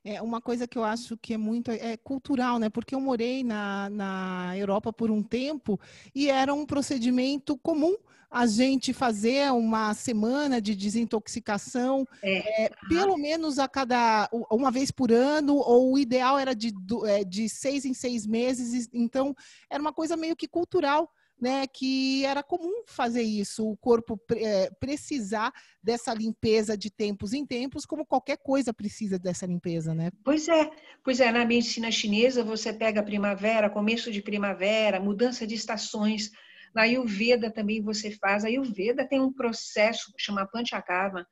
É 0.04 0.20
uma 0.20 0.40
coisa 0.40 0.66
que 0.66 0.76
eu 0.76 0.82
acho 0.82 1.16
que 1.16 1.34
é 1.34 1.38
muito 1.38 1.70
é 1.70 1.96
cultural, 1.96 2.58
né? 2.58 2.68
Porque 2.68 2.94
eu 2.94 3.00
morei 3.00 3.44
na, 3.44 3.88
na 3.88 4.56
Europa 4.56 4.92
por 4.92 5.10
um 5.12 5.22
tempo 5.22 5.78
e 6.12 6.28
era 6.28 6.52
um 6.52 6.66
procedimento 6.66 7.56
comum 7.56 7.96
a 8.28 8.46
gente 8.46 8.94
fazer 8.94 9.52
uma 9.52 9.92
semana 9.92 10.60
de 10.60 10.74
desintoxicação, 10.74 12.08
é. 12.22 12.64
É, 12.64 12.70
pelo 12.88 13.16
menos 13.18 13.58
a 13.58 13.68
cada 13.68 14.28
uma 14.50 14.70
vez 14.70 14.90
por 14.90 15.12
ano, 15.12 15.56
ou 15.56 15.92
o 15.92 15.98
ideal 15.98 16.38
era 16.38 16.54
de, 16.54 16.72
é, 17.06 17.22
de 17.22 17.46
seis 17.48 17.84
em 17.84 17.92
seis 17.92 18.26
meses. 18.26 18.88
Então, 18.92 19.36
era 19.68 19.82
uma 19.82 19.92
coisa 19.92 20.16
meio 20.16 20.34
que 20.34 20.48
cultural 20.48 21.12
né, 21.40 21.66
que 21.66 22.24
era 22.24 22.42
comum 22.42 22.84
fazer 22.86 23.22
isso, 23.22 23.68
o 23.68 23.76
corpo 23.76 24.20
é, 24.36 24.70
precisar 24.78 25.52
dessa 25.82 26.14
limpeza 26.14 26.76
de 26.76 26.90
tempos 26.90 27.32
em 27.32 27.44
tempos, 27.44 27.84
como 27.84 28.06
qualquer 28.06 28.38
coisa 28.38 28.72
precisa 28.72 29.18
dessa 29.18 29.44
limpeza, 29.44 29.94
né? 29.94 30.10
Pois 30.24 30.46
é, 30.48 30.70
pois 31.02 31.20
é, 31.20 31.32
na 31.32 31.44
medicina 31.44 31.90
chinesa 31.90 32.44
você 32.44 32.72
pega 32.72 33.02
primavera, 33.02 33.68
começo 33.68 34.12
de 34.12 34.22
primavera, 34.22 35.00
mudança 35.00 35.46
de 35.46 35.54
estações, 35.54 36.30
na 36.74 36.82
Ayurveda 36.82 37.52
também 37.52 37.82
você 37.82 38.10
faz, 38.12 38.44
a 38.44 38.48
Ayurveda 38.48 39.06
tem 39.06 39.20
um 39.20 39.32
processo 39.32 40.12
chama 40.16 40.46
Panchakarma, 40.46 41.26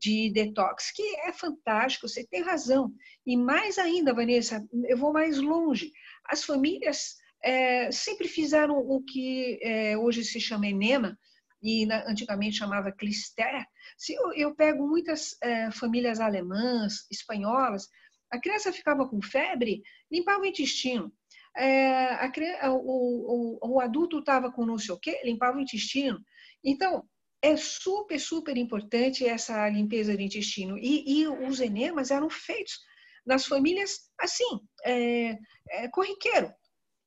de 0.00 0.32
detox, 0.32 0.90
que 0.92 1.02
é 1.26 1.32
fantástico, 1.32 2.08
você 2.08 2.26
tem 2.26 2.42
razão. 2.42 2.90
E 3.26 3.36
mais 3.36 3.76
ainda, 3.76 4.14
Vanessa, 4.14 4.64
eu 4.88 4.96
vou 4.96 5.12
mais 5.12 5.38
longe. 5.38 5.92
As 6.24 6.42
famílias 6.42 7.16
é, 7.42 7.90
sempre 7.90 8.28
fizeram 8.28 8.76
o 8.78 9.02
que 9.02 9.58
é, 9.62 9.96
hoje 9.96 10.24
se 10.24 10.40
chama 10.40 10.66
enema, 10.66 11.18
e 11.62 11.86
na, 11.86 12.08
antigamente 12.08 12.56
chamava 12.56 12.92
clister. 12.92 13.64
Se 13.96 14.14
eu, 14.14 14.32
eu 14.32 14.54
pego 14.54 14.86
muitas 14.86 15.36
é, 15.42 15.70
famílias 15.70 16.20
alemãs, 16.20 17.06
espanholas, 17.10 17.88
a 18.30 18.40
criança 18.40 18.72
ficava 18.72 19.06
com 19.08 19.20
febre, 19.20 19.82
limpava 20.10 20.42
o 20.42 20.46
intestino. 20.46 21.12
É, 21.56 22.14
a, 22.60 22.72
o, 22.72 23.58
o, 23.60 23.74
o, 23.74 23.80
adulto 23.80 24.20
estava 24.20 24.52
com 24.52 24.64
não 24.64 24.78
sei 24.78 24.94
o 24.94 24.98
quê, 24.98 25.20
limpava 25.24 25.58
o 25.58 25.60
intestino. 25.60 26.18
Então, 26.64 27.04
é 27.42 27.56
super, 27.56 28.18
super 28.20 28.56
importante 28.56 29.26
essa 29.26 29.68
limpeza 29.68 30.14
do 30.14 30.22
intestino. 30.22 30.78
E, 30.78 31.22
e 31.22 31.26
os 31.26 31.60
enemas 31.60 32.10
eram 32.10 32.30
feitos 32.30 32.78
nas 33.26 33.46
famílias 33.46 34.10
assim, 34.18 34.60
é, 34.84 35.36
é, 35.70 35.88
corriqueiro. 35.88 36.52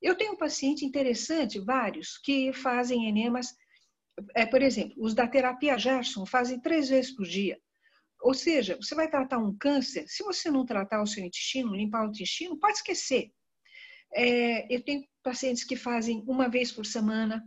Eu 0.04 0.14
tenho 0.14 0.34
um 0.34 0.36
paciente 0.36 0.84
interessante, 0.84 1.58
vários, 1.58 2.18
que 2.18 2.52
fazem 2.52 3.08
enemas, 3.08 3.56
é, 4.36 4.44
por 4.44 4.60
exemplo, 4.60 4.94
os 4.98 5.14
da 5.14 5.26
terapia 5.26 5.78
Gerson 5.78 6.26
fazem 6.26 6.60
três 6.60 6.90
vezes 6.90 7.16
por 7.16 7.24
dia. 7.24 7.58
Ou 8.20 8.34
seja, 8.34 8.76
você 8.76 8.94
vai 8.94 9.08
tratar 9.08 9.38
um 9.38 9.56
câncer, 9.56 10.04
se 10.06 10.22
você 10.22 10.50
não 10.50 10.66
tratar 10.66 11.02
o 11.02 11.06
seu 11.06 11.24
intestino, 11.24 11.74
limpar 11.74 12.04
o 12.04 12.10
intestino, 12.10 12.58
pode 12.58 12.74
esquecer. 12.74 13.30
É, 14.14 14.74
eu 14.74 14.84
tenho 14.84 15.04
pacientes 15.22 15.64
que 15.64 15.74
fazem 15.74 16.22
uma 16.28 16.50
vez 16.50 16.70
por 16.70 16.84
semana, 16.84 17.42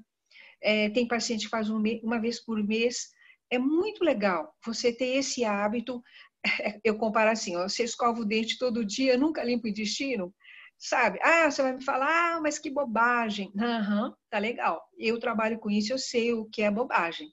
é, 0.60 0.90
tem 0.90 1.08
paciente 1.08 1.46
que 1.46 1.52
faz 1.52 1.70
uma 1.70 2.20
vez 2.20 2.44
por 2.44 2.62
mês. 2.64 3.12
É 3.52 3.60
muito 3.60 4.04
legal 4.04 4.52
você 4.66 4.92
ter 4.92 5.16
esse 5.18 5.46
hábito. 5.46 6.02
Eu 6.84 6.98
comparo 6.98 7.30
assim: 7.30 7.56
ó, 7.56 7.70
você 7.70 7.84
escova 7.84 8.20
o 8.20 8.26
dente 8.26 8.58
todo 8.58 8.84
dia, 8.84 9.16
nunca 9.16 9.44
limpa 9.44 9.68
o 9.68 9.70
intestino 9.70 10.34
sabe? 10.78 11.20
Ah, 11.22 11.50
você 11.50 11.62
vai 11.62 11.74
me 11.74 11.84
falar, 11.84 12.36
ah, 12.36 12.42
mas 12.42 12.60
que 12.60 12.70
bobagem. 12.70 13.52
Aham, 13.58 14.08
uhum, 14.08 14.16
tá 14.30 14.38
legal. 14.40 14.82
Eu 14.98 15.20
trabalho 15.20 15.60
com 15.60 15.70
isso, 15.70 15.94
eu 15.94 15.98
sei 15.98 16.34
o 16.34 16.46
que 16.46 16.62
é 16.62 16.72
bobagem. 16.72 17.32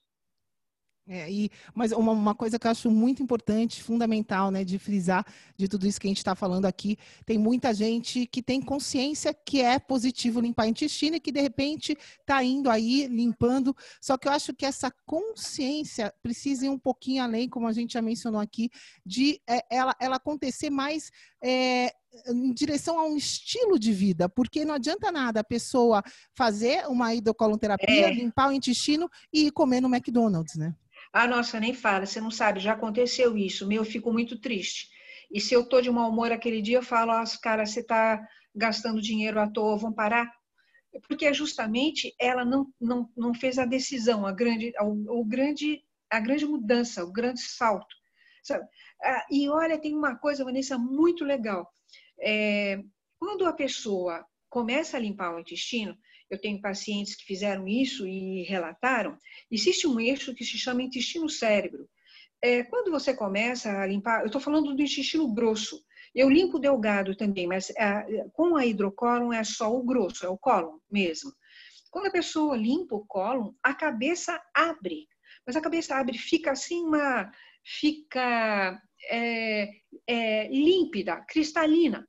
É, 1.07 1.31
e, 1.31 1.51
mas 1.75 1.93
uma, 1.93 2.13
uma, 2.13 2.35
coisa 2.35 2.59
que 2.59 2.67
eu 2.67 2.71
acho 2.71 2.91
muito 2.91 3.23
importante, 3.23 3.83
fundamental, 3.83 4.51
né, 4.51 4.65
de 4.65 4.79
frisar 4.79 5.23
de 5.55 5.69
tudo 5.69 5.87
isso 5.87 6.01
que 6.01 6.07
a 6.07 6.09
gente 6.11 6.17
está 6.17 6.35
falando 6.35 6.65
aqui, 6.65 6.97
tem 7.27 7.37
muita 7.37 7.75
gente 7.75 8.27
que 8.27 8.43
tem 8.43 8.59
consciência 8.59 9.35
que 9.35 9.61
é 9.61 9.79
positivo 9.79 10.41
limpar 10.41 10.67
intestino 10.67 11.17
e 11.17 11.21
que 11.21 11.31
de 11.31 11.43
repente 11.43 11.95
está 12.21 12.43
indo 12.43 12.71
aí 12.71 13.07
limpando. 13.07 13.77
Só 14.01 14.17
que 14.17 14.27
eu 14.27 14.33
acho 14.33 14.55
que 14.55 14.65
essa 14.65 14.91
consciência 15.05 16.11
precisa 16.23 16.65
ir 16.65 16.71
um 16.71 16.79
pouquinho 16.79 17.23
além, 17.23 17.51
como 17.51 17.67
a 17.67 17.73
gente 17.73 17.93
já 17.93 18.01
mencionou 18.01 18.41
aqui, 18.41 18.71
de 19.05 19.43
é, 19.47 19.63
ela, 19.71 19.95
ela 20.01 20.17
acontecer 20.17 20.71
mais 20.71 21.11
é, 21.45 21.93
em 22.29 22.53
direção 22.55 22.99
a 22.99 23.07
um 23.07 23.17
estilo 23.17 23.79
de 23.79 23.93
vida, 23.93 24.29
porque 24.29 24.65
não 24.65 24.75
adianta 24.75 25.13
nada 25.13 25.41
a 25.41 25.45
pessoa 25.45 26.03
fazer 26.35 26.87
uma 26.89 27.15
hidrocolonterapia, 27.15 28.09
é. 28.09 28.15
limpar 28.15 28.49
o 28.49 28.53
intestino 28.53 29.11
e 29.33 29.49
ir 29.49 29.53
comer 29.53 29.83
no 29.83 29.95
McDonald's, 29.95 30.57
né? 30.57 30.75
Ah, 31.13 31.29
nossa, 31.29 31.61
nem 31.61 31.75
fala, 31.75 32.07
você 32.07 32.21
não 32.21 32.31
sabe, 32.31 32.61
já 32.61 32.73
aconteceu 32.73 33.37
isso, 33.37 33.69
meu, 33.69 33.83
eu 33.83 33.85
fico 33.85 34.11
muito 34.11 34.39
triste. 34.41 34.89
E 35.31 35.41
se 35.41 35.53
eu 35.53 35.69
tô 35.69 35.81
de 35.81 35.91
mau 35.91 36.11
humor 36.11 36.33
aquele 36.33 36.63
dia, 36.63 36.79
eu 36.79 36.83
falo, 36.83 37.13
ah, 37.13 37.25
cara, 37.43 37.67
você 37.67 37.83
tá 37.83 38.27
gastando 38.55 39.03
dinheiro 39.03 39.39
à 39.39 39.49
toa, 39.49 39.77
vão 39.77 39.93
parar? 39.93 40.31
Porque 41.09 41.33
justamente 41.35 42.15
ela 42.21 42.45
não, 42.45 42.73
não, 42.81 43.11
não 43.17 43.35
fez 43.35 43.59
a 43.59 43.65
decisão, 43.65 44.27
a 44.27 44.33
grande, 44.33 44.73
o, 44.81 45.21
o 45.21 45.25
grande, 45.25 45.83
a 46.09 46.21
grande 46.21 46.47
mudança, 46.47 47.05
o 47.05 47.13
grande 47.13 47.41
salto. 47.41 47.95
Ah, 49.03 49.27
e 49.31 49.49
olha, 49.49 49.79
tem 49.79 49.95
uma 49.95 50.17
coisa, 50.17 50.45
Vanessa, 50.45 50.77
muito 50.79 51.25
legal. 51.25 51.69
É, 52.21 52.83
quando 53.19 53.47
a 53.47 53.53
pessoa 53.53 54.25
começa 54.49 54.97
a 54.97 55.01
limpar 55.01 55.35
o 55.35 55.41
intestino, 55.41 55.97
eu 56.31 56.41
tenho 56.41 56.61
pacientes 56.61 57.15
que 57.15 57.25
fizeram 57.25 57.67
isso 57.67 58.07
e 58.07 58.43
relataram, 58.45 59.19
existe 59.51 59.87
um 59.87 60.01
eixo 60.01 60.35
que 60.35 60.45
se 60.45 60.59
chama 60.59 60.83
intestino-cérebro. 60.83 61.89
É, 62.43 62.63
quando 62.65 62.91
você 62.91 63.15
começa 63.15 63.71
a 63.71 63.87
limpar, 63.87 64.21
eu 64.21 64.27
estou 64.27 64.41
falando 64.41 64.75
do 64.75 64.83
intestino 64.83 65.33
grosso, 65.33 65.83
eu 66.15 66.29
limpo 66.31 66.59
o 66.59 66.61
delgado 66.61 67.17
também, 67.17 67.47
mas 67.47 67.73
a, 67.77 68.05
com 68.33 68.57
a 68.57 68.65
hidrocólon 68.65 69.33
é 69.33 69.43
só 69.43 69.75
o 69.75 69.83
grosso, 69.83 70.25
é 70.25 70.29
o 70.29 70.39
cólon 70.39 70.79
mesmo. 70.91 71.33
Quando 71.91 72.07
a 72.07 72.13
pessoa 72.13 72.57
limpa 72.57 72.95
o 72.95 73.07
cólon, 73.07 73.53
a 73.63 73.75
cabeça 73.75 74.41
abre, 74.55 75.09
mas 75.47 75.57
a 75.57 75.61
cabeça 75.61 75.97
abre, 75.97 76.17
fica 76.19 76.53
assim 76.53 76.85
uma, 76.85 77.31
fica 77.65 78.81
é, 79.11 79.69
é, 80.07 80.49
límpida, 80.49 81.25
cristalina. 81.29 82.07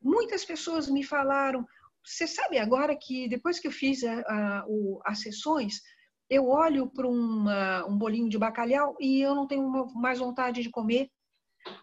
Muitas 0.00 0.44
pessoas 0.44 0.88
me 0.88 1.02
falaram, 1.02 1.66
você 2.04 2.26
sabe 2.26 2.58
agora 2.58 2.96
que 2.96 3.28
depois 3.28 3.58
que 3.58 3.68
eu 3.68 3.72
fiz 3.72 4.02
a, 4.04 4.20
a, 4.20 4.64
o, 4.66 5.00
as 5.04 5.20
sessões, 5.20 5.80
eu 6.30 6.46
olho 6.48 6.90
para 6.90 7.08
um 7.08 7.96
bolinho 7.96 8.28
de 8.28 8.38
bacalhau 8.38 8.96
e 9.00 9.20
eu 9.20 9.34
não 9.34 9.46
tenho 9.46 9.68
mais 9.94 10.18
vontade 10.18 10.62
de 10.62 10.70
comer. 10.70 11.08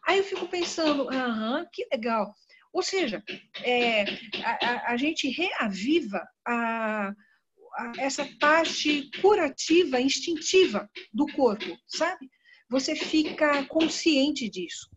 Aí 0.07 0.19
eu 0.19 0.23
fico 0.23 0.47
pensando, 0.47 1.09
aham, 1.09 1.67
que 1.71 1.87
legal. 1.91 2.33
Ou 2.71 2.83
seja, 2.83 3.23
é, 3.63 4.03
a, 4.43 4.91
a, 4.91 4.97
gente 4.97 5.29
reaviva 5.29 6.21
a, 6.45 7.07
a, 7.07 7.91
essa 7.97 8.27
parte 8.39 9.09
curativa, 9.21 9.99
instintiva 9.99 10.89
do 11.13 11.25
corpo, 11.27 11.77
sabe? 11.87 12.29
Você 12.69 12.95
fica 12.95 13.63
consciente 13.65 14.49
disso. 14.49 14.89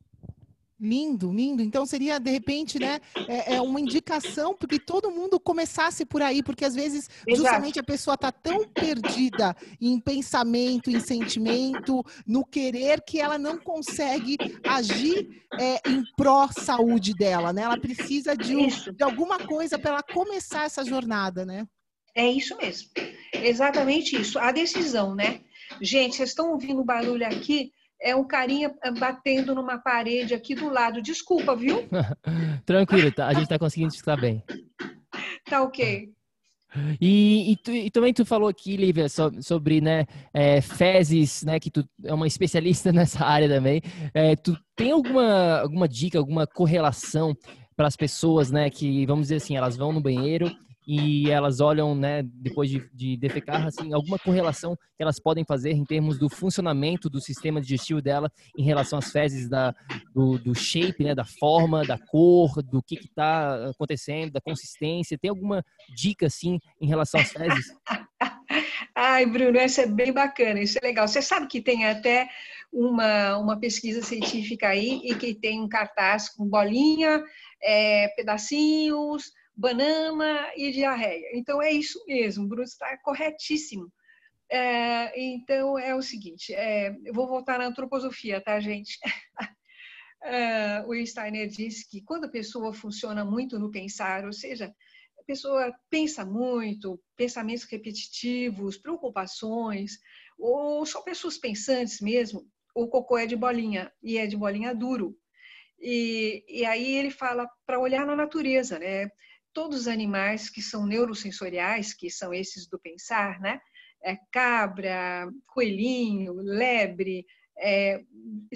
Lindo, 0.80 1.32
lindo. 1.32 1.60
Então 1.60 1.84
seria 1.84 2.20
de 2.20 2.30
repente, 2.30 2.78
né, 2.78 3.00
é, 3.26 3.56
é, 3.56 3.60
uma 3.60 3.80
indicação 3.80 4.54
para 4.54 4.68
que 4.68 4.78
todo 4.78 5.10
mundo 5.10 5.40
começasse 5.40 6.06
por 6.06 6.22
aí, 6.22 6.40
porque 6.40 6.64
às 6.64 6.72
vezes 6.72 7.10
Exato. 7.26 7.36
justamente 7.36 7.80
a 7.80 7.82
pessoa 7.82 8.14
está 8.14 8.30
tão 8.30 8.64
perdida 8.68 9.56
em 9.80 9.98
pensamento, 9.98 10.88
em 10.88 11.00
sentimento, 11.00 12.04
no 12.24 12.46
querer 12.46 13.02
que 13.02 13.20
ela 13.20 13.36
não 13.36 13.58
consegue 13.58 14.36
agir 14.64 15.42
é, 15.58 15.80
em 15.90 16.04
pró 16.16 16.48
saúde 16.56 17.12
dela, 17.12 17.52
né? 17.52 17.62
Ela 17.62 17.80
precisa 17.80 18.36
de, 18.36 18.54
um, 18.54 18.68
de 18.68 19.02
alguma 19.02 19.40
coisa 19.40 19.80
para 19.80 19.94
ela 19.94 20.02
começar 20.02 20.64
essa 20.64 20.84
jornada, 20.84 21.44
né? 21.44 21.66
É 22.14 22.30
isso 22.30 22.56
mesmo. 22.56 22.88
Exatamente 23.32 24.14
isso. 24.14 24.38
A 24.38 24.52
decisão, 24.52 25.14
né? 25.14 25.40
Gente, 25.80 26.16
vocês 26.16 26.30
estão 26.30 26.50
ouvindo 26.52 26.80
o 26.80 26.84
barulho 26.84 27.26
aqui? 27.26 27.72
é 28.00 28.14
um 28.14 28.24
carinha 28.24 28.72
eh, 28.82 28.90
batendo 28.92 29.54
numa 29.54 29.78
parede 29.78 30.34
aqui 30.34 30.54
do 30.54 30.68
lado. 30.68 31.02
Desculpa, 31.02 31.54
viu? 31.56 31.88
Tranquilo, 32.64 33.10
tá? 33.12 33.26
a 33.26 33.32
gente 33.32 33.44
está 33.44 33.58
conseguindo 33.58 33.92
escutar 33.92 34.16
bem. 34.16 34.42
Tá 35.44 35.62
ok. 35.62 36.12
E, 37.00 37.52
e, 37.52 37.56
tu, 37.56 37.72
e, 37.72 37.90
também 37.90 38.12
tu 38.12 38.24
falou 38.26 38.48
aqui, 38.48 38.76
Lívia, 38.76 39.08
so, 39.08 39.32
sobre 39.40 39.80
né, 39.80 40.04
é, 40.34 40.60
fezes, 40.60 41.42
né, 41.42 41.58
que 41.58 41.70
tu 41.70 41.82
é 42.04 42.12
uma 42.12 42.26
especialista 42.26 42.92
nessa 42.92 43.24
área 43.24 43.48
também. 43.48 43.80
É, 44.12 44.36
tu 44.36 44.56
tem 44.76 44.92
alguma, 44.92 45.60
alguma 45.60 45.88
dica, 45.88 46.18
alguma 46.18 46.46
correlação 46.46 47.34
para 47.74 47.86
as 47.86 47.96
pessoas, 47.96 48.50
né, 48.50 48.68
que 48.68 49.06
vamos 49.06 49.24
dizer 49.24 49.36
assim, 49.36 49.56
elas 49.56 49.76
vão 49.76 49.92
no 49.92 50.00
banheiro 50.00 50.54
e 50.90 51.30
elas 51.30 51.60
olham, 51.60 51.94
né, 51.94 52.22
depois 52.24 52.70
de, 52.70 52.82
de 52.94 53.14
defecar, 53.18 53.66
assim, 53.66 53.92
alguma 53.92 54.18
correlação 54.18 54.74
que 54.74 55.02
elas 55.02 55.20
podem 55.20 55.44
fazer 55.44 55.72
em 55.72 55.84
termos 55.84 56.18
do 56.18 56.30
funcionamento 56.30 57.10
do 57.10 57.20
sistema 57.20 57.60
digestivo 57.60 58.00
dela 58.00 58.32
em 58.56 58.62
relação 58.62 58.98
às 58.98 59.12
fezes 59.12 59.50
da, 59.50 59.74
do, 60.14 60.38
do 60.38 60.54
shape, 60.54 61.04
né, 61.04 61.14
da 61.14 61.26
forma, 61.26 61.84
da 61.84 61.98
cor, 61.98 62.62
do 62.62 62.82
que 62.82 62.94
está 62.94 63.68
acontecendo, 63.68 64.32
da 64.32 64.40
consistência. 64.40 65.18
Tem 65.18 65.28
alguma 65.28 65.62
dica, 65.94 66.24
assim, 66.24 66.58
em 66.80 66.88
relação 66.88 67.20
às 67.20 67.32
fezes? 67.32 67.66
Ai, 68.96 69.26
Bruno, 69.26 69.58
essa 69.58 69.82
é 69.82 69.86
bem 69.86 70.10
bacana, 70.10 70.58
isso 70.58 70.78
é 70.82 70.86
legal. 70.86 71.06
Você 71.06 71.20
sabe 71.20 71.48
que 71.48 71.60
tem 71.60 71.84
até 71.84 72.26
uma, 72.72 73.36
uma 73.36 73.60
pesquisa 73.60 74.02
científica 74.02 74.68
aí 74.68 75.02
e 75.04 75.14
que 75.14 75.34
tem 75.34 75.60
um 75.60 75.68
cartaz 75.68 76.30
com 76.30 76.48
bolinha, 76.48 77.22
é, 77.62 78.08
pedacinhos, 78.16 79.32
banana 79.58 80.52
e 80.56 80.70
diarreia. 80.70 81.30
Então 81.34 81.60
é 81.60 81.72
isso 81.72 82.02
mesmo, 82.06 82.46
Bruno 82.46 82.62
está 82.62 82.96
corretíssimo. 82.98 83.92
É, 84.50 85.20
então 85.20 85.76
é 85.78 85.94
o 85.94 86.00
seguinte, 86.00 86.54
é, 86.54 86.96
eu 87.04 87.12
vou 87.12 87.26
voltar 87.26 87.58
na 87.58 87.66
antroposofia, 87.66 88.40
tá, 88.40 88.58
gente? 88.60 88.98
é, 90.22 90.82
o 90.86 90.94
Steiner 91.04 91.48
disse 91.48 91.86
que 91.90 92.00
quando 92.02 92.24
a 92.24 92.30
pessoa 92.30 92.72
funciona 92.72 93.24
muito 93.24 93.58
no 93.58 93.70
pensar, 93.70 94.24
ou 94.24 94.32
seja, 94.32 94.72
a 95.18 95.22
pessoa 95.24 95.74
pensa 95.90 96.24
muito, 96.24 96.98
pensamentos 97.16 97.64
repetitivos, 97.64 98.78
preocupações, 98.78 99.98
ou 100.38 100.86
são 100.86 101.02
pessoas 101.02 101.36
pensantes 101.36 102.00
mesmo, 102.00 102.48
o 102.74 102.86
cocô 102.86 103.18
é 103.18 103.26
de 103.26 103.34
bolinha 103.34 103.92
e 104.00 104.16
é 104.18 104.26
de 104.26 104.36
bolinha 104.36 104.74
duro. 104.74 105.18
E, 105.80 106.44
e 106.48 106.64
aí 106.64 106.94
ele 106.94 107.10
fala 107.10 107.48
para 107.66 107.80
olhar 107.80 108.06
na 108.06 108.16
natureza, 108.16 108.78
né? 108.78 109.10
Todos 109.58 109.80
os 109.80 109.88
animais 109.88 110.48
que 110.48 110.62
são 110.62 110.86
neurosensoriais, 110.86 111.92
que 111.92 112.08
são 112.08 112.32
esses 112.32 112.68
do 112.68 112.78
pensar, 112.78 113.40
né? 113.40 113.60
É, 114.04 114.16
cabra, 114.30 115.28
coelhinho, 115.48 116.34
lebre, 116.34 117.26
é, 117.58 118.00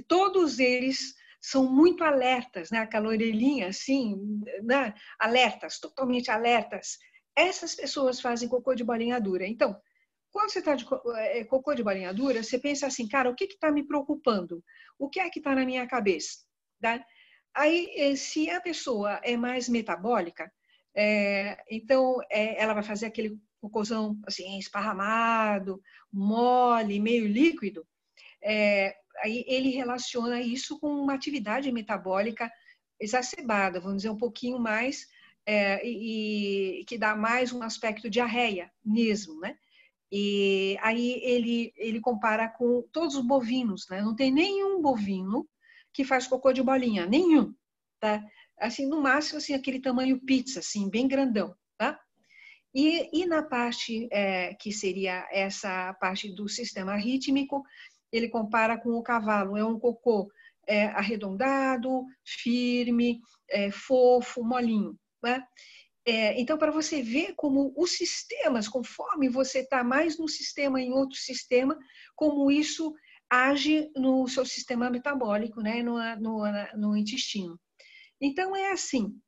todos 0.06 0.60
eles 0.60 1.12
são 1.40 1.68
muito 1.68 2.04
alertas, 2.04 2.70
né? 2.70 2.78
Aquela 2.78 3.08
orelhinha 3.08 3.66
assim, 3.66 4.14
né? 4.62 4.94
alertas, 5.18 5.80
totalmente 5.80 6.30
alertas. 6.30 6.98
Essas 7.34 7.74
pessoas 7.74 8.20
fazem 8.20 8.48
cocô 8.48 8.72
de 8.72 8.84
bolinha 8.84 9.20
dura. 9.20 9.44
Então, 9.44 9.76
quando 10.30 10.50
você 10.50 10.60
está 10.60 10.76
de 10.76 10.86
é, 11.16 11.44
cocô 11.44 11.74
de 11.74 11.82
bolinha 11.82 12.14
dura, 12.14 12.44
você 12.44 12.60
pensa 12.60 12.86
assim, 12.86 13.08
cara, 13.08 13.28
o 13.28 13.34
que 13.34 13.46
está 13.46 13.72
me 13.72 13.84
preocupando? 13.84 14.62
O 14.96 15.10
que 15.10 15.18
é 15.18 15.28
que 15.28 15.40
está 15.40 15.52
na 15.52 15.66
minha 15.66 15.84
cabeça? 15.84 16.44
Tá? 16.80 17.04
Aí, 17.52 17.92
eh, 17.96 18.14
se 18.14 18.48
a 18.48 18.60
pessoa 18.60 19.20
é 19.24 19.36
mais 19.36 19.68
metabólica, 19.68 20.48
é, 20.94 21.62
então 21.70 22.18
é, 22.30 22.60
ela 22.62 22.74
vai 22.74 22.82
fazer 22.82 23.06
aquele 23.06 23.38
cocôzão 23.60 24.18
assim, 24.26 24.58
esparramado, 24.58 25.80
mole, 26.12 27.00
meio 27.00 27.26
líquido. 27.26 27.86
É, 28.42 28.94
aí 29.22 29.44
ele 29.46 29.70
relaciona 29.70 30.40
isso 30.40 30.78
com 30.78 30.88
uma 30.88 31.14
atividade 31.14 31.70
metabólica 31.70 32.50
exacerbada, 33.00 33.80
vamos 33.80 33.98
dizer, 33.98 34.10
um 34.10 34.16
pouquinho 34.16 34.58
mais, 34.58 35.06
é, 35.46 35.84
e, 35.86 36.80
e, 36.80 36.84
que 36.84 36.98
dá 36.98 37.16
mais 37.16 37.52
um 37.52 37.62
aspecto 37.62 38.10
diarreia 38.10 38.70
mesmo, 38.84 39.40
né? 39.40 39.56
E 40.10 40.76
aí 40.82 41.20
ele, 41.22 41.72
ele 41.76 42.00
compara 42.00 42.48
com 42.48 42.82
todos 42.92 43.16
os 43.16 43.24
bovinos, 43.24 43.88
né? 43.88 44.02
Não 44.02 44.14
tem 44.14 44.30
nenhum 44.30 44.80
bovino 44.80 45.48
que 45.92 46.04
faz 46.04 46.26
cocô 46.26 46.52
de 46.52 46.62
bolinha, 46.62 47.06
nenhum, 47.06 47.54
tá? 47.98 48.22
Assim, 48.62 48.86
no 48.86 49.00
máximo, 49.00 49.38
assim, 49.38 49.54
aquele 49.54 49.80
tamanho 49.80 50.20
pizza, 50.20 50.60
assim, 50.60 50.88
bem 50.88 51.08
grandão, 51.08 51.54
tá? 51.76 51.98
E, 52.74 53.10
e 53.12 53.26
na 53.26 53.42
parte 53.42 54.08
é, 54.10 54.54
que 54.54 54.72
seria 54.72 55.26
essa 55.30 55.92
parte 55.94 56.32
do 56.32 56.48
sistema 56.48 56.96
rítmico, 56.96 57.62
ele 58.10 58.28
compara 58.28 58.78
com 58.78 58.90
o 58.90 59.02
cavalo, 59.02 59.56
é 59.56 59.64
um 59.64 59.78
cocô 59.78 60.30
é, 60.66 60.86
arredondado, 60.86 62.04
firme, 62.24 63.20
é, 63.50 63.70
fofo, 63.70 64.44
molinho, 64.44 64.98
né? 65.22 65.44
É, 66.04 66.40
então, 66.40 66.58
para 66.58 66.72
você 66.72 67.00
ver 67.00 67.34
como 67.36 67.72
os 67.76 67.92
sistemas, 67.92 68.68
conforme 68.68 69.28
você 69.28 69.60
está 69.60 69.84
mais 69.84 70.18
num 70.18 70.26
sistema 70.26 70.80
em 70.80 70.92
outro 70.92 71.16
sistema, 71.16 71.78
como 72.16 72.50
isso 72.50 72.92
age 73.30 73.90
no 73.96 74.26
seu 74.28 74.44
sistema 74.44 74.90
metabólico, 74.90 75.60
né, 75.60 75.82
no, 75.82 75.98
no, 76.16 76.42
no 76.76 76.96
intestino. 76.96 77.58
Então, 78.22 78.56
é 78.56 78.70
assim. 78.72 79.20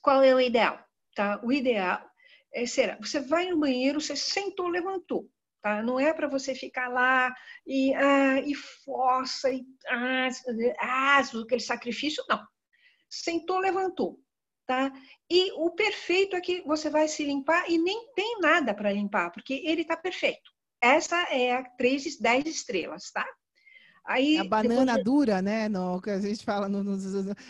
Qual 0.00 0.22
é 0.22 0.34
o 0.34 0.40
ideal? 0.40 0.82
Tá? 1.14 1.40
O 1.44 1.52
ideal 1.52 2.02
é, 2.54 2.66
será, 2.66 2.96
você 3.00 3.20
vai 3.20 3.50
no 3.50 3.58
banheiro, 3.58 4.00
você 4.00 4.16
sentou, 4.16 4.68
levantou. 4.68 5.28
Tá? 5.60 5.82
Não 5.82 6.00
é 6.00 6.12
para 6.14 6.28
você 6.28 6.54
ficar 6.54 6.88
lá 6.88 7.32
e, 7.66 7.94
ah, 7.94 8.40
e 8.40 8.54
força, 8.54 9.50
e 9.50 9.64
ah, 9.88 10.28
ah, 10.80 11.20
aquele 11.20 11.60
sacrifício, 11.60 12.24
não. 12.28 12.42
Sentou, 13.10 13.58
levantou 13.58 14.22
tá? 14.66 14.92
E 15.30 15.52
o 15.52 15.70
perfeito 15.70 16.36
é 16.36 16.40
que 16.40 16.62
você 16.62 16.88
vai 16.88 17.08
se 17.08 17.24
limpar 17.24 17.68
e 17.70 17.78
nem 17.78 18.12
tem 18.14 18.38
nada 18.40 18.74
para 18.74 18.92
limpar, 18.92 19.30
porque 19.30 19.62
ele 19.64 19.82
está 19.82 19.96
perfeito. 19.96 20.50
Essa 20.80 21.16
é 21.30 21.52
a 21.54 21.62
3, 21.62 22.18
10 22.18 22.46
estrelas, 22.46 23.10
tá? 23.12 23.26
Aí, 24.04 24.38
a 24.38 24.44
banana 24.44 24.96
depois... 24.96 25.04
dura, 25.04 25.42
né? 25.42 25.68
No, 25.68 26.00
que 26.00 26.10
a 26.10 26.20
gente 26.20 26.44
fala, 26.44 26.68
no, 26.68 26.82
no, 26.82 26.96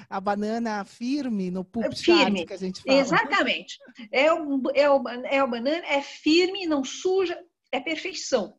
a 0.09 0.21
banana 0.21 0.85
firme, 0.85 1.51
no 1.51 1.65
pulp 1.65 1.95
firme. 1.95 2.45
que 2.45 2.53
a 2.53 2.59
gente 2.59 2.83
fala. 2.83 2.99
Exatamente. 2.99 3.79
É 4.11 4.33
o, 4.33 4.63
é, 4.75 4.91
o, 4.91 5.03
é 5.25 5.43
o 5.43 5.49
banana, 5.49 5.87
é 5.87 6.03
firme, 6.03 6.67
não 6.67 6.85
suja, 6.85 7.39
é 7.71 7.81
perfeição. 7.81 8.55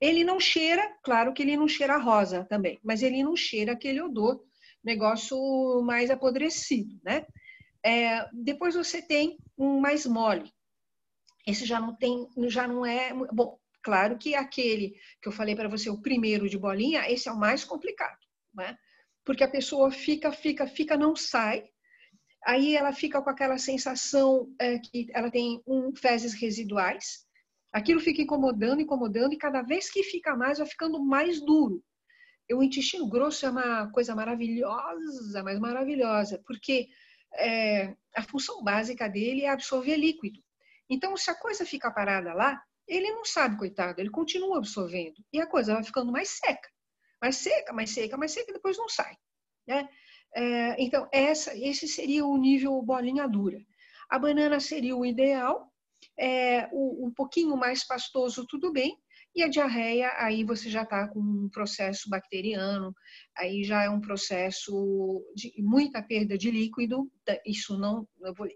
Ele 0.00 0.24
não 0.24 0.38
cheira, 0.38 0.82
claro 1.02 1.32
que 1.32 1.42
ele 1.42 1.56
não 1.56 1.68
cheira 1.68 1.96
rosa 1.96 2.44
também, 2.44 2.78
mas 2.82 3.02
ele 3.02 3.22
não 3.22 3.36
cheira 3.36 3.72
aquele 3.72 4.00
odor, 4.00 4.44
negócio 4.82 5.36
mais 5.82 6.10
apodrecido, 6.10 6.98
né? 7.04 7.26
É, 7.84 8.28
depois 8.32 8.74
você 8.74 9.00
tem 9.00 9.38
um 9.56 9.80
mais 9.80 10.06
mole. 10.06 10.52
Esse 11.46 11.64
já 11.64 11.80
não 11.80 11.94
tem, 11.96 12.28
já 12.48 12.66
não 12.66 12.84
é 12.84 13.12
bom. 13.32 13.58
Claro 13.88 14.18
que 14.18 14.34
aquele 14.34 15.00
que 15.22 15.28
eu 15.28 15.32
falei 15.32 15.56
para 15.56 15.66
você, 15.66 15.88
o 15.88 16.02
primeiro 16.02 16.46
de 16.46 16.58
bolinha, 16.58 17.10
esse 17.10 17.26
é 17.26 17.32
o 17.32 17.38
mais 17.38 17.64
complicado, 17.64 18.18
né? 18.52 18.76
Porque 19.24 19.42
a 19.42 19.48
pessoa 19.48 19.90
fica, 19.90 20.30
fica, 20.30 20.66
fica, 20.66 20.94
não 20.94 21.16
sai. 21.16 21.64
Aí 22.44 22.76
ela 22.76 22.92
fica 22.92 23.22
com 23.22 23.30
aquela 23.30 23.56
sensação 23.56 24.54
é, 24.60 24.78
que 24.78 25.08
ela 25.14 25.30
tem 25.30 25.62
um 25.66 25.96
fezes 25.96 26.34
residuais. 26.34 27.26
Aquilo 27.72 27.98
fica 27.98 28.20
incomodando, 28.20 28.82
incomodando, 28.82 29.32
e 29.32 29.38
cada 29.38 29.62
vez 29.62 29.90
que 29.90 30.02
fica 30.02 30.36
mais, 30.36 30.58
vai 30.58 30.66
ficando 30.66 31.02
mais 31.02 31.40
duro. 31.40 31.82
E 32.46 32.54
o 32.54 32.62
intestino 32.62 33.08
grosso 33.08 33.46
é 33.46 33.50
uma 33.50 33.90
coisa 33.90 34.14
maravilhosa, 34.14 35.42
mas 35.42 35.58
maravilhosa, 35.58 36.42
porque 36.46 36.88
é, 37.36 37.96
a 38.14 38.22
função 38.22 38.62
básica 38.62 39.08
dele 39.08 39.44
é 39.44 39.48
absorver 39.48 39.96
líquido. 39.96 40.44
Então, 40.90 41.16
se 41.16 41.30
a 41.30 41.34
coisa 41.34 41.64
fica 41.64 41.90
parada 41.90 42.34
lá, 42.34 42.62
ele 42.88 43.12
não 43.12 43.24
sabe, 43.24 43.58
coitado, 43.58 44.00
ele 44.00 44.10
continua 44.10 44.58
absorvendo. 44.58 45.22
E 45.32 45.40
a 45.40 45.46
coisa 45.46 45.74
vai 45.74 45.84
ficando 45.84 46.10
mais 46.10 46.30
seca. 46.30 46.68
Mais 47.20 47.36
seca, 47.36 47.72
mais 47.72 47.90
seca, 47.90 48.16
mais 48.16 48.32
seca, 48.32 48.50
e 48.50 48.54
depois 48.54 48.78
não 48.78 48.88
sai. 48.88 49.14
Né? 49.66 49.88
É, 50.34 50.82
então, 50.82 51.08
essa, 51.12 51.56
esse 51.56 51.86
seria 51.86 52.24
o 52.24 52.36
nível 52.36 52.80
bolinha 52.82 53.28
dura. 53.28 53.58
A 54.08 54.18
banana 54.18 54.58
seria 54.60 54.96
o 54.96 55.04
ideal, 55.04 55.70
é, 56.18 56.68
o, 56.72 57.06
um 57.06 57.12
pouquinho 57.12 57.56
mais 57.56 57.86
pastoso, 57.86 58.46
tudo 58.46 58.72
bem, 58.72 58.96
e 59.34 59.42
a 59.42 59.48
diarreia, 59.48 60.12
aí 60.16 60.42
você 60.42 60.70
já 60.70 60.82
está 60.82 61.06
com 61.06 61.20
um 61.20 61.48
processo 61.52 62.08
bacteriano, 62.08 62.94
aí 63.36 63.62
já 63.62 63.84
é 63.84 63.90
um 63.90 64.00
processo 64.00 65.24
de 65.34 65.52
muita 65.58 66.02
perda 66.02 66.36
de 66.36 66.50
líquido, 66.50 67.10
isso 67.46 67.78
não, 67.78 68.08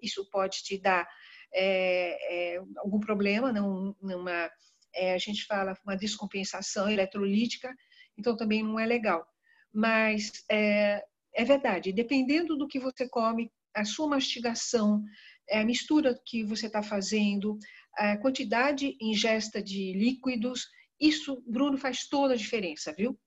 isso 0.03 0.28
pode 0.30 0.62
te 0.62 0.80
dar 0.80 1.07
é, 1.55 2.55
é, 2.55 2.63
algum 2.79 3.01
problema, 3.01 3.53
não, 3.53 3.95
numa, 4.01 4.51
é, 4.95 5.15
a 5.15 5.19
gente 5.19 5.45
fala 5.45 5.77
uma 5.85 5.97
descompensação 5.97 6.89
eletrolítica, 6.89 7.75
então 8.17 8.37
também 8.37 8.63
não 8.63 8.79
é 8.79 8.87
legal. 8.87 9.27
Mas 9.73 10.33
é, 10.51 11.03
é 11.35 11.45
verdade, 11.45 11.93
dependendo 11.93 12.57
do 12.57 12.69
que 12.69 12.79
você 12.79 13.09
come, 13.09 13.51
a 13.75 13.85
sua 13.85 14.07
mastigação, 14.07 15.03
é, 15.49 15.61
a 15.61 15.65
mistura 15.65 16.19
que 16.27 16.45
você 16.45 16.67
está 16.67 16.83
fazendo, 16.83 17.59
a 17.97 18.17
quantidade 18.19 18.97
ingesta 19.01 19.63
de 19.63 19.93
líquidos, 19.93 20.67
isso, 21.01 21.43
Bruno, 21.47 21.77
faz 21.79 22.07
toda 22.09 22.35
a 22.35 22.37
diferença, 22.37 22.93
viu? 22.93 23.19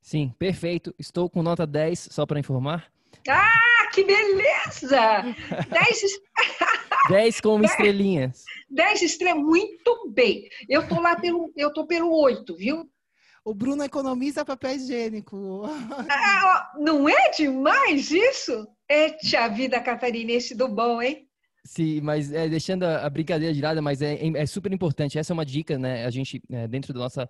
Sim, 0.00 0.34
perfeito. 0.38 0.94
Estou 0.98 1.30
com 1.30 1.42
nota 1.42 1.66
10, 1.66 2.08
só 2.10 2.26
para 2.26 2.40
informar. 2.40 2.92
Ah, 3.28 3.90
que 3.94 4.04
beleza! 4.04 5.22
10 5.70 6.02
10 7.08 7.40
como 7.40 7.64
estrelinhas. 7.64 8.44
10 8.70 9.02
estrelas, 9.02 9.42
muito 9.42 10.10
bem. 10.12 10.48
Eu 10.68 10.86
tô 10.88 11.00
lá 11.00 11.16
pelo, 11.16 11.52
eu 11.56 11.72
tô 11.72 11.86
pelo 11.86 12.10
8, 12.12 12.56
viu? 12.56 12.88
O 13.44 13.54
Bruno 13.54 13.84
economiza 13.84 14.44
papel 14.44 14.76
higiênico. 14.76 15.64
Ah, 16.08 16.72
não 16.78 17.08
é 17.08 17.30
demais 17.30 18.10
isso? 18.10 18.66
Eita 18.88 19.48
vida 19.48 19.80
catarinense 19.80 20.54
do 20.54 20.66
bom, 20.66 21.02
hein? 21.02 21.28
Sim, 21.66 22.00
mas 22.02 22.32
é, 22.32 22.48
deixando 22.48 22.84
a, 22.84 23.06
a, 23.06 23.10
brincadeira 23.10 23.54
de 23.54 23.60
lado, 23.60 23.82
mas 23.82 24.02
é, 24.02 24.18
é, 24.36 24.46
super 24.46 24.72
importante. 24.72 25.18
Essa 25.18 25.32
é 25.32 25.34
uma 25.34 25.46
dica, 25.46 25.78
né? 25.78 26.04
A 26.04 26.10
gente, 26.10 26.42
é, 26.50 26.68
dentro 26.68 26.92
da 26.92 27.00
nossa, 27.00 27.28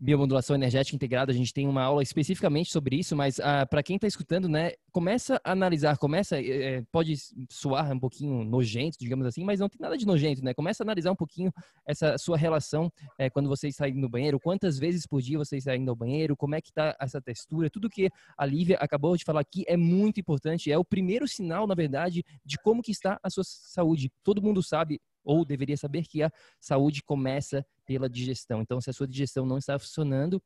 biomodulação 0.00 0.56
energética 0.56 0.96
integrada, 0.96 1.30
a 1.30 1.34
gente 1.34 1.52
tem 1.52 1.68
uma 1.68 1.82
aula 1.82 2.02
especificamente 2.02 2.72
sobre 2.72 2.96
isso, 2.96 3.14
mas 3.14 3.38
ah, 3.38 3.66
para 3.66 3.82
quem 3.82 3.96
está 3.96 4.06
escutando, 4.06 4.48
né, 4.48 4.72
começa 4.90 5.38
a 5.44 5.52
analisar, 5.52 5.98
começa, 5.98 6.40
é, 6.40 6.82
pode 6.90 7.14
soar 7.50 7.92
um 7.92 8.00
pouquinho 8.00 8.42
nojento, 8.42 8.96
digamos 8.98 9.26
assim, 9.26 9.44
mas 9.44 9.60
não 9.60 9.68
tem 9.68 9.78
nada 9.78 9.98
de 9.98 10.06
nojento, 10.06 10.42
né? 10.42 10.54
Começa 10.54 10.82
a 10.82 10.84
analisar 10.84 11.12
um 11.12 11.16
pouquinho 11.16 11.52
essa 11.86 12.16
sua 12.16 12.36
relação 12.36 12.90
é, 13.18 13.28
quando 13.28 13.48
você 13.48 13.68
está 13.68 13.88
indo 13.88 14.00
no 14.00 14.08
banheiro, 14.08 14.40
quantas 14.40 14.78
vezes 14.78 15.06
por 15.06 15.20
dia 15.20 15.36
você 15.36 15.58
está 15.58 15.76
indo 15.76 15.90
ao 15.90 15.96
banheiro, 15.96 16.34
como 16.34 16.54
é 16.54 16.60
que 16.60 16.68
está 16.70 16.96
essa 16.98 17.20
textura, 17.20 17.68
tudo 17.68 17.90
que 17.90 18.08
a 18.38 18.46
Lívia 18.46 18.78
acabou 18.80 19.16
de 19.16 19.24
falar 19.24 19.40
aqui 19.40 19.64
é 19.66 19.76
muito 19.76 20.18
importante, 20.18 20.72
é 20.72 20.78
o 20.78 20.84
primeiro 20.84 21.28
sinal, 21.28 21.66
na 21.66 21.74
verdade, 21.74 22.24
de 22.44 22.56
como 22.58 22.82
que 22.82 22.90
está 22.90 23.18
a 23.22 23.28
sua 23.28 23.44
saúde. 23.44 24.10
Todo 24.24 24.42
mundo 24.42 24.62
sabe 24.62 24.98
ou 25.24 25.44
deveria 25.44 25.76
saber 25.76 26.06
que 26.06 26.22
a 26.22 26.30
saúde 26.60 27.02
começa 27.02 27.64
pela 27.86 28.08
digestão. 28.08 28.62
Então, 28.62 28.80
se 28.80 28.90
a 28.90 28.92
sua 28.92 29.06
digestão 29.06 29.46
não 29.46 29.58
está 29.58 29.78
funcionando, 29.78 30.42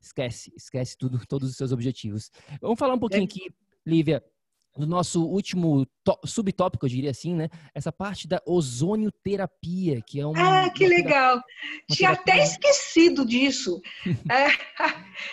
esquece, 0.00 0.52
esquece 0.56 0.96
tudo, 0.96 1.20
todos 1.28 1.50
os 1.50 1.56
seus 1.56 1.72
objetivos. 1.72 2.30
Vamos 2.60 2.78
falar 2.78 2.94
um 2.94 2.98
pouquinho 2.98 3.24
aqui, 3.24 3.50
Lívia, 3.86 4.22
do 4.76 4.86
nosso 4.86 5.22
último 5.24 5.86
subtópico, 6.24 6.86
eu 6.86 6.90
diria 6.90 7.10
assim, 7.10 7.34
né? 7.34 7.48
Essa 7.74 7.92
parte 7.92 8.26
da 8.26 8.40
ozonioterapia, 8.46 10.00
que 10.00 10.18
é 10.18 10.26
uma. 10.26 10.64
Ah, 10.64 10.70
que 10.70 10.86
uma 10.86 10.94
legal! 10.94 11.42
Tinha 11.90 12.16
terapia... 12.16 12.34
até 12.34 12.42
esquecido 12.42 13.26
disso. 13.26 13.80
é. 14.30 14.48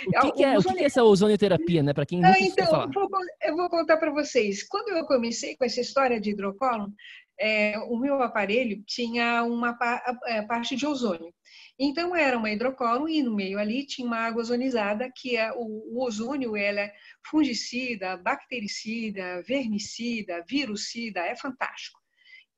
o 0.07 0.21
que, 0.21 0.31
que 0.33 0.43
é, 0.43 0.57
o 0.57 0.61
que 0.61 0.79
é 0.79 0.83
essa 0.83 1.03
ozonioterapia, 1.03 1.81
né? 1.81 1.93
Para 1.93 2.05
quem 2.05 2.19
não 2.19 2.29
ah, 2.29 2.39
então, 2.39 2.65
falar. 2.65 2.89
Vou, 2.93 3.07
eu 3.41 3.55
vou 3.55 3.69
contar 3.69 3.97
para 3.97 4.11
vocês. 4.11 4.67
Quando 4.67 4.89
eu 4.89 5.05
comecei 5.05 5.55
com 5.55 5.63
essa 5.63 5.79
história 5.79 6.19
de 6.19 6.31
hidrocolo, 6.31 6.91
é, 7.39 7.79
o 7.87 7.97
meu 7.97 8.21
aparelho 8.21 8.83
tinha 8.85 9.43
uma 9.43 9.77
é, 10.25 10.41
parte 10.41 10.75
de 10.75 10.85
ozônio. 10.85 11.33
Então 11.79 12.13
era 12.13 12.37
uma 12.37 12.51
hidrocolo 12.51 13.07
e 13.07 13.23
no 13.23 13.33
meio 13.33 13.57
ali 13.57 13.85
tinha 13.85 14.05
uma 14.05 14.17
água 14.17 14.41
ozonizada 14.41 15.09
que 15.15 15.37
é 15.37 15.51
o, 15.53 15.95
o 15.95 16.03
ozônio 16.03 16.57
é 16.57 16.93
fungicida, 17.25 18.17
bactericida, 18.17 19.41
vermicida, 19.43 20.43
virucida, 20.47 21.21
é 21.21 21.35
fantástico. 21.35 21.97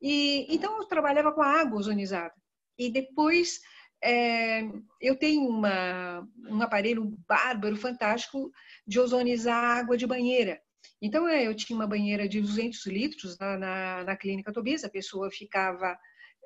E 0.02 0.48
então 0.54 0.78
eu 0.78 0.88
trabalhava 0.88 1.32
com 1.32 1.42
a 1.42 1.62
água 1.62 1.78
ozonizada 1.78 2.34
e 2.78 2.90
depois 2.90 3.60
é, 4.04 4.64
eu 5.00 5.16
tenho 5.16 5.48
uma, 5.48 6.28
um 6.50 6.60
aparelho 6.62 7.16
bárbaro, 7.28 7.78
fantástico 7.78 8.52
de 8.88 9.00
ozonizar 9.00 9.78
água 9.78 9.96
de 9.96 10.08
banheira. 10.08 10.60
Então, 11.02 11.28
é, 11.28 11.48
eu 11.48 11.56
tinha 11.56 11.76
uma 11.76 11.88
banheira 11.88 12.28
de 12.28 12.42
200 12.42 12.86
litros 12.88 13.38
na, 13.38 13.58
na, 13.58 14.04
na 14.04 14.16
clínica 14.16 14.54
Tobias, 14.54 14.84
a 14.84 14.90
pessoa 14.90 15.30
ficava, 15.32 15.98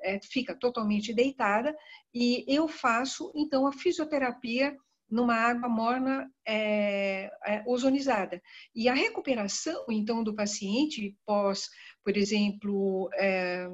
é, 0.02 0.18
fica 0.22 0.54
totalmente 0.54 1.12
deitada, 1.12 1.74
e 2.14 2.44
eu 2.48 2.66
faço, 2.68 3.32
então, 3.34 3.66
a 3.66 3.72
fisioterapia 3.72 4.76
numa 5.08 5.34
água 5.34 5.68
morna 5.68 6.28
é, 6.46 7.30
é, 7.46 7.62
ozonizada. 7.66 8.42
E 8.74 8.88
a 8.88 8.94
recuperação, 8.94 9.84
então, 9.90 10.22
do 10.24 10.34
paciente 10.34 11.16
pós, 11.24 11.68
por 12.02 12.16
exemplo, 12.16 13.08
é, 13.14 13.68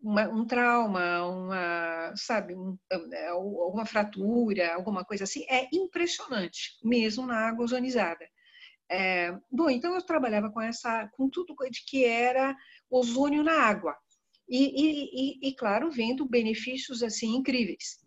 uma, 0.00 0.28
um 0.28 0.46
trauma, 0.46 1.26
uma, 1.26 2.12
sabe, 2.16 2.54
um, 2.54 2.76
é, 3.12 3.28
alguma 3.28 3.84
fratura, 3.84 4.74
alguma 4.74 5.04
coisa 5.04 5.24
assim, 5.24 5.44
é 5.48 5.68
impressionante, 5.72 6.78
mesmo 6.82 7.26
na 7.26 7.48
água 7.48 7.64
ozonizada. 7.64 8.26
É, 8.90 9.36
bom, 9.50 9.68
então 9.68 9.94
eu 9.94 10.02
trabalhava 10.02 10.50
com 10.50 10.60
essa, 10.60 11.08
com 11.12 11.28
tudo 11.28 11.54
de 11.70 11.84
que 11.84 12.04
era 12.04 12.56
ozônio 12.90 13.42
na 13.42 13.52
água 13.52 13.94
e, 14.48 15.42
e, 15.42 15.48
e 15.48 15.54
claro, 15.54 15.90
vendo 15.90 16.26
benefícios 16.26 17.02
assim 17.02 17.36
incríveis. 17.36 17.98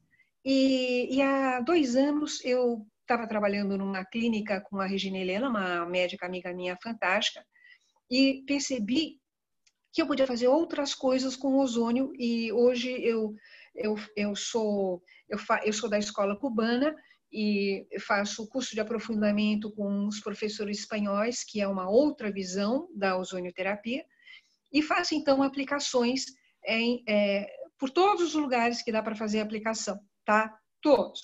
E, 0.44 1.16
e 1.16 1.22
há 1.22 1.60
dois 1.60 1.96
anos 1.96 2.44
eu 2.44 2.86
estava 3.02 3.28
trabalhando 3.28 3.78
numa 3.78 4.04
clínica 4.06 4.60
com 4.62 4.80
a 4.80 4.88
Regina 4.88 5.18
Helena, 5.18 5.50
uma 5.50 5.86
médica 5.86 6.26
amiga 6.26 6.54
minha 6.54 6.78
fantástica, 6.82 7.46
e 8.10 8.44
percebi 8.48 9.20
que 9.94 10.02
eu 10.02 10.08
podia 10.08 10.26
fazer 10.26 10.48
outras 10.48 10.96
coisas 10.96 11.36
com 11.36 11.60
ozônio 11.60 12.12
e 12.18 12.52
hoje 12.52 12.90
eu 13.04 13.36
eu, 13.74 13.96
eu 14.18 14.36
sou 14.36 15.02
eu, 15.30 15.38
fa, 15.38 15.62
eu 15.64 15.72
sou 15.72 15.90
da 15.90 15.98
escola 15.98 16.38
cubana 16.38 16.94
e 17.32 17.88
faço 18.00 18.44
o 18.44 18.48
curso 18.48 18.76
de 18.76 18.82
aprofundamento 18.82 19.72
com 19.72 20.08
os 20.08 20.20
professores 20.20 20.80
espanhóis, 20.80 21.44
que 21.44 21.62
é 21.62 21.68
uma 21.68 21.90
outra 21.90 22.32
visão 22.32 22.90
da 22.94 23.18
ozonioterapia, 23.18 24.06
e 24.72 24.82
faço 24.82 25.16
então 25.16 25.42
aplicações 25.42 26.26
em, 26.66 27.04
é, 27.08 27.48
por 27.78 27.90
todos 27.90 28.24
os 28.24 28.34
lugares 28.34 28.82
que 28.82 28.92
dá 28.92 29.02
para 29.02 29.16
fazer 29.16 29.40
aplicação, 29.40 30.00
tá? 30.26 30.54
Todos. 30.82 31.22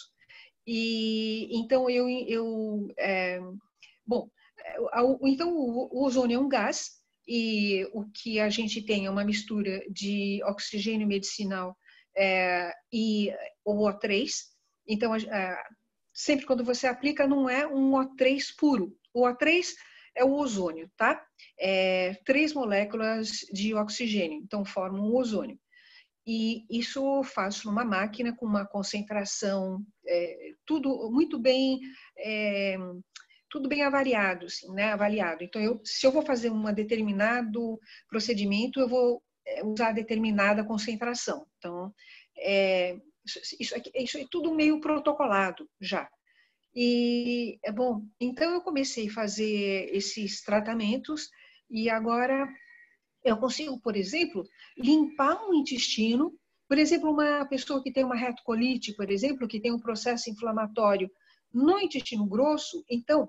E 0.65 1.47
então 1.51 1.89
eu, 1.89 2.09
eu 2.09 2.87
é, 2.97 3.39
bom, 4.05 4.29
então 5.23 5.55
o, 5.55 6.03
ozônio 6.03 6.35
é 6.35 6.39
um 6.39 6.49
gás 6.49 6.97
e 7.27 7.85
o 7.93 8.05
que 8.09 8.39
a 8.39 8.49
gente 8.49 8.81
tem 8.81 9.05
é 9.05 9.09
uma 9.09 9.23
mistura 9.23 9.81
de 9.89 10.41
oxigênio 10.45 11.07
medicinal 11.07 11.77
é, 12.15 12.73
e 12.91 13.31
o 13.63 13.87
O3. 13.87 14.29
Então, 14.87 15.13
sempre 16.17 16.47
quando 16.47 16.63
você 16.63 16.87
aplica, 16.87 17.27
não 17.27 17.47
é 17.47 17.67
um 17.67 17.91
O3 17.91 18.55
puro. 18.57 18.97
O 19.13 19.21
O3 19.21 19.67
é 20.15 20.25
o 20.25 20.33
ozônio, 20.33 20.89
tá? 20.97 21.23
É, 21.59 22.15
três 22.25 22.53
moléculas 22.53 23.45
de 23.53 23.75
oxigênio, 23.75 24.39
então 24.41 24.65
formam 24.65 25.03
o 25.03 25.15
ozônio. 25.15 25.59
E 26.25 26.65
isso 26.71 27.23
faço 27.23 27.67
numa 27.67 27.85
máquina 27.85 28.35
com 28.35 28.47
uma 28.47 28.65
concentração, 28.65 29.85
é, 30.07 30.53
tudo 30.65 31.11
muito 31.11 31.37
bem, 31.37 31.79
é, 32.17 32.77
tudo 33.47 33.69
bem 33.69 33.83
avaliado, 33.83 34.47
assim, 34.47 34.73
né? 34.73 34.91
Avaliado. 34.91 35.43
Então, 35.43 35.61
eu, 35.61 35.79
se 35.83 36.05
eu 36.05 36.11
vou 36.11 36.23
fazer 36.23 36.49
um 36.49 36.73
determinado 36.73 37.79
procedimento, 38.09 38.79
eu 38.79 38.89
vou 38.89 39.21
é, 39.45 39.63
usar 39.63 39.91
determinada 39.91 40.65
concentração. 40.65 41.45
Então, 41.59 41.93
é, 42.39 42.97
isso, 43.59 43.75
isso 43.93 44.17
é 44.17 44.25
tudo 44.29 44.53
meio 44.53 44.79
protocolado 44.79 45.67
já. 45.79 46.09
E, 46.75 47.59
é 47.63 47.71
bom, 47.71 48.05
então 48.19 48.53
eu 48.53 48.61
comecei 48.61 49.07
a 49.07 49.13
fazer 49.13 49.89
esses 49.91 50.41
tratamentos 50.43 51.29
e 51.69 51.89
agora 51.89 52.47
eu 53.23 53.37
consigo, 53.37 53.79
por 53.81 53.95
exemplo, 53.95 54.43
limpar 54.77 55.43
um 55.47 55.53
intestino. 55.53 56.33
Por 56.67 56.77
exemplo, 56.77 57.11
uma 57.11 57.45
pessoa 57.45 57.81
que 57.81 57.91
tem 57.91 58.03
uma 58.03 58.15
retocolite, 58.15 58.93
por 58.95 59.09
exemplo, 59.09 59.47
que 59.47 59.59
tem 59.59 59.71
um 59.71 59.79
processo 59.79 60.29
inflamatório 60.29 61.09
no 61.51 61.79
intestino 61.79 62.27
grosso, 62.27 62.83
então 62.89 63.27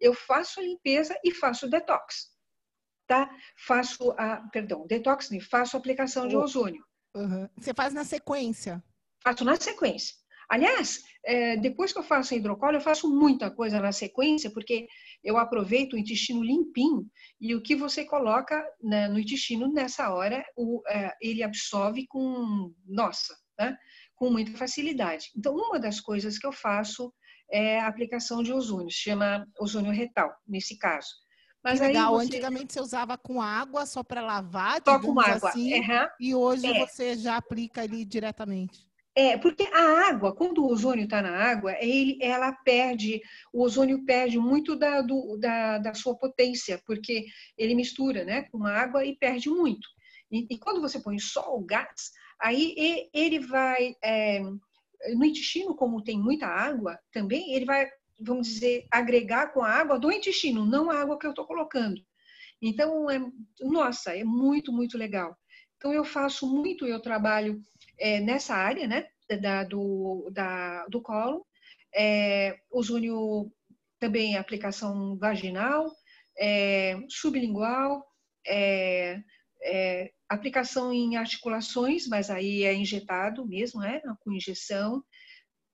eu 0.00 0.14
faço 0.14 0.58
a 0.58 0.62
limpeza 0.62 1.14
e 1.22 1.30
faço 1.32 1.68
detox, 1.68 2.30
tá? 3.06 3.30
Faço 3.66 4.10
a, 4.12 4.38
perdão, 4.50 4.86
detox, 4.86 5.28
faço 5.50 5.76
a 5.76 5.78
aplicação 5.78 6.26
de 6.26 6.36
ozônio. 6.36 6.82
Uhum. 7.14 7.48
Você 7.56 7.72
faz 7.74 7.92
na 7.92 8.04
sequência? 8.04 8.82
Faço 9.22 9.44
na 9.44 9.56
sequência. 9.56 10.14
Aliás, 10.48 11.02
é, 11.24 11.58
depois 11.58 11.92
que 11.92 11.98
eu 11.98 12.02
faço 12.02 12.32
a 12.32 12.36
hidrocolo, 12.36 12.76
eu 12.76 12.80
faço 12.80 13.06
muita 13.08 13.50
coisa 13.50 13.80
na 13.80 13.92
sequência, 13.92 14.50
porque 14.50 14.88
eu 15.22 15.36
aproveito 15.36 15.92
o 15.92 15.98
intestino 15.98 16.42
limpinho 16.42 17.06
e 17.38 17.54
o 17.54 17.62
que 17.62 17.76
você 17.76 18.04
coloca 18.04 18.64
né, 18.82 19.08
no 19.08 19.18
intestino 19.18 19.70
nessa 19.70 20.10
hora, 20.10 20.42
é, 20.88 21.12
ele 21.20 21.42
absorve 21.42 22.06
com, 22.08 22.72
nossa, 22.86 23.36
né, 23.58 23.76
com 24.16 24.30
muita 24.30 24.56
facilidade. 24.56 25.30
Então, 25.36 25.54
uma 25.54 25.78
das 25.78 26.00
coisas 26.00 26.38
que 26.38 26.46
eu 26.46 26.52
faço 26.52 27.12
é 27.52 27.80
a 27.80 27.86
aplicação 27.86 28.42
de 28.42 28.52
ozônio, 28.52 28.90
se 28.90 28.98
chama 28.98 29.46
ozônio 29.60 29.92
retal, 29.92 30.34
nesse 30.46 30.78
caso. 30.78 31.08
Mas 31.62 31.80
legal, 31.80 32.14
você... 32.14 32.26
antigamente 32.26 32.72
você 32.72 32.80
usava 32.80 33.18
com 33.18 33.42
água 33.42 33.84
só 33.84 34.02
para 34.02 34.22
lavar, 34.22 34.80
só 34.82 34.98
com 34.98 35.20
água, 35.20 35.50
assim, 35.50 35.74
uhum. 35.74 36.08
e 36.20 36.34
hoje 36.34 36.66
é. 36.66 36.86
você 36.86 37.16
já 37.16 37.36
aplica 37.36 37.82
ali 37.82 38.04
diretamente. 38.04 38.87
É, 39.18 39.36
porque 39.36 39.64
a 39.64 40.08
água, 40.10 40.32
quando 40.32 40.62
o 40.62 40.70
ozônio 40.70 41.02
está 41.02 41.20
na 41.20 41.36
água, 41.36 41.74
ele, 41.80 42.16
ela 42.22 42.52
perde, 42.52 43.20
o 43.52 43.64
ozônio 43.64 44.04
perde 44.04 44.38
muito 44.38 44.76
da, 44.76 45.02
do, 45.02 45.36
da, 45.36 45.78
da, 45.78 45.92
sua 45.92 46.16
potência, 46.16 46.80
porque 46.86 47.26
ele 47.56 47.74
mistura 47.74 48.24
né, 48.24 48.42
com 48.42 48.64
a 48.64 48.72
água 48.72 49.04
e 49.04 49.16
perde 49.16 49.50
muito. 49.50 49.88
E, 50.30 50.46
e 50.48 50.56
quando 50.56 50.80
você 50.80 51.00
põe 51.00 51.18
só 51.18 51.52
o 51.56 51.64
gás, 51.64 52.12
aí 52.40 53.10
ele 53.12 53.40
vai, 53.40 53.96
é, 54.04 54.38
no 54.38 55.24
intestino, 55.24 55.74
como 55.74 56.04
tem 56.04 56.16
muita 56.16 56.46
água 56.46 56.96
também, 57.10 57.54
ele 57.54 57.64
vai, 57.64 57.90
vamos 58.20 58.46
dizer, 58.46 58.86
agregar 58.88 59.52
com 59.52 59.64
a 59.64 59.68
água 59.68 59.98
do 59.98 60.12
intestino, 60.12 60.64
não 60.64 60.92
a 60.92 61.00
água 61.00 61.18
que 61.18 61.26
eu 61.26 61.30
estou 61.30 61.44
colocando. 61.44 62.00
Então, 62.62 63.10
é, 63.10 63.20
nossa, 63.62 64.16
é 64.16 64.22
muito, 64.22 64.72
muito 64.72 64.96
legal. 64.96 65.36
Então, 65.76 65.92
eu 65.92 66.04
faço 66.04 66.46
muito, 66.46 66.86
eu 66.86 67.00
trabalho 67.00 67.60
é, 67.98 68.20
nessa 68.20 68.54
área, 68.54 68.86
né, 68.86 69.06
da, 69.40 69.64
do, 69.64 70.30
da, 70.32 70.86
do 70.86 71.00
colo. 71.02 71.46
É, 71.94 72.58
ozônio 72.70 73.50
também 73.98 74.36
aplicação 74.36 75.16
vaginal, 75.18 75.90
é, 76.38 76.96
sublingual, 77.08 78.04
é, 78.46 79.20
é, 79.62 80.10
aplicação 80.28 80.92
em 80.92 81.16
articulações, 81.16 82.06
mas 82.06 82.30
aí 82.30 82.64
é 82.64 82.74
injetado 82.74 83.46
mesmo, 83.46 83.80
né, 83.80 84.00
com 84.20 84.32
injeção. 84.32 85.02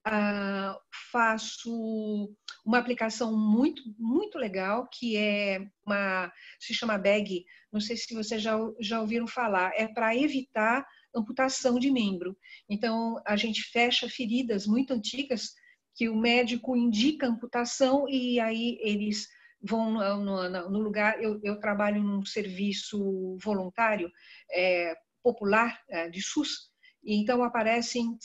ah, 0.06 0.78
faço 1.12 2.34
uma 2.64 2.78
aplicação 2.78 3.36
muito, 3.36 3.82
muito 3.98 4.38
legal, 4.38 4.88
que 4.92 5.16
é 5.16 5.66
uma, 5.86 6.32
se 6.60 6.74
chama 6.74 6.98
bag, 6.98 7.44
não 7.72 7.80
sei 7.80 7.96
se 7.96 8.14
vocês 8.14 8.42
já, 8.42 8.56
já 8.80 9.00
ouviram 9.00 9.26
falar, 9.26 9.72
é 9.76 9.86
para 9.88 10.16
evitar 10.16 10.86
amputação 11.14 11.78
de 11.78 11.90
membro. 11.90 12.36
Então, 12.68 13.20
a 13.26 13.36
gente 13.36 13.62
fecha 13.62 14.08
feridas 14.08 14.66
muito 14.66 14.92
antigas 14.92 15.52
que 15.94 16.08
o 16.08 16.16
médico 16.16 16.76
indica 16.76 17.26
amputação 17.26 18.08
e 18.08 18.40
aí 18.40 18.78
eles 18.80 19.28
vão 19.62 19.92
no, 19.92 20.48
no 20.68 20.78
lugar. 20.80 21.22
Eu, 21.22 21.40
eu, 21.42 21.58
trabalho 21.58 22.02
num 22.02 22.24
serviço 22.24 23.38
voluntário 23.42 24.10
é, 24.50 24.94
popular 25.22 25.80
é, 25.88 26.08
de 26.10 26.20
SUS, 26.20 26.70
e 27.02 27.16
então 27.16 27.42
aparecem 27.42 28.16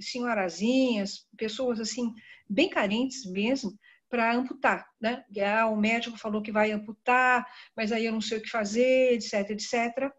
senhorazinhas, 0.00 1.26
pessoas 1.36 1.80
assim 1.80 2.12
bem 2.48 2.68
carentes 2.68 3.30
mesmo, 3.30 3.72
para 4.08 4.34
amputar, 4.34 4.86
né? 5.00 5.24
Ah, 5.44 5.66
o 5.66 5.76
médico 5.76 6.16
falou 6.16 6.40
que 6.40 6.52
vai 6.52 6.70
amputar, 6.70 7.46
mas 7.76 7.90
aí 7.90 8.06
eu 8.06 8.12
não 8.12 8.20
sei 8.20 8.38
o 8.38 8.42
que 8.42 8.48
fazer, 8.48 9.14
etc, 9.14 9.50
etc. 9.50 10.12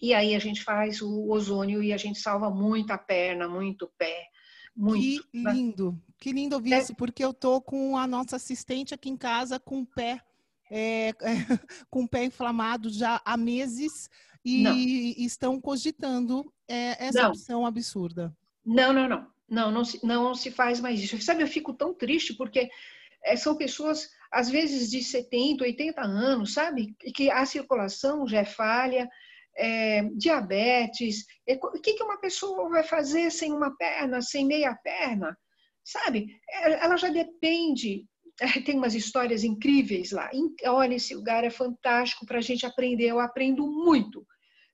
E 0.00 0.14
aí 0.14 0.34
a 0.34 0.38
gente 0.38 0.62
faz 0.62 1.02
o 1.02 1.28
ozônio 1.28 1.82
e 1.82 1.92
a 1.92 1.96
gente 1.96 2.18
salva 2.18 2.50
muito 2.50 2.92
a 2.92 2.98
perna, 2.98 3.48
muito 3.48 3.90
pé, 3.98 4.28
muito. 4.74 5.26
Que 5.28 5.38
né? 5.38 5.52
lindo, 5.52 6.02
que 6.18 6.32
lindo 6.32 6.54
ouvir 6.54 6.74
é. 6.74 6.78
isso, 6.78 6.94
porque 6.94 7.24
eu 7.24 7.34
tô 7.34 7.60
com 7.60 7.96
a 7.96 8.06
nossa 8.06 8.36
assistente 8.36 8.94
aqui 8.94 9.10
em 9.10 9.16
casa 9.16 9.58
com 9.58 9.80
o 9.80 9.86
pé, 9.86 10.20
é, 10.70 11.08
é, 11.08 11.14
com 11.90 12.04
o 12.04 12.08
pé 12.08 12.24
inflamado 12.24 12.90
já 12.90 13.20
há 13.24 13.36
meses 13.36 14.08
e 14.44 14.62
não. 14.62 14.76
estão 14.76 15.60
cogitando 15.60 16.52
é, 16.68 17.06
essa 17.06 17.22
não. 17.22 17.30
opção 17.30 17.66
absurda. 17.66 18.34
Não, 18.64 18.92
não, 18.92 19.08
não. 19.08 19.26
Não, 19.48 19.70
não 19.72 19.84
se, 19.84 20.04
não 20.04 20.34
se 20.34 20.50
faz 20.50 20.78
mais 20.78 21.00
isso. 21.00 21.20
Sabe, 21.22 21.42
eu 21.42 21.48
fico 21.48 21.72
tão 21.72 21.94
triste 21.94 22.34
porque 22.34 22.68
é, 23.24 23.34
são 23.34 23.56
pessoas, 23.56 24.10
às 24.30 24.50
vezes, 24.50 24.90
de 24.90 25.02
70, 25.02 25.64
80 25.64 26.02
anos, 26.02 26.52
sabe? 26.52 26.94
Que 27.14 27.30
a 27.30 27.44
circulação 27.46 28.28
já 28.28 28.40
é 28.40 28.44
falha, 28.44 29.08
é, 29.58 30.04
diabetes. 30.16 31.26
É, 31.46 31.54
o 31.54 31.72
que, 31.80 31.94
que 31.94 32.02
uma 32.02 32.20
pessoa 32.20 32.68
vai 32.68 32.84
fazer 32.84 33.30
sem 33.30 33.52
uma 33.52 33.76
perna, 33.76 34.22
sem 34.22 34.46
meia 34.46 34.74
perna? 34.76 35.36
Sabe? 35.84 36.28
Ela 36.62 36.96
já 36.96 37.08
depende. 37.08 38.06
É, 38.40 38.60
tem 38.60 38.76
umas 38.76 38.94
histórias 38.94 39.42
incríveis 39.42 40.12
lá. 40.12 40.30
Olha, 40.66 40.94
esse 40.94 41.12
lugar 41.12 41.42
é 41.42 41.50
fantástico 41.50 42.24
para 42.24 42.38
a 42.38 42.40
gente 42.40 42.64
aprender. 42.64 43.06
Eu 43.06 43.18
aprendo 43.18 43.66
muito 43.66 44.24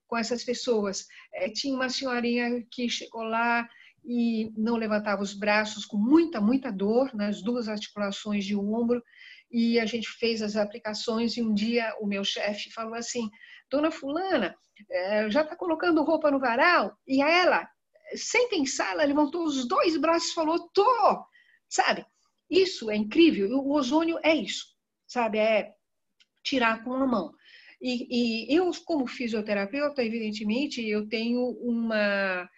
com 0.06 0.18
essas 0.18 0.44
pessoas. 0.44 1.06
É, 1.32 1.48
tinha 1.48 1.74
uma 1.74 1.88
senhorinha 1.88 2.62
que 2.70 2.90
chegou 2.90 3.22
lá 3.22 3.66
e 4.04 4.52
não 4.54 4.76
levantava 4.76 5.22
os 5.22 5.32
braços 5.32 5.86
com 5.86 5.96
muita, 5.96 6.42
muita 6.42 6.70
dor 6.70 7.14
nas 7.14 7.42
duas 7.42 7.66
articulações 7.66 8.44
de 8.44 8.54
ombro. 8.54 9.02
E 9.50 9.80
a 9.80 9.86
gente 9.86 10.10
fez 10.18 10.42
as 10.42 10.56
aplicações 10.56 11.38
e 11.38 11.42
um 11.42 11.54
dia 11.54 11.94
o 12.00 12.06
meu 12.06 12.22
chefe 12.22 12.70
falou 12.70 12.94
assim, 12.94 13.30
Dona 13.74 13.90
Fulana, 13.90 14.56
é, 14.90 15.28
já 15.30 15.42
está 15.42 15.56
colocando 15.56 16.04
roupa 16.04 16.30
no 16.30 16.38
varal? 16.38 16.96
E 17.06 17.20
ela, 17.20 17.68
sem 18.14 18.48
pensar, 18.48 18.92
ela 18.92 19.04
levantou 19.04 19.44
os 19.44 19.66
dois 19.66 19.96
braços 19.96 20.30
e 20.30 20.34
falou, 20.34 20.68
tô! 20.72 21.24
Sabe? 21.68 22.06
Isso 22.48 22.90
é 22.90 22.96
incrível. 22.96 23.50
O 23.50 23.72
ozônio 23.74 24.18
é 24.22 24.34
isso, 24.34 24.64
sabe? 25.08 25.38
É 25.38 25.72
tirar 26.44 26.84
com 26.84 26.92
a 26.92 27.06
mão. 27.06 27.32
E, 27.80 28.46
e 28.46 28.56
eu, 28.56 28.70
como 28.84 29.06
fisioterapeuta, 29.06 30.04
evidentemente, 30.04 30.86
eu 30.86 31.08
tenho 31.08 31.50
uma, 31.60 32.48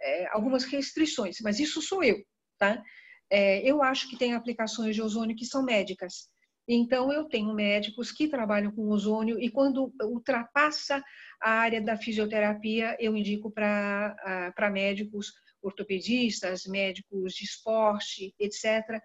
é, 0.00 0.26
algumas 0.28 0.64
restrições, 0.64 1.38
mas 1.42 1.58
isso 1.58 1.80
sou 1.80 2.04
eu, 2.04 2.16
tá? 2.58 2.82
É, 3.30 3.68
eu 3.68 3.82
acho 3.82 4.08
que 4.08 4.18
tem 4.18 4.34
aplicações 4.34 4.94
de 4.94 5.02
ozônio 5.02 5.34
que 5.34 5.46
são 5.46 5.64
médicas. 5.64 6.28
Então, 6.68 7.12
eu 7.12 7.24
tenho 7.24 7.54
médicos 7.54 8.10
que 8.10 8.28
trabalham 8.28 8.72
com 8.72 8.88
ozônio 8.88 9.40
e 9.40 9.48
quando 9.48 9.92
ultrapassa 10.02 11.02
a 11.40 11.50
área 11.50 11.80
da 11.80 11.96
fisioterapia, 11.96 12.96
eu 12.98 13.16
indico 13.16 13.50
para 13.50 14.70
médicos 14.72 15.32
ortopedistas, 15.62 16.64
médicos 16.66 17.34
de 17.34 17.44
esporte, 17.44 18.34
etc., 18.38 19.00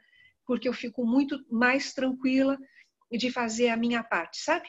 porque 0.45 0.68
eu 0.68 0.74
fico 0.74 1.05
muito 1.05 1.39
mais 1.49 1.93
tranquila 1.93 2.57
de 3.12 3.32
fazer 3.32 3.70
a 3.70 3.78
minha 3.78 4.03
parte, 4.03 4.41
sabe? 4.41 4.68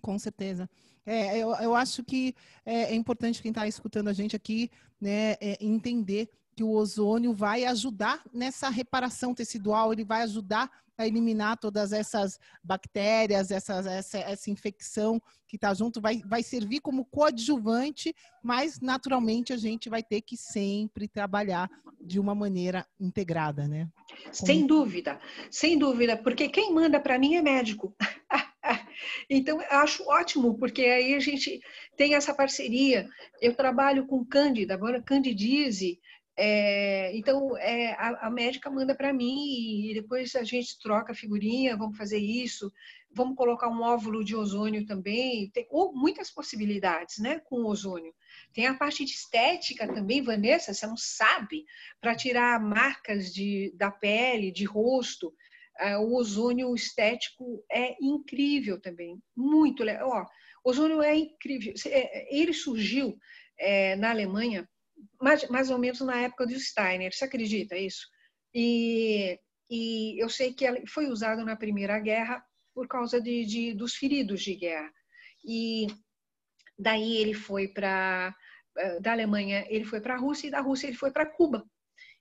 Com 0.00 0.18
certeza. 0.18 0.68
É, 1.06 1.38
eu, 1.38 1.54
eu 1.56 1.74
acho 1.74 2.04
que 2.04 2.34
é, 2.64 2.92
é 2.92 2.94
importante 2.94 3.42
quem 3.42 3.50
está 3.50 3.66
escutando 3.66 4.08
a 4.08 4.12
gente 4.12 4.36
aqui 4.36 4.70
né, 5.00 5.32
é 5.40 5.56
entender 5.60 6.30
que 6.54 6.62
o 6.62 6.72
ozônio 6.72 7.32
vai 7.32 7.64
ajudar 7.64 8.22
nessa 8.32 8.68
reparação 8.68 9.34
tecidual, 9.34 9.92
ele 9.92 10.04
vai 10.04 10.22
ajudar 10.22 10.70
a 11.00 11.06
eliminar 11.06 11.58
todas 11.58 11.92
essas 11.92 12.38
bactérias, 12.62 13.50
essas, 13.50 13.86
essa, 13.86 14.18
essa 14.18 14.50
infecção 14.50 15.20
que 15.46 15.56
está 15.56 15.72
junto, 15.74 16.00
vai, 16.00 16.22
vai 16.26 16.42
servir 16.42 16.80
como 16.80 17.04
coadjuvante, 17.04 18.14
mas 18.42 18.80
naturalmente 18.80 19.52
a 19.52 19.56
gente 19.56 19.88
vai 19.88 20.02
ter 20.02 20.20
que 20.20 20.36
sempre 20.36 21.08
trabalhar 21.08 21.68
de 22.00 22.20
uma 22.20 22.34
maneira 22.34 22.86
integrada, 23.00 23.66
né? 23.66 23.88
Como... 24.08 24.32
Sem 24.32 24.66
dúvida, 24.66 25.18
sem 25.50 25.78
dúvida, 25.78 26.16
porque 26.16 26.48
quem 26.48 26.72
manda 26.72 27.00
para 27.00 27.18
mim 27.18 27.34
é 27.34 27.42
médico. 27.42 27.94
então, 29.28 29.60
acho 29.70 30.08
ótimo, 30.08 30.58
porque 30.58 30.82
aí 30.82 31.14
a 31.14 31.20
gente 31.20 31.60
tem 31.96 32.14
essa 32.14 32.34
parceria. 32.34 33.08
Eu 33.40 33.54
trabalho 33.54 34.06
com 34.06 34.24
Cândida, 34.24 34.74
agora 34.74 35.02
Candidise, 35.02 35.98
é, 36.42 37.14
então, 37.14 37.54
é, 37.58 37.92
a, 37.98 38.28
a, 38.28 38.30
médica 38.30 38.70
manda 38.70 38.94
para 38.94 39.12
mim 39.12 39.90
e 39.90 39.92
depois 39.92 40.34
a 40.34 40.42
gente 40.42 40.78
troca 40.78 41.12
figurinha, 41.12 41.76
vamos 41.76 41.98
fazer 41.98 42.16
isso, 42.16 42.72
vamos 43.12 43.36
colocar 43.36 43.68
um 43.68 43.82
óvulo 43.82 44.24
de 44.24 44.34
ozônio 44.34 44.86
também, 44.86 45.50
tem 45.50 45.66
ou, 45.68 45.92
muitas 45.92 46.30
possibilidades 46.30 47.18
né, 47.18 47.40
com 47.40 47.66
ozônio. 47.66 48.14
Tem 48.54 48.66
a 48.66 48.74
parte 48.74 49.04
de 49.04 49.10
estética 49.10 49.86
também, 49.86 50.22
Vanessa, 50.22 50.72
você 50.72 50.86
não 50.86 50.96
sabe, 50.96 51.66
para 52.00 52.14
tirar 52.14 52.58
marcas 52.58 53.34
de, 53.34 53.74
da 53.76 53.90
pele, 53.90 54.50
de 54.50 54.64
rosto, 54.64 55.34
é, 55.78 55.98
o 55.98 56.14
ozônio 56.14 56.74
estético 56.74 57.62
é 57.70 57.96
incrível 58.00 58.80
também, 58.80 59.22
muito 59.36 59.84
legal. 59.84 60.08
Ó, 60.08 60.26
ozônio 60.64 61.02
é 61.02 61.14
incrível, 61.14 61.74
é, 61.84 62.34
ele 62.34 62.54
surgiu 62.54 63.18
é, 63.58 63.94
na 63.96 64.08
Alemanha 64.08 64.66
mais, 65.20 65.48
mais 65.48 65.70
ou 65.70 65.78
menos 65.78 66.00
na 66.00 66.16
época 66.22 66.46
do 66.46 66.58
Steiner, 66.58 67.12
você 67.12 67.24
acredita 67.24 67.76
isso? 67.76 68.06
E, 68.54 69.38
e 69.70 70.22
eu 70.22 70.28
sei 70.28 70.52
que 70.52 70.64
ele 70.64 70.86
foi 70.86 71.06
usado 71.08 71.44
na 71.44 71.56
Primeira 71.56 71.98
Guerra 71.98 72.44
por 72.74 72.88
causa 72.88 73.20
de, 73.20 73.44
de 73.44 73.74
dos 73.74 73.94
feridos 73.94 74.42
de 74.42 74.54
guerra. 74.54 74.90
E 75.44 75.86
daí 76.78 77.16
ele 77.18 77.34
foi 77.34 77.68
para 77.68 78.34
eh, 78.76 79.00
da 79.00 79.12
Alemanha 79.12 79.66
ele 79.68 79.84
foi 79.84 80.00
para 80.00 80.14
a 80.14 80.18
Rússia 80.18 80.48
e 80.48 80.50
da 80.50 80.60
Rússia 80.60 80.86
ele 80.86 80.96
foi 80.96 81.10
para 81.10 81.26
Cuba. 81.26 81.64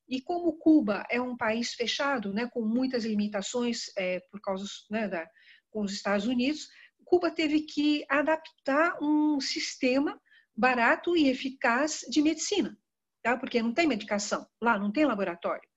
E 0.07 0.21
como 0.21 0.57
Cuba 0.57 1.05
é 1.09 1.21
um 1.21 1.37
país 1.37 1.73
fechado, 1.73 2.33
né, 2.33 2.49
com 2.51 2.61
muitas 2.61 3.05
limitações 3.05 3.91
é, 3.95 4.19
por 4.31 4.41
causa 4.41 4.65
né, 4.89 5.07
da, 5.07 5.27
com 5.69 5.81
os 5.81 5.93
Estados 5.93 6.25
Unidos, 6.25 6.67
Cuba 7.05 7.31
teve 7.31 7.61
que 7.61 8.05
adaptar 8.09 8.97
um 9.01 9.39
sistema 9.39 10.19
barato 10.59 11.15
e 11.15 11.29
eficaz 11.29 12.01
de 12.09 12.21
medicina, 12.21 12.77
tá? 13.23 13.37
porque 13.37 13.61
não 13.61 13.73
tem 13.73 13.87
medicação 13.87 14.45
lá, 14.61 14.77
não 14.77 14.91
tem 14.91 15.05
laboratório. 15.05 15.67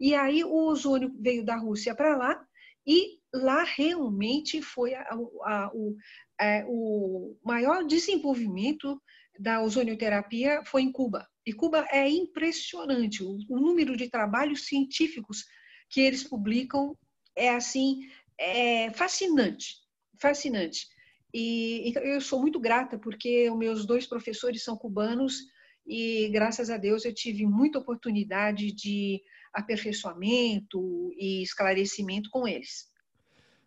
E 0.00 0.12
aí 0.12 0.42
o 0.42 0.52
ozônio 0.52 1.14
veio 1.20 1.44
da 1.44 1.54
Rússia 1.54 1.94
para 1.94 2.16
lá 2.16 2.44
e 2.84 3.20
lá 3.32 3.62
realmente 3.62 4.60
foi 4.60 4.92
a, 4.92 5.02
a, 5.02 5.70
o, 5.72 5.96
é, 6.40 6.64
o 6.66 7.38
maior 7.44 7.84
desenvolvimento 7.84 9.00
da 9.38 9.62
ozonioterapia 9.62 10.64
foi 10.64 10.82
em 10.82 10.90
Cuba. 10.90 11.24
E 11.46 11.52
Cuba 11.52 11.86
é 11.92 12.08
impressionante, 12.08 13.22
o, 13.22 13.36
o 13.48 13.60
número 13.60 13.96
de 13.96 14.10
trabalhos 14.10 14.66
científicos 14.66 15.44
que 15.88 16.00
eles 16.00 16.24
publicam 16.24 16.98
é 17.36 17.50
assim, 17.50 18.00
é 18.36 18.90
fascinante, 18.90 19.76
fascinante. 20.20 20.88
E 21.34 21.82
então, 21.88 22.00
eu 22.04 22.20
sou 22.20 22.40
muito 22.40 22.60
grata 22.60 22.96
porque 22.96 23.50
os 23.50 23.58
meus 23.58 23.84
dois 23.84 24.06
professores 24.06 24.62
são 24.62 24.76
cubanos 24.76 25.40
e 25.84 26.28
graças 26.28 26.70
a 26.70 26.78
Deus 26.78 27.04
eu 27.04 27.12
tive 27.12 27.44
muita 27.44 27.80
oportunidade 27.80 28.72
de 28.72 29.20
aperfeiçoamento 29.52 31.12
e 31.18 31.42
esclarecimento 31.42 32.30
com 32.30 32.46
eles. 32.46 32.88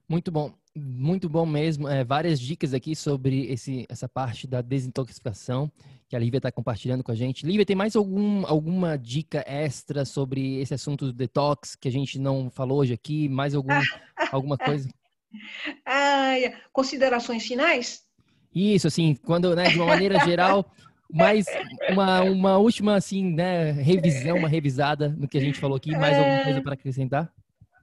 Muito 0.08 0.32
bom, 0.32 0.54
muito 0.74 1.28
bom 1.28 1.46
mesmo. 1.46 1.90
É, 1.90 2.06
várias 2.06 2.40
dicas 2.40 2.74
aqui 2.74 2.96
sobre 2.96 3.52
esse, 3.52 3.86
essa 3.90 4.08
parte 4.08 4.48
da 4.48 4.62
desintoxicação 4.62 5.70
que 6.08 6.16
a 6.16 6.20
Lívia 6.20 6.38
está 6.38 6.50
compartilhando 6.50 7.04
com 7.04 7.12
a 7.12 7.16
gente. 7.16 7.46
Lívia, 7.46 7.66
tem 7.66 7.76
mais 7.76 7.98
algum, 7.98 8.46
alguma 8.46 8.98
dica 8.98 9.44
extra 9.46 10.06
sobre 10.06 10.62
esse 10.62 10.74
assunto 10.74 11.08
do 11.08 11.12
detox 11.12 11.76
que 11.76 11.90
a 11.90 11.92
gente 11.92 12.18
não 12.18 12.50
falou 12.50 12.80
hoje 12.80 12.94
aqui? 12.94 13.28
Mais 13.28 13.54
algum, 13.54 13.74
alguma 14.32 14.58
coisa? 14.58 14.90
Ai, 15.86 16.54
considerações 16.72 17.46
finais? 17.46 18.02
Isso, 18.54 18.88
assim, 18.88 19.16
quando, 19.26 19.56
né, 19.56 19.70
de 19.70 19.78
uma 19.78 19.86
maneira 19.86 20.20
geral, 20.26 20.72
mais 21.12 21.46
uma, 21.90 22.22
uma 22.22 22.58
última, 22.58 22.96
assim, 22.96 23.34
né, 23.34 23.72
revisão, 23.72 24.38
uma 24.38 24.50
revisada 24.50 25.10
no 25.10 25.28
que 25.28 25.38
a 25.38 25.42
gente 25.42 25.60
falou 25.60 25.78
aqui. 25.78 25.92
Mais 25.92 26.18
alguma 26.18 26.44
coisa 26.44 26.62
para 26.62 26.74
acrescentar? 26.74 27.32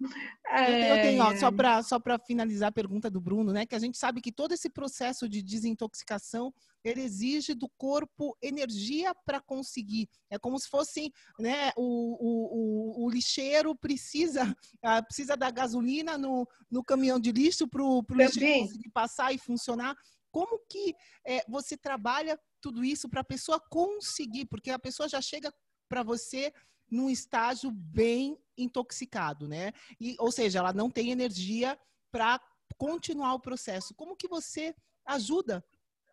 Eu 0.01 1.03
tenho, 1.03 1.23
ó, 1.23 1.37
só 1.37 1.51
para 1.51 1.83
só 1.83 1.99
finalizar 2.27 2.69
a 2.69 2.73
pergunta 2.73 3.11
do 3.11 3.21
Bruno, 3.21 3.53
né? 3.53 3.67
Que 3.67 3.75
a 3.75 3.79
gente 3.79 3.97
sabe 3.97 4.21
que 4.21 4.33
todo 4.33 4.53
esse 4.53 4.69
processo 4.69 5.29
de 5.29 5.43
desintoxicação 5.43 6.53
ele 6.83 7.01
exige 7.01 7.55
do 7.55 7.69
corpo 7.79 8.37
energia 8.43 9.15
para 9.25 9.41
conseguir. 9.41 10.09
É 10.31 10.39
como 10.39 10.59
se 10.59 10.69
fosse, 10.69 11.13
né? 11.39 11.71
O, 11.77 11.83
o, 11.83 13.03
o, 13.03 13.07
o 13.07 13.11
lixeiro 13.11 13.75
precisa 13.75 14.45
uh, 14.85 15.05
precisa 15.07 15.37
da 15.37 15.51
gasolina 15.51 16.19
no, 16.19 16.47
no 16.71 16.85
caminhão 16.85 17.19
de 17.19 17.33
lixo 17.33 17.67
para 17.67 17.83
o 17.83 18.05
lixeiro 18.11 18.61
conseguir 18.61 18.91
passar 18.91 19.33
e 19.33 19.39
funcionar. 19.39 19.97
Como 20.31 20.59
que 20.69 20.95
é, 21.25 21.45
você 21.49 21.77
trabalha 21.77 22.39
tudo 22.61 22.85
isso 22.85 23.09
para 23.09 23.21
a 23.21 23.25
pessoa 23.25 23.61
conseguir? 23.71 24.47
Porque 24.47 24.71
a 24.71 24.79
pessoa 24.79 25.09
já 25.09 25.21
chega 25.21 25.53
para 25.89 26.03
você 26.03 26.53
num 26.91 27.11
estágio 27.11 27.71
bem 27.71 28.39
intoxicado, 28.57 29.49
né? 29.49 29.73
E, 30.01 30.17
ou 30.19 30.31
seja, 30.31 30.59
ela 30.61 30.73
não 30.73 30.91
tem 30.91 31.11
energia 31.11 31.79
para 32.11 32.41
continuar 32.77 33.35
o 33.35 33.41
processo. 33.41 33.95
Como 33.95 34.17
que 34.17 34.29
você 34.29 34.75
ajuda 35.05 35.65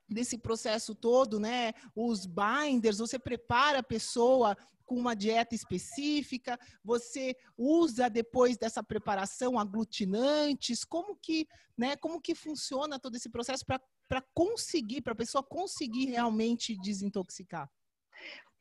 nesse 0.10 0.38
processo 0.38 0.94
todo, 0.94 1.40
né? 1.40 1.74
Os 1.96 2.26
binders, 2.26 2.98
você 2.98 3.18
prepara 3.18 3.80
a 3.80 3.84
pessoa 3.84 4.58
com 4.86 4.96
uma 4.96 5.16
dieta 5.16 5.56
específica, 5.56 6.60
você 6.84 7.34
usa 7.58 8.10
depois 8.10 8.58
dessa 8.58 8.84
preparação 8.84 9.58
aglutinantes, 9.58 10.84
como 10.84 11.16
que, 11.16 11.48
né, 11.78 11.96
como 11.96 12.20
que 12.20 12.36
funciona 12.36 13.00
todo 13.00 13.16
esse 13.16 13.30
processo 13.30 13.66
para 13.66 14.22
conseguir, 14.34 15.02
para 15.02 15.14
a 15.14 15.16
pessoa 15.16 15.42
conseguir 15.42 16.08
realmente 16.08 16.76
desintoxicar? 16.76 17.72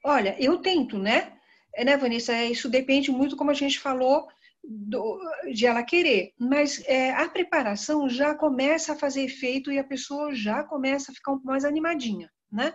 Olha, 0.05 0.41
eu 0.41 0.59
tento, 0.63 0.97
né? 0.97 1.40
É, 1.75 1.85
né, 1.85 1.97
Vanessa? 1.97 2.33
É, 2.35 2.47
isso 2.47 2.69
depende 2.69 3.11
muito, 3.11 3.37
como 3.37 3.51
a 3.51 3.55
gente 3.55 3.79
falou, 3.79 4.29
do, 4.63 5.19
de 5.53 5.67
ela 5.67 5.83
querer. 5.83 6.33
Mas 6.39 6.83
é, 6.87 7.11
a 7.13 7.29
preparação 7.29 8.09
já 8.09 8.35
começa 8.35 8.93
a 8.93 8.97
fazer 8.97 9.23
efeito 9.23 9.71
e 9.73 9.79
a 9.79 9.85
pessoa 9.85 10.35
já 10.35 10.63
começa 10.63 11.11
a 11.11 11.15
ficar 11.15 11.33
um 11.33 11.41
mais 11.43 11.65
animadinha, 11.65 12.31
né? 12.51 12.75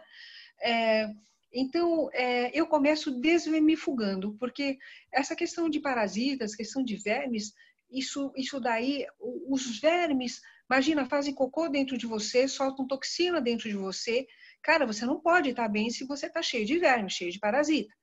É, 0.62 1.08
então, 1.54 2.10
é, 2.12 2.52
eu 2.58 2.68
começo 2.68 3.20
desvermifugando, 3.22 4.36
porque 4.38 4.78
essa 5.12 5.36
questão 5.36 5.70
de 5.70 5.80
parasitas, 5.80 6.56
questão 6.56 6.84
de 6.84 6.98
vermes, 6.98 7.54
isso, 7.90 8.34
isso 8.36 8.60
daí, 8.60 9.06
os 9.48 9.80
vermes, 9.80 10.42
imagina, 10.70 11.06
fazem 11.06 11.34
cocô 11.34 11.70
dentro 11.70 11.98
de 11.98 12.06
você, 12.06 12.48
soltam 12.48 12.88
toxina 12.88 13.40
dentro 13.40 13.70
de 13.70 13.76
você. 13.76 14.28
Cara, 14.62 14.86
você 14.86 15.06
não 15.06 15.22
pode 15.22 15.52
estar 15.52 15.70
bem 15.70 15.90
se 15.90 16.06
você 16.06 16.26
está 16.26 16.42
cheio 16.42 16.66
de 16.66 16.78
vermes, 16.78 17.14
cheio 17.14 17.32
de 17.32 17.40
parasita. 17.40 17.94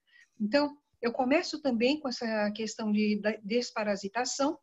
Então, 0.40 0.74
eu 1.02 1.12
começo 1.12 1.60
também 1.60 1.98
com 1.98 2.08
essa 2.08 2.50
questão 2.52 2.92
de 2.92 3.20
desparasitação. 3.42 4.56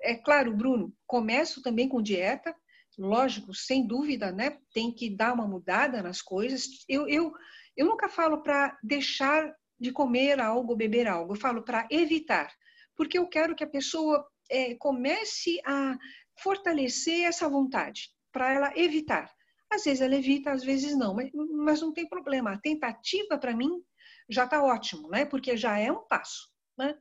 É 0.00 0.14
claro, 0.14 0.56
Bruno, 0.56 0.92
começo 1.06 1.62
também 1.62 1.88
com 1.88 2.02
dieta, 2.02 2.56
lógico, 2.98 3.54
sem 3.54 3.86
dúvida, 3.86 4.32
né? 4.32 4.58
Tem 4.72 4.90
que 4.92 5.14
dar 5.14 5.34
uma 5.34 5.46
mudada 5.46 6.02
nas 6.02 6.22
coisas. 6.22 6.66
Eu, 6.88 7.06
eu, 7.06 7.32
eu 7.76 7.86
nunca 7.86 8.08
falo 8.08 8.42
para 8.42 8.76
deixar 8.82 9.54
de 9.78 9.92
comer 9.92 10.40
algo, 10.40 10.74
beber 10.74 11.06
algo, 11.06 11.34
eu 11.34 11.38
falo 11.38 11.62
para 11.62 11.86
evitar, 11.90 12.52
porque 12.96 13.18
eu 13.18 13.26
quero 13.26 13.54
que 13.54 13.64
a 13.64 13.70
pessoa 13.70 14.24
é, 14.48 14.74
comece 14.76 15.60
a 15.64 15.98
fortalecer 16.40 17.24
essa 17.24 17.48
vontade, 17.48 18.10
para 18.32 18.52
ela 18.52 18.72
evitar. 18.76 19.30
Às 19.70 19.84
vezes 19.84 20.00
ela 20.00 20.14
evita, 20.14 20.52
às 20.52 20.62
vezes 20.62 20.96
não, 20.96 21.14
mas, 21.14 21.30
mas 21.32 21.80
não 21.80 21.92
tem 21.92 22.08
problema. 22.08 22.52
A 22.52 22.60
tentativa, 22.60 23.38
para 23.38 23.56
mim, 23.56 23.82
já 24.28 24.44
está 24.44 24.62
ótimo, 24.62 25.08
né? 25.08 25.24
Porque 25.24 25.56
já 25.56 25.78
é 25.78 25.90
um 25.90 26.06
passo, 26.06 26.48
né? 26.78 26.94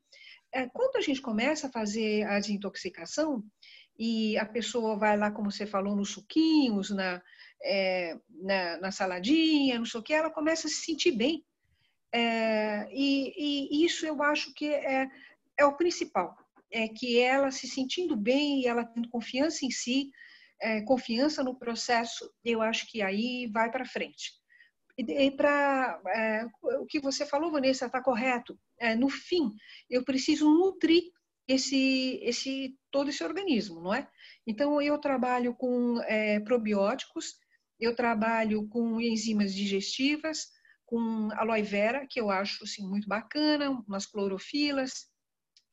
É, 0.53 0.67
quando 0.67 0.97
a 0.97 1.01
gente 1.01 1.21
começa 1.21 1.67
a 1.67 1.71
fazer 1.71 2.23
a 2.23 2.39
desintoxicação 2.39 3.43
e 3.97 4.37
a 4.37 4.45
pessoa 4.45 4.97
vai 4.97 5.15
lá, 5.17 5.31
como 5.31 5.51
você 5.51 5.65
falou, 5.65 5.95
nos 5.95 6.09
suquinhos, 6.09 6.89
na, 6.89 7.21
é, 7.63 8.17
na, 8.29 8.77
na, 8.79 8.91
saladinha, 8.91 9.77
não 9.77 9.85
sei 9.85 9.99
o 9.99 10.03
que, 10.03 10.13
ela 10.13 10.29
começa 10.29 10.67
a 10.67 10.69
se 10.69 10.77
sentir 10.77 11.11
bem. 11.11 11.45
É, 12.13 12.89
e, 12.91 13.77
e, 13.79 13.85
isso 13.85 14.05
eu 14.05 14.21
acho 14.21 14.53
que 14.53 14.67
é, 14.73 15.07
é 15.57 15.65
o 15.65 15.77
principal, 15.77 16.35
é 16.69 16.89
que 16.89 17.19
ela 17.19 17.51
se 17.51 17.67
sentindo 17.67 18.17
bem 18.17 18.61
e 18.61 18.67
ela 18.67 18.83
tendo 18.83 19.07
confiança 19.09 19.65
em 19.65 19.71
si, 19.71 20.11
é, 20.61 20.81
confiança 20.81 21.43
no 21.43 21.57
processo, 21.57 22.29
eu 22.43 22.61
acho 22.61 22.85
que 22.87 23.01
aí 23.01 23.47
vai 23.47 23.71
para 23.71 23.85
frente. 23.85 24.40
E 25.09 25.31
para 25.31 25.99
é, 26.07 26.45
o 26.79 26.85
que 26.85 26.99
você 26.99 27.25
falou, 27.25 27.51
Vanessa, 27.51 27.87
está 27.87 28.01
correto. 28.01 28.59
É, 28.79 28.95
no 28.95 29.09
fim, 29.09 29.51
eu 29.89 30.03
preciso 30.03 30.49
nutrir 30.49 31.03
esse, 31.47 32.19
esse 32.21 32.77
todo 32.91 33.09
esse 33.09 33.23
organismo, 33.23 33.81
não 33.81 33.93
é? 33.93 34.07
Então 34.45 34.81
eu 34.81 34.97
trabalho 34.99 35.55
com 35.55 35.99
é, 36.03 36.39
probióticos, 36.41 37.35
eu 37.79 37.95
trabalho 37.95 38.67
com 38.69 39.01
enzimas 39.01 39.53
digestivas, 39.53 40.49
com 40.85 41.29
aloe 41.33 41.63
vera, 41.63 42.05
que 42.07 42.19
eu 42.19 42.29
acho 42.29 42.63
assim, 42.63 42.87
muito 42.87 43.07
bacana, 43.07 43.71
umas 43.87 44.05
clorofilas. 44.05 45.09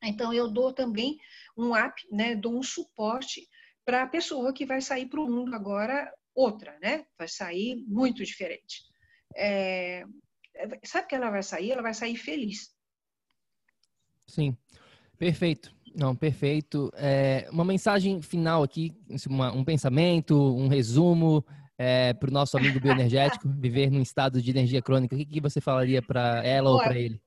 Então 0.03 0.33
eu 0.33 0.49
dou 0.49 0.73
também 0.73 1.17
um 1.57 1.73
up, 1.75 1.93
né? 2.11 2.35
Dou 2.35 2.57
um 2.57 2.63
suporte 2.63 3.47
para 3.85 4.03
a 4.03 4.07
pessoa 4.07 4.53
que 4.53 4.65
vai 4.65 4.81
sair 4.81 5.07
para 5.07 5.21
o 5.21 5.29
mundo 5.29 5.53
agora 5.53 6.11
outra, 6.33 6.77
né? 6.81 7.05
Vai 7.17 7.27
sair 7.27 7.83
muito 7.87 8.23
diferente 8.23 8.88
é, 9.35 10.05
sabe 10.83 11.07
que 11.07 11.15
ela 11.15 11.29
vai 11.29 11.43
sair? 11.43 11.71
Ela 11.71 11.81
vai 11.81 11.93
sair 11.93 12.15
feliz. 12.15 12.73
Sim, 14.27 14.55
perfeito. 15.17 15.73
Não, 15.95 16.15
perfeito. 16.15 16.91
É, 16.95 17.47
uma 17.51 17.65
mensagem 17.65 18.21
final 18.21 18.63
aqui, 18.63 18.93
uma, 19.27 19.51
um 19.51 19.63
pensamento, 19.63 20.35
um 20.55 20.67
resumo 20.67 21.43
é, 21.77 22.13
para 22.13 22.29
o 22.29 22.33
nosso 22.33 22.57
amigo 22.57 22.79
bioenergético 22.79 23.49
viver 23.49 23.89
num 23.89 24.01
estado 24.01 24.41
de 24.41 24.51
energia 24.51 24.81
crônica. 24.81 25.15
O 25.15 25.17
que, 25.17 25.25
que 25.25 25.41
você 25.41 25.59
falaria 25.59 26.01
para 26.01 26.45
ela 26.45 26.69
ou 26.69 26.79
para 26.79 26.97
ele? 26.97 27.19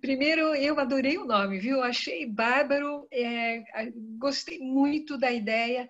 Primeiro, 0.00 0.54
eu 0.54 0.78
adorei 0.80 1.16
o 1.16 1.26
nome, 1.26 1.58
viu? 1.58 1.82
Achei 1.82 2.26
bárbaro, 2.26 3.06
é, 3.12 3.62
gostei 4.18 4.58
muito 4.58 5.16
da 5.16 5.30
ideia. 5.30 5.88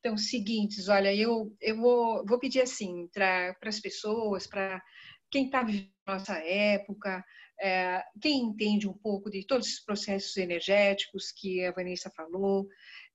Então, 0.00 0.16
seguintes, 0.16 0.88
olha, 0.88 1.14
eu, 1.14 1.54
eu 1.60 1.76
vou, 1.76 2.24
vou 2.26 2.38
pedir 2.38 2.62
assim 2.62 3.06
para 3.12 3.54
as 3.62 3.80
pessoas, 3.80 4.46
para 4.46 4.82
quem 5.30 5.44
está 5.46 5.62
vivendo 5.62 5.90
nossa 6.06 6.38
época, 6.38 7.24
é, 7.60 8.02
quem 8.20 8.40
entende 8.40 8.88
um 8.88 8.94
pouco 8.94 9.30
de 9.30 9.46
todos 9.46 9.66
esses 9.68 9.84
processos 9.84 10.36
energéticos 10.36 11.30
que 11.30 11.64
a 11.64 11.72
Vanessa 11.72 12.10
falou, 12.16 12.66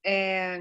é, 0.06 0.60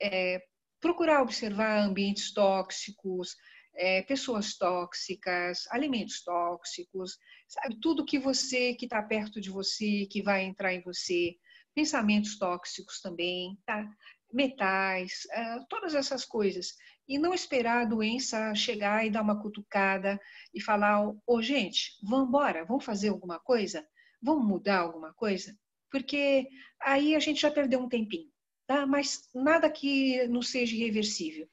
é, 0.00 0.42
procurar 0.80 1.22
observar 1.22 1.80
ambientes 1.80 2.32
tóxicos, 2.32 3.34
é, 3.74 4.02
pessoas 4.02 4.56
tóxicas, 4.56 5.66
alimentos 5.70 6.22
tóxicos, 6.22 7.16
sabe, 7.48 7.80
tudo 7.80 8.04
que 8.04 8.18
você, 8.18 8.74
que 8.74 8.84
está 8.84 9.02
perto 9.02 9.40
de 9.40 9.50
você, 9.50 10.06
que 10.06 10.22
vai 10.22 10.44
entrar 10.44 10.74
em 10.74 10.82
você, 10.82 11.34
pensamentos 11.74 12.38
tóxicos 12.38 13.00
também, 13.00 13.58
tá? 13.64 13.88
Metais, 14.32 15.26
é, 15.30 15.58
todas 15.68 15.94
essas 15.94 16.24
coisas. 16.24 16.74
E 17.08 17.18
não 17.18 17.34
esperar 17.34 17.82
a 17.82 17.88
doença 17.88 18.54
chegar 18.54 19.04
e 19.04 19.10
dar 19.10 19.22
uma 19.22 19.40
cutucada 19.40 20.20
e 20.54 20.60
falar, 20.60 21.08
ô 21.08 21.20
oh, 21.26 21.42
gente, 21.42 21.92
vamos 22.02 22.28
embora, 22.28 22.64
vamos 22.64 22.84
fazer 22.84 23.08
alguma 23.08 23.38
coisa? 23.38 23.86
Vamos 24.22 24.46
mudar 24.46 24.78
alguma 24.80 25.12
coisa? 25.14 25.56
Porque 25.90 26.48
aí 26.80 27.14
a 27.14 27.18
gente 27.18 27.42
já 27.42 27.50
perdeu 27.50 27.80
um 27.80 27.88
tempinho, 27.88 28.30
tá? 28.66 28.86
Mas 28.86 29.28
nada 29.34 29.68
que 29.70 30.26
não 30.28 30.40
seja 30.40 30.74
irreversível. 30.74 31.46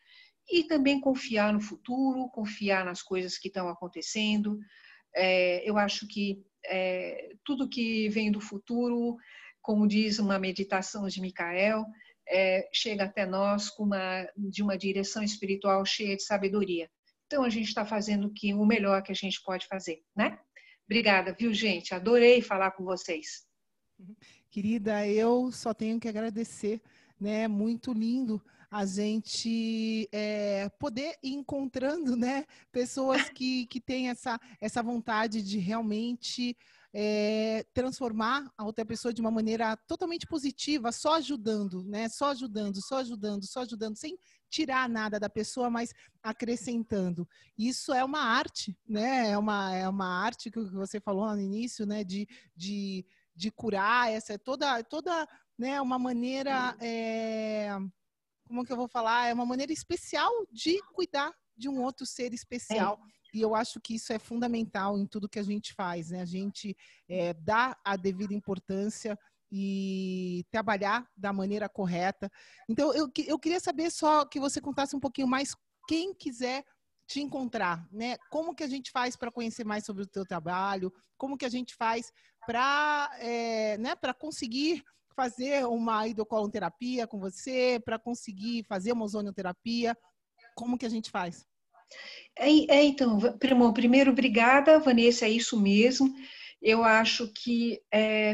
E 0.49 0.63
também 0.63 0.99
confiar 0.99 1.51
no 1.51 1.59
futuro, 1.59 2.29
confiar 2.29 2.85
nas 2.85 3.01
coisas 3.01 3.37
que 3.37 3.49
estão 3.49 3.67
acontecendo. 3.69 4.57
É, 5.15 5.67
eu 5.69 5.77
acho 5.77 6.07
que 6.07 6.41
é, 6.65 7.31
tudo 7.43 7.69
que 7.69 8.09
vem 8.09 8.31
do 8.31 8.39
futuro, 8.39 9.17
como 9.61 9.87
diz 9.87 10.19
uma 10.19 10.39
meditação 10.39 11.07
de 11.07 11.21
Micael, 11.21 11.85
é, 12.29 12.69
chega 12.71 13.05
até 13.05 13.25
nós 13.25 13.69
com 13.69 13.83
uma, 13.83 14.29
de 14.37 14.61
uma 14.61 14.77
direção 14.77 15.23
espiritual 15.23 15.83
cheia 15.85 16.15
de 16.15 16.23
sabedoria. 16.23 16.89
Então, 17.25 17.43
a 17.43 17.49
gente 17.49 17.67
está 17.67 17.85
fazendo 17.85 18.31
que, 18.31 18.53
o 18.53 18.65
melhor 18.65 19.03
que 19.03 19.11
a 19.11 19.15
gente 19.15 19.41
pode 19.43 19.67
fazer, 19.67 20.01
né? 20.15 20.39
Obrigada, 20.85 21.35
viu, 21.37 21.53
gente? 21.53 21.93
Adorei 21.93 22.41
falar 22.41 22.71
com 22.71 22.83
vocês. 22.83 23.45
Querida, 24.49 25.07
eu 25.07 25.51
só 25.51 25.73
tenho 25.73 25.99
que 25.99 26.07
agradecer, 26.07 26.81
né? 27.19 27.47
Muito 27.47 27.93
lindo 27.93 28.41
a 28.71 28.85
gente 28.85 30.07
é, 30.11 30.69
poder 30.79 31.15
ir 31.23 31.33
encontrando, 31.33 32.15
né? 32.15 32.45
Pessoas 32.71 33.29
que, 33.29 33.65
que 33.65 33.79
têm 33.79 34.09
essa, 34.09 34.39
essa 34.61 34.83
vontade 34.83 35.41
de 35.41 35.57
realmente 35.57 36.55
é, 36.93 37.63
transformar 37.73 38.51
a 38.57 38.65
outra 38.65 38.85
pessoa 38.85 39.13
de 39.13 39.21
uma 39.21 39.29
maneira 39.29 39.77
totalmente 39.87 40.25
positiva, 40.25 40.91
só 40.91 41.15
ajudando, 41.15 41.83
né? 41.83 42.09
Só 42.09 42.31
ajudando, 42.31 42.81
só 42.81 42.97
ajudando, 42.97 43.45
só 43.45 43.61
ajudando, 43.61 43.95
sem 43.95 44.17
tirar 44.49 44.89
nada 44.89 45.19
da 45.19 45.29
pessoa, 45.29 45.69
mas 45.69 45.93
acrescentando. 46.23 47.27
Isso 47.57 47.93
é 47.93 48.03
uma 48.03 48.21
arte, 48.21 48.75
né? 48.87 49.29
É 49.29 49.37
uma, 49.37 49.75
é 49.75 49.87
uma 49.87 50.23
arte 50.23 50.49
que 50.49 50.59
você 50.59 50.99
falou 50.99 51.27
no 51.35 51.41
início, 51.41 51.85
né? 51.85 52.03
De, 52.03 52.27
de, 52.55 53.05
de 53.35 53.51
curar, 53.51 54.11
essa 54.11 54.33
é 54.33 54.37
toda, 54.37 54.83
toda 54.83 55.27
né? 55.57 55.79
uma 55.79 55.99
maneira. 55.99 56.75
É, 56.81 57.69
como 58.47 58.65
que 58.65 58.73
eu 58.73 58.77
vou 58.77 58.87
falar? 58.87 59.27
É 59.27 59.33
uma 59.33 59.45
maneira 59.45 59.71
especial 59.71 60.31
de 60.51 60.81
cuidar 60.93 61.31
de 61.55 61.69
um 61.69 61.83
outro 61.83 62.05
ser 62.05 62.33
especial. 62.33 62.99
É. 63.05 63.18
E 63.33 63.41
eu 63.41 63.55
acho 63.55 63.79
que 63.79 63.95
isso 63.95 64.11
é 64.13 64.19
fundamental 64.19 64.97
em 64.97 65.05
tudo 65.05 65.29
que 65.29 65.39
a 65.39 65.43
gente 65.43 65.73
faz, 65.73 66.11
né? 66.11 66.21
A 66.21 66.25
gente 66.25 66.75
é, 67.07 67.33
dá 67.33 67.77
a 67.83 67.95
devida 67.95 68.33
importância 68.33 69.17
e 69.51 70.45
trabalhar 70.51 71.07
da 71.17 71.33
maneira 71.33 71.67
correta. 71.67 72.31
Então, 72.67 72.93
eu, 72.93 73.09
eu 73.25 73.39
queria 73.39 73.59
saber 73.59 73.89
só 73.89 74.25
que 74.25 74.39
você 74.39 74.61
contasse 74.61 74.95
um 74.95 74.99
pouquinho 74.99 75.27
mais 75.27 75.55
quem 75.87 76.13
quiser 76.13 76.63
te 77.07 77.19
encontrar, 77.19 77.87
né? 77.91 78.17
Como 78.29 78.53
que 78.53 78.63
a 78.63 78.67
gente 78.67 78.91
faz 78.91 79.15
para 79.15 79.31
conhecer 79.31 79.65
mais 79.65 79.83
sobre 79.83 80.03
o 80.03 80.07
teu 80.07 80.23
trabalho? 80.23 80.93
Como 81.17 81.37
que 81.37 81.45
a 81.45 81.49
gente 81.49 81.73
faz 81.75 82.11
para, 82.45 83.09
é, 83.19 83.77
né, 83.79 83.95
conseguir 84.19 84.83
fazer 85.15 85.65
uma 85.65 86.07
hidrocolonterapia 86.07 87.07
com 87.07 87.19
você, 87.19 87.81
para 87.83 87.97
conseguir 87.97 88.63
fazer 88.65 88.91
uma 88.91 89.05
ozonioterapia? 89.05 89.97
Como 90.55 90.77
que 90.77 90.85
a 90.85 90.89
gente 90.89 91.09
faz? 91.09 91.48
É, 92.37 92.49
é, 92.49 92.83
então, 92.85 93.19
primo, 93.37 93.73
primeiro, 93.73 94.11
obrigada, 94.11 94.79
Vanessa, 94.79 95.25
é 95.25 95.29
isso 95.29 95.59
mesmo. 95.59 96.13
Eu 96.61 96.83
acho 96.83 97.31
que 97.33 97.81
é, 97.91 98.33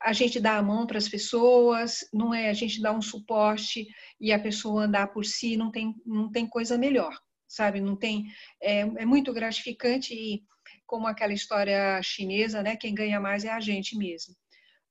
a 0.00 0.12
gente 0.12 0.38
dá 0.40 0.58
a 0.58 0.62
mão 0.62 0.86
para 0.86 0.98
as 0.98 1.08
pessoas, 1.08 2.00
não 2.12 2.34
é 2.34 2.50
a 2.50 2.52
gente 2.52 2.80
dá 2.82 2.92
um 2.92 3.00
suporte 3.00 3.86
e 4.20 4.32
a 4.32 4.38
pessoa 4.38 4.84
andar 4.84 5.08
por 5.08 5.24
si, 5.24 5.56
não 5.56 5.70
tem, 5.70 5.94
não 6.04 6.30
tem 6.30 6.46
coisa 6.46 6.76
melhor, 6.76 7.18
sabe? 7.48 7.80
Não 7.80 7.96
tem, 7.96 8.26
é, 8.60 8.80
é 8.80 9.06
muito 9.06 9.32
gratificante 9.32 10.14
e 10.14 10.42
como 10.86 11.06
aquela 11.06 11.32
história 11.32 12.00
chinesa, 12.02 12.62
né? 12.62 12.76
Quem 12.76 12.94
ganha 12.94 13.18
mais 13.20 13.44
é 13.44 13.50
a 13.50 13.60
gente 13.60 13.96
mesmo. 13.96 14.34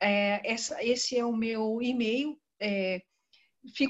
É, 0.00 0.54
esse 0.54 1.16
é 1.16 1.24
o 1.24 1.36
meu 1.36 1.82
e-mail. 1.82 2.38
É, 2.60 3.02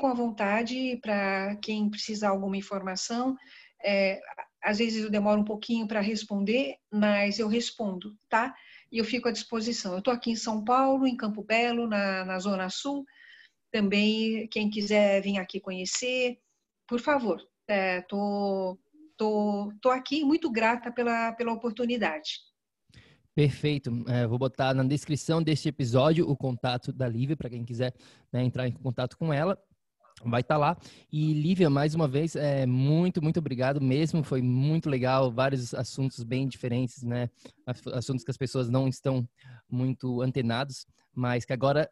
à 0.05 0.15
vontade 0.15 0.99
para 1.03 1.57
quem 1.57 1.91
precisar 1.91 2.31
alguma 2.31 2.57
informação. 2.57 3.37
É, 3.85 4.21
às 4.63 4.79
vezes 4.79 5.05
eu 5.05 5.11
demoro 5.11 5.41
um 5.41 5.45
pouquinho 5.45 5.87
para 5.87 6.01
responder, 6.01 6.77
mas 6.91 7.39
eu 7.39 7.49
respondo, 7.49 8.17
tá? 8.29 8.55
E 8.91 8.99
eu 8.99 9.05
fico 9.05 9.29
à 9.29 9.33
disposição. 9.33 9.93
Eu 9.93 9.99
estou 9.99 10.13
aqui 10.13 10.31
em 10.31 10.37
São 10.37 10.65
Paulo, 10.65 11.07
em 11.07 11.17
Campo 11.17 11.43
Belo, 11.43 11.87
na, 11.87 12.25
na 12.25 12.39
Zona 12.39 12.71
Sul. 12.71 13.05
Também, 13.71 14.49
quem 14.49 14.71
quiser 14.71 15.21
vir 15.23 15.39
aqui 15.39 15.61
conhecer, 15.61 16.39
por 16.87 17.01
favor, 17.01 17.41
estou 17.69 18.79
tô, 19.17 19.73
tô 19.81 19.91
aqui 19.91 20.25
muito 20.25 20.51
grata 20.51 20.91
pela, 20.91 21.33
pela 21.33 21.53
oportunidade. 21.53 22.41
Perfeito. 23.35 23.91
É, 24.09 24.27
vou 24.27 24.39
botar 24.39 24.73
na 24.73 24.83
descrição 24.83 25.43
deste 25.43 25.69
episódio 25.69 26.27
o 26.29 26.35
contato 26.35 26.91
da 26.91 27.07
Lívia, 27.07 27.37
para 27.37 27.51
quem 27.51 27.65
quiser 27.65 27.95
né, 28.33 28.43
entrar 28.43 28.67
em 28.67 28.73
contato 28.73 29.19
com 29.19 29.31
ela. 29.31 29.59
Vai 30.25 30.41
estar 30.41 30.55
tá 30.55 30.59
lá. 30.59 30.77
E 31.13 31.35
Lívia, 31.35 31.69
mais 31.69 31.95
uma 31.95 32.09
vez, 32.09 32.35
é, 32.35 32.65
muito, 32.65 33.23
muito 33.23 33.39
obrigado 33.39 33.79
mesmo. 33.79 34.25
Foi 34.25 34.41
muito 34.41 34.89
legal. 34.89 35.31
Vários 35.31 35.75
assuntos 35.75 36.25
bem 36.25 36.49
diferentes, 36.49 37.03
né? 37.03 37.29
Assuntos 37.93 38.25
que 38.25 38.31
as 38.31 38.39
pessoas 38.39 38.71
não 38.71 38.89
estão 38.89 39.29
muito 39.69 40.23
antenados, 40.23 40.87
mas 41.15 41.45
que 41.45 41.53
agora 41.53 41.91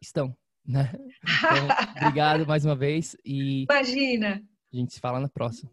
estão, 0.00 0.36
né? 0.64 0.92
Então, 1.26 1.68
obrigado 1.96 2.46
mais 2.46 2.64
uma 2.64 2.76
vez. 2.76 3.16
E 3.24 3.64
Imagina! 3.64 4.40
A 4.72 4.76
gente 4.76 4.94
se 4.94 5.00
fala 5.00 5.18
na 5.18 5.28
próxima. 5.28 5.68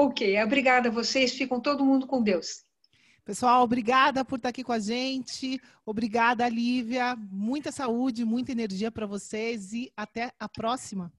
Ok, 0.00 0.42
obrigada 0.42 0.88
a 0.88 0.90
vocês. 0.90 1.34
Ficam 1.34 1.60
todo 1.60 1.84
mundo 1.84 2.06
com 2.06 2.22
Deus. 2.22 2.64
Pessoal, 3.22 3.62
obrigada 3.62 4.24
por 4.24 4.36
estar 4.36 4.48
aqui 4.48 4.64
com 4.64 4.72
a 4.72 4.78
gente. 4.78 5.60
Obrigada, 5.84 6.48
Lívia. 6.48 7.14
Muita 7.30 7.70
saúde, 7.70 8.24
muita 8.24 8.50
energia 8.50 8.90
para 8.90 9.04
vocês 9.04 9.74
e 9.74 9.92
até 9.94 10.32
a 10.40 10.48
próxima. 10.48 11.12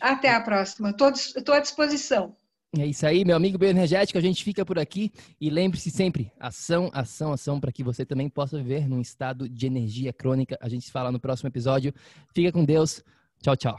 Até 0.00 0.30
a 0.30 0.40
próxima. 0.40 0.88
Estou 0.88 1.54
à 1.54 1.60
disposição. 1.60 2.34
É 2.78 2.86
isso 2.86 3.06
aí, 3.06 3.26
meu 3.26 3.36
amigo 3.36 3.58
bioenergético. 3.58 4.18
A 4.18 4.22
gente 4.22 4.42
fica 4.42 4.64
por 4.64 4.78
aqui 4.78 5.12
e 5.38 5.50
lembre-se 5.50 5.90
sempre: 5.90 6.32
ação, 6.40 6.90
ação, 6.94 7.30
ação, 7.30 7.60
para 7.60 7.70
que 7.70 7.84
você 7.84 8.06
também 8.06 8.30
possa 8.30 8.56
viver 8.56 8.88
num 8.88 9.02
estado 9.02 9.46
de 9.50 9.66
energia 9.66 10.14
crônica. 10.14 10.56
A 10.62 10.68
gente 10.70 10.86
se 10.86 10.90
fala 10.90 11.12
no 11.12 11.20
próximo 11.20 11.48
episódio. 11.48 11.92
Fica 12.34 12.50
com 12.50 12.64
Deus. 12.64 13.04
Tchau, 13.42 13.54
tchau. 13.54 13.78